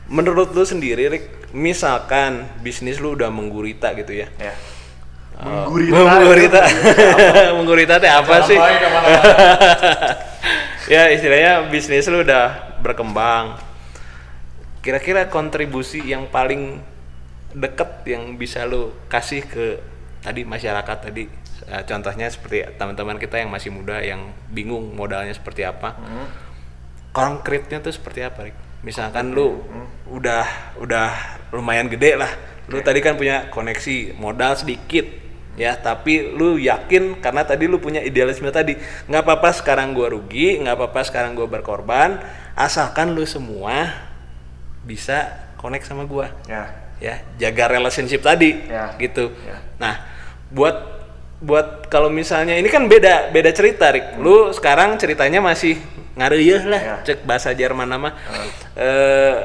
menurut 0.09 0.51
lu 0.51 0.67
sendiri 0.67 1.07
Rick 1.07 1.55
misalkan 1.55 2.43
bisnis 2.59 2.99
lu 2.99 3.15
udah 3.15 3.31
menggurita 3.31 3.93
gitu 3.95 4.13
ya. 4.13 4.27
Ya. 4.41 4.53
Eh, 5.33 5.49
Menggurita. 5.49 5.97
menggurita. 5.97 6.61
Menggurita 7.57 7.93
teh 7.97 8.11
apa 8.11 8.35
sih? 8.45 8.57
ya 10.93 11.09
istilahnya 11.09 11.73
bisnis 11.73 12.05
lu 12.09 12.21
udah 12.21 12.77
berkembang. 12.83 13.57
Kira-kira 14.83 15.31
kontribusi 15.31 16.03
yang 16.03 16.27
paling 16.27 16.83
deket 17.53 18.05
yang 18.09 18.35
bisa 18.35 18.65
lu 18.65 18.93
kasih 19.07 19.45
ke 19.45 19.79
tadi 20.25 20.41
masyarakat 20.43 20.97
tadi. 21.09 21.25
Eh, 21.63 21.83
contohnya 21.87 22.27
seperti 22.27 22.65
teman-teman 22.75 23.15
kita 23.15 23.39
yang 23.39 23.47
masih 23.47 23.71
muda 23.71 24.03
yang 24.03 24.35
bingung 24.51 24.91
modalnya 24.93 25.31
seperti 25.31 25.63
apa. 25.63 25.95
Hmm. 25.95 26.27
konkretnya 27.13 27.77
tuh 27.77 27.93
seperti 27.93 28.25
apa 28.25 28.49
Rik? 28.49 28.57
misalkan 28.81 29.31
lu 29.31 29.61
udah 30.11 30.75
udah 30.81 31.09
lumayan 31.55 31.87
gede 31.87 32.19
lah. 32.19 32.29
Lu 32.67 32.81
tadi 32.81 33.05
kan 33.05 33.15
punya 33.15 33.53
koneksi 33.53 34.17
modal 34.17 34.59
sedikit 34.59 35.07
ya. 35.55 35.77
Tapi 35.77 36.35
lu 36.35 36.59
yakin 36.59 37.21
karena 37.23 37.45
tadi 37.47 37.69
lu 37.69 37.79
punya 37.79 38.03
idealisme 38.03 38.49
tadi 38.49 38.75
nggak 39.07 39.23
apa-apa 39.23 39.49
sekarang 39.55 39.95
gua 39.95 40.11
rugi 40.11 40.57
nggak 40.57 40.75
apa-apa 40.75 41.01
sekarang 41.05 41.37
gua 41.37 41.47
berkorban 41.47 42.17
asalkan 42.57 43.13
lu 43.13 43.23
semua 43.29 43.93
bisa 44.83 45.31
connect 45.61 45.87
sama 45.87 46.03
gua. 46.03 46.33
Ya 46.49 46.82
ya 47.03 47.19
jaga 47.35 47.67
relationship 47.69 48.23
tadi 48.23 48.63
Ya. 48.65 48.95
gitu 48.95 49.35
Ya. 49.43 49.59
nah 49.75 49.99
buat 50.47 50.95
buat 51.37 51.91
kalau 51.91 52.07
misalnya 52.07 52.55
ini 52.55 52.71
kan 52.71 52.87
beda 52.87 53.27
beda 53.29 53.51
cerita 53.51 53.91
Rik 53.91 54.15
lu 54.17 54.49
sekarang 54.49 54.95
ceritanya 54.95 55.43
masih 55.43 55.75
ngareyeh 56.15 56.63
lah 56.63 56.81
Ya. 56.81 56.95
cek 57.03 57.27
bahasa 57.27 57.51
Jerman 57.51 57.85
nama 57.85 58.15
Eh, 58.73 59.35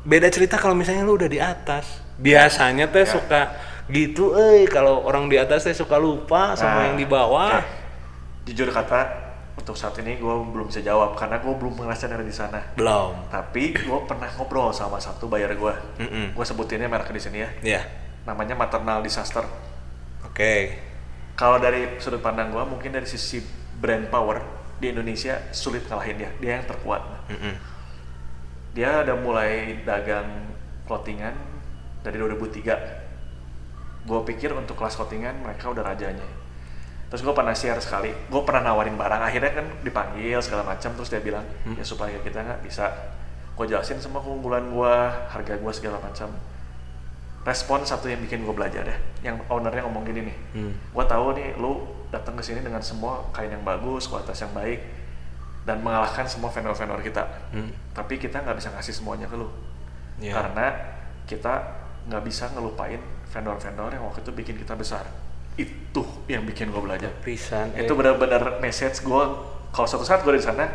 beda 0.00 0.30
cerita 0.30 0.56
kalau 0.56 0.72
misalnya 0.72 1.02
lu 1.02 1.18
udah 1.18 1.26
di 1.26 1.36
atas 1.36 2.00
biasanya 2.16 2.86
teh 2.86 3.02
Ya. 3.02 3.10
suka 3.10 3.42
gitu 3.90 4.32
eh 4.32 4.64
kalau 4.64 5.02
orang 5.02 5.26
di 5.26 5.34
atas 5.34 5.66
teh 5.66 5.74
suka 5.74 5.98
lupa 5.98 6.54
sama 6.54 6.70
Nah, 6.76 6.84
yang 6.86 6.96
di 6.96 7.04
bawah 7.04 7.58
oke. 7.58 7.66
jujur 8.46 8.70
kata 8.70 9.29
untuk 9.58 9.74
saat 9.74 9.98
ini 10.02 10.18
gue 10.18 10.34
belum 10.50 10.70
bisa 10.70 10.82
jawab 10.82 11.18
karena 11.18 11.42
gue 11.42 11.54
belum 11.54 11.74
ngerasain 11.80 12.12
ada 12.14 12.24
di 12.24 12.34
sana. 12.34 12.60
Belum. 12.74 13.16
Tapi 13.28 13.74
gue 13.74 13.98
pernah 14.06 14.30
ngobrol 14.38 14.70
sama 14.70 15.02
satu 15.02 15.26
bayar 15.26 15.54
gue 15.54 15.74
Mm-mm. 16.02 16.26
gue 16.34 16.44
sebutinnya 16.46 16.86
merek 16.86 17.10
di 17.10 17.22
sini 17.22 17.38
ya. 17.42 17.50
Ya 17.62 17.82
namanya 18.28 18.54
maternal 18.56 19.00
disaster. 19.00 19.44
Oke. 20.24 20.76
Kalau 21.34 21.56
dari 21.56 21.96
sudut 21.98 22.20
pandang 22.20 22.52
gue 22.52 22.64
mungkin 22.68 22.92
dari 22.92 23.08
sisi 23.08 23.40
brand 23.80 24.12
power 24.12 24.44
di 24.76 24.92
Indonesia 24.92 25.40
sulit 25.52 25.88
ngalahin 25.88 26.16
dia. 26.20 26.30
Dia 26.40 26.52
yang 26.60 26.66
terkuat. 26.68 27.02
Mm-mm. 27.30 27.54
dia 28.70 29.02
udah 29.02 29.18
mulai 29.18 29.82
dagang 29.82 30.54
clothingan 30.86 31.34
dari 32.06 32.22
2003 32.22 34.06
gue 34.06 34.20
pikir 34.30 34.54
untuk 34.54 34.78
kelas 34.78 34.94
clothingan 34.94 35.42
mereka 35.42 35.74
udah 35.74 35.82
rajanya 35.82 36.22
terus 37.10 37.20
gue 37.20 37.34
pernah 37.34 37.50
share 37.50 37.76
sekali. 37.76 38.14
Gue 38.30 38.40
pernah 38.40 38.70
nawarin 38.70 38.94
barang. 38.94 39.20
Akhirnya 39.20 39.50
kan 39.52 39.66
dipanggil 39.82 40.38
segala 40.38 40.62
macam. 40.64 40.94
Terus 40.94 41.10
dia 41.10 41.18
bilang 41.18 41.42
ya 41.68 41.82
supaya 41.82 42.14
kita 42.16 42.40
nggak 42.40 42.62
bisa. 42.62 42.86
Gue 43.52 43.66
jelasin 43.66 43.98
semua 43.98 44.22
keunggulan 44.22 44.64
gue 44.64 44.94
harga 45.28 45.58
gue 45.58 45.72
segala 45.74 45.98
macam. 45.98 46.30
Respon 47.40 47.82
satu 47.82 48.06
yang 48.06 48.20
bikin 48.20 48.44
gue 48.44 48.52
belajar 48.52 48.84
ya. 48.84 48.96
Yang 49.26 49.42
ownernya 49.48 49.82
ngomong 49.84 50.04
gini 50.04 50.28
nih 50.28 50.36
Hmm. 50.52 50.72
gue 50.76 51.04
tahu 51.04 51.26
nih 51.34 51.56
lu 51.56 51.82
datang 52.08 52.34
ke 52.34 52.42
sini 52.42 52.60
dengan 52.60 52.78
semua 52.80 53.26
kain 53.30 53.48
yang 53.48 53.62
bagus 53.62 54.06
kualitas 54.06 54.38
yang 54.38 54.50
baik 54.50 54.82
dan 55.62 55.78
mengalahkan 55.80 56.24
semua 56.24 56.48
vendor-vendor 56.48 57.00
kita. 57.00 57.22
Hmm. 57.52 57.70
tapi 57.90 58.16
kita 58.16 58.40
nggak 58.40 58.56
bisa 58.56 58.70
ngasih 58.70 58.94
semuanya 58.94 59.26
ke 59.26 59.36
lu. 59.36 59.46
Iya. 60.20 60.36
karena 60.36 60.66
kita 61.24 61.54
nggak 62.12 62.22
bisa 62.22 62.52
ngelupain 62.52 63.00
vendor-vendor 63.24 63.88
yang 63.88 64.04
waktu 64.04 64.20
itu 64.20 64.32
bikin 64.36 64.56
kita 64.58 64.76
besar 64.76 65.08
itu 65.56 66.02
yang 66.26 66.42
bikin 66.42 66.68
gue 66.68 66.78
belajar. 66.78 67.10
Pisan 67.20 67.74
itu 67.74 67.90
benar-benar 67.90 68.58
message 68.58 69.00
gue 69.00 69.24
kalau 69.70 69.86
suatu 69.86 70.02
saat 70.02 70.20
gue 70.20 70.30
di 70.30 70.40
sana 70.40 70.66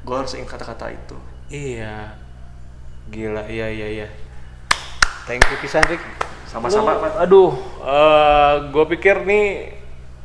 gue 0.00 0.14
harus 0.14 0.32
ingat 0.32 0.48
kata-kata 0.50 0.88
itu. 0.88 1.16
Iya. 1.48 2.16
Gila 3.04 3.44
iya 3.46 3.66
iya 3.66 3.88
iya. 3.88 4.08
Thank 5.22 5.44
you 5.46 5.58
pisan 5.58 5.82
Rick 5.86 6.02
Sama-sama, 6.44 6.92
Lu- 6.92 7.00
Pak. 7.00 7.12
aduh 7.18 7.50
gue 8.68 8.84
pikir 8.92 9.22
nih 9.22 9.72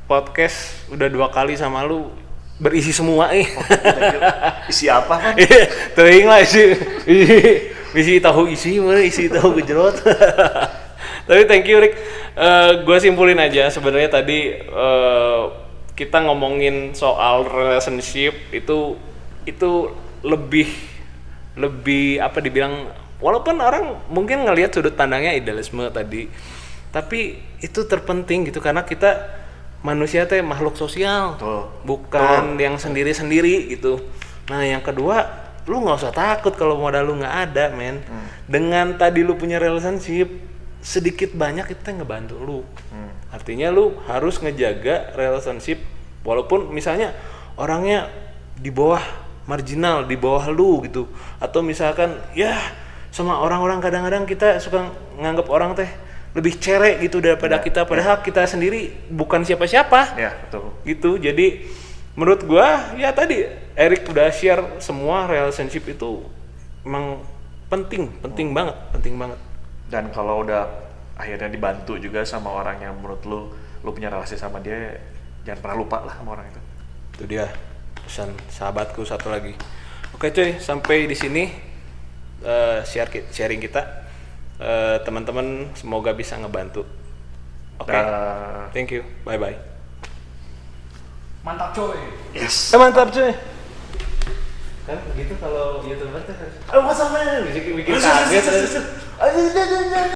podcast 0.06 0.88
udah 0.90 1.08
dua 1.08 1.28
kali 1.28 1.54
sama 1.54 1.84
lu 1.84 2.08
berisi 2.58 2.90
semua 2.90 3.30
ih 3.32 3.46
isi 4.66 4.90
apa 4.90 5.14
kan 5.14 5.34
Teuing 5.96 6.26
lah 6.26 6.42
isi, 6.42 6.74
isi, 7.06 7.38
isi 7.94 8.14
tahu 8.18 8.50
isi 8.50 8.82
mana 8.82 9.00
isi 9.00 9.30
tahu 9.30 9.56
gejrot. 9.58 10.02
Tapi 11.28 11.44
thank 11.46 11.68
you 11.68 11.78
Rick. 11.84 11.96
gue 12.86 12.98
simpulin 13.02 13.42
aja 13.42 13.68
sebenarnya 13.74 14.22
tadi 14.22 14.56
eh, 14.56 15.44
kita 15.98 16.22
ngomongin 16.30 16.94
soal 16.94 17.44
relationship 17.50 18.38
itu 18.54 18.94
itu 19.50 19.72
lebih 20.22 20.70
lebih 21.58 22.22
apa 22.22 22.38
dibilang 22.38 22.86
walaupun 23.18 23.58
orang 23.58 23.98
mungkin 24.14 24.46
ngelihat 24.46 24.78
sudut 24.78 24.94
pandangnya 24.94 25.34
idealisme 25.34 25.82
tadi 25.90 26.30
tapi 26.94 27.42
itu 27.66 27.82
terpenting 27.90 28.46
gitu 28.46 28.62
karena 28.62 28.86
kita 28.86 29.26
manusia 29.86 30.26
teh 30.26 30.42
makhluk 30.42 30.74
sosial 30.76 31.38
Betul. 31.38 31.62
bukan 31.86 32.58
yang 32.58 32.76
sendiri-sendiri 32.82 33.70
gitu. 33.78 34.02
Nah 34.50 34.66
yang 34.66 34.82
kedua, 34.82 35.28
lu 35.70 35.84
nggak 35.86 35.98
usah 36.02 36.14
takut 36.14 36.54
kalau 36.58 36.80
modal 36.80 37.06
lu 37.06 37.22
nggak 37.22 37.36
ada, 37.52 37.66
men. 37.76 38.02
Dengan 38.50 38.98
tadi 38.98 39.22
lu 39.22 39.38
punya 39.38 39.62
relationship, 39.62 40.32
sedikit 40.88 41.36
banyak 41.36 41.68
itu 41.68 41.84
ngebantu 41.92 42.40
lu. 42.40 42.60
Artinya 43.28 43.68
lu 43.68 44.00
harus 44.08 44.40
ngejaga 44.40 45.12
relationship, 45.20 45.84
walaupun 46.24 46.72
misalnya 46.72 47.12
orangnya 47.60 48.08
di 48.56 48.72
bawah 48.72 49.04
marginal, 49.44 50.08
di 50.08 50.16
bawah 50.16 50.48
lu 50.48 50.80
gitu, 50.88 51.12
atau 51.44 51.60
misalkan 51.60 52.16
ya 52.32 52.56
sama 53.12 53.36
orang-orang 53.44 53.84
kadang-kadang 53.84 54.24
kita 54.24 54.64
suka 54.64 54.88
nganggap 55.20 55.48
orang 55.52 55.76
teh 55.76 55.92
lebih 56.32 56.56
cerek 56.56 57.04
gitu 57.04 57.20
daripada 57.20 57.60
Ya, 57.60 57.64
kita, 57.66 57.82
padahal 57.84 58.24
kita 58.24 58.48
sendiri 58.48 58.96
bukan 59.12 59.44
siapa-siapa. 59.44 60.16
Ya 60.16 60.40
betul. 60.40 60.72
Gitu. 60.88 61.20
Jadi 61.20 61.68
menurut 62.16 62.48
gua 62.48 62.96
ya 62.96 63.12
tadi 63.12 63.44
Erik 63.76 64.08
udah 64.08 64.32
share 64.32 64.80
semua 64.80 65.28
relationship 65.28 65.84
itu 65.86 66.24
emang 66.82 67.22
penting 67.68 68.10
penting 68.24 68.56
banget 68.56 68.74
penting 68.96 69.20
banget 69.20 69.40
dan 69.88 70.12
kalau 70.12 70.44
udah 70.44 70.68
akhirnya 71.18 71.50
dibantu 71.50 71.98
juga 71.98 72.22
sama 72.28 72.52
orang 72.54 72.78
yang 72.84 72.94
menurut 73.00 73.24
lu 73.26 73.40
lu 73.82 73.90
punya 73.96 74.12
relasi 74.12 74.36
sama 74.36 74.60
dia 74.60 75.00
jangan 75.48 75.60
pernah 75.64 75.78
lupa 75.80 75.98
lah 76.04 76.14
sama 76.20 76.36
orang 76.36 76.46
itu. 76.52 76.62
Itu 77.18 77.24
dia 77.26 77.46
pesan 78.04 78.36
sahabatku 78.52 79.02
satu 79.08 79.32
lagi. 79.32 79.56
Oke 80.14 80.30
cuy 80.32 80.60
sampai 80.60 81.08
di 81.08 81.16
sini 81.16 81.44
eh, 82.44 82.80
share 82.84 83.10
ki- 83.10 83.28
sharing 83.32 83.64
kita. 83.64 83.82
Eh, 84.58 84.98
teman-teman 85.06 85.70
semoga 85.78 86.12
bisa 86.12 86.34
ngebantu. 86.38 86.84
Oke? 87.78 87.94
Dah. 87.94 88.68
thank 88.74 88.90
you. 88.90 89.06
Bye 89.22 89.38
bye 89.38 89.54
Mantap 91.46 91.72
coy. 91.72 91.96
yes. 92.36 92.74
Eh, 92.74 92.80
mantap 92.82 93.08
cuy 93.14 93.32
kan 94.88 95.04
begitu 95.12 95.36
kalau 95.36 95.84
youtuber 95.84 96.24
tuh 96.24 96.32
harus 96.32 96.56
oh 96.72 96.82
masa 96.88 97.12
mana 97.12 97.44
bikin 97.44 97.76
bikin 97.76 98.00
kaget 98.00 100.16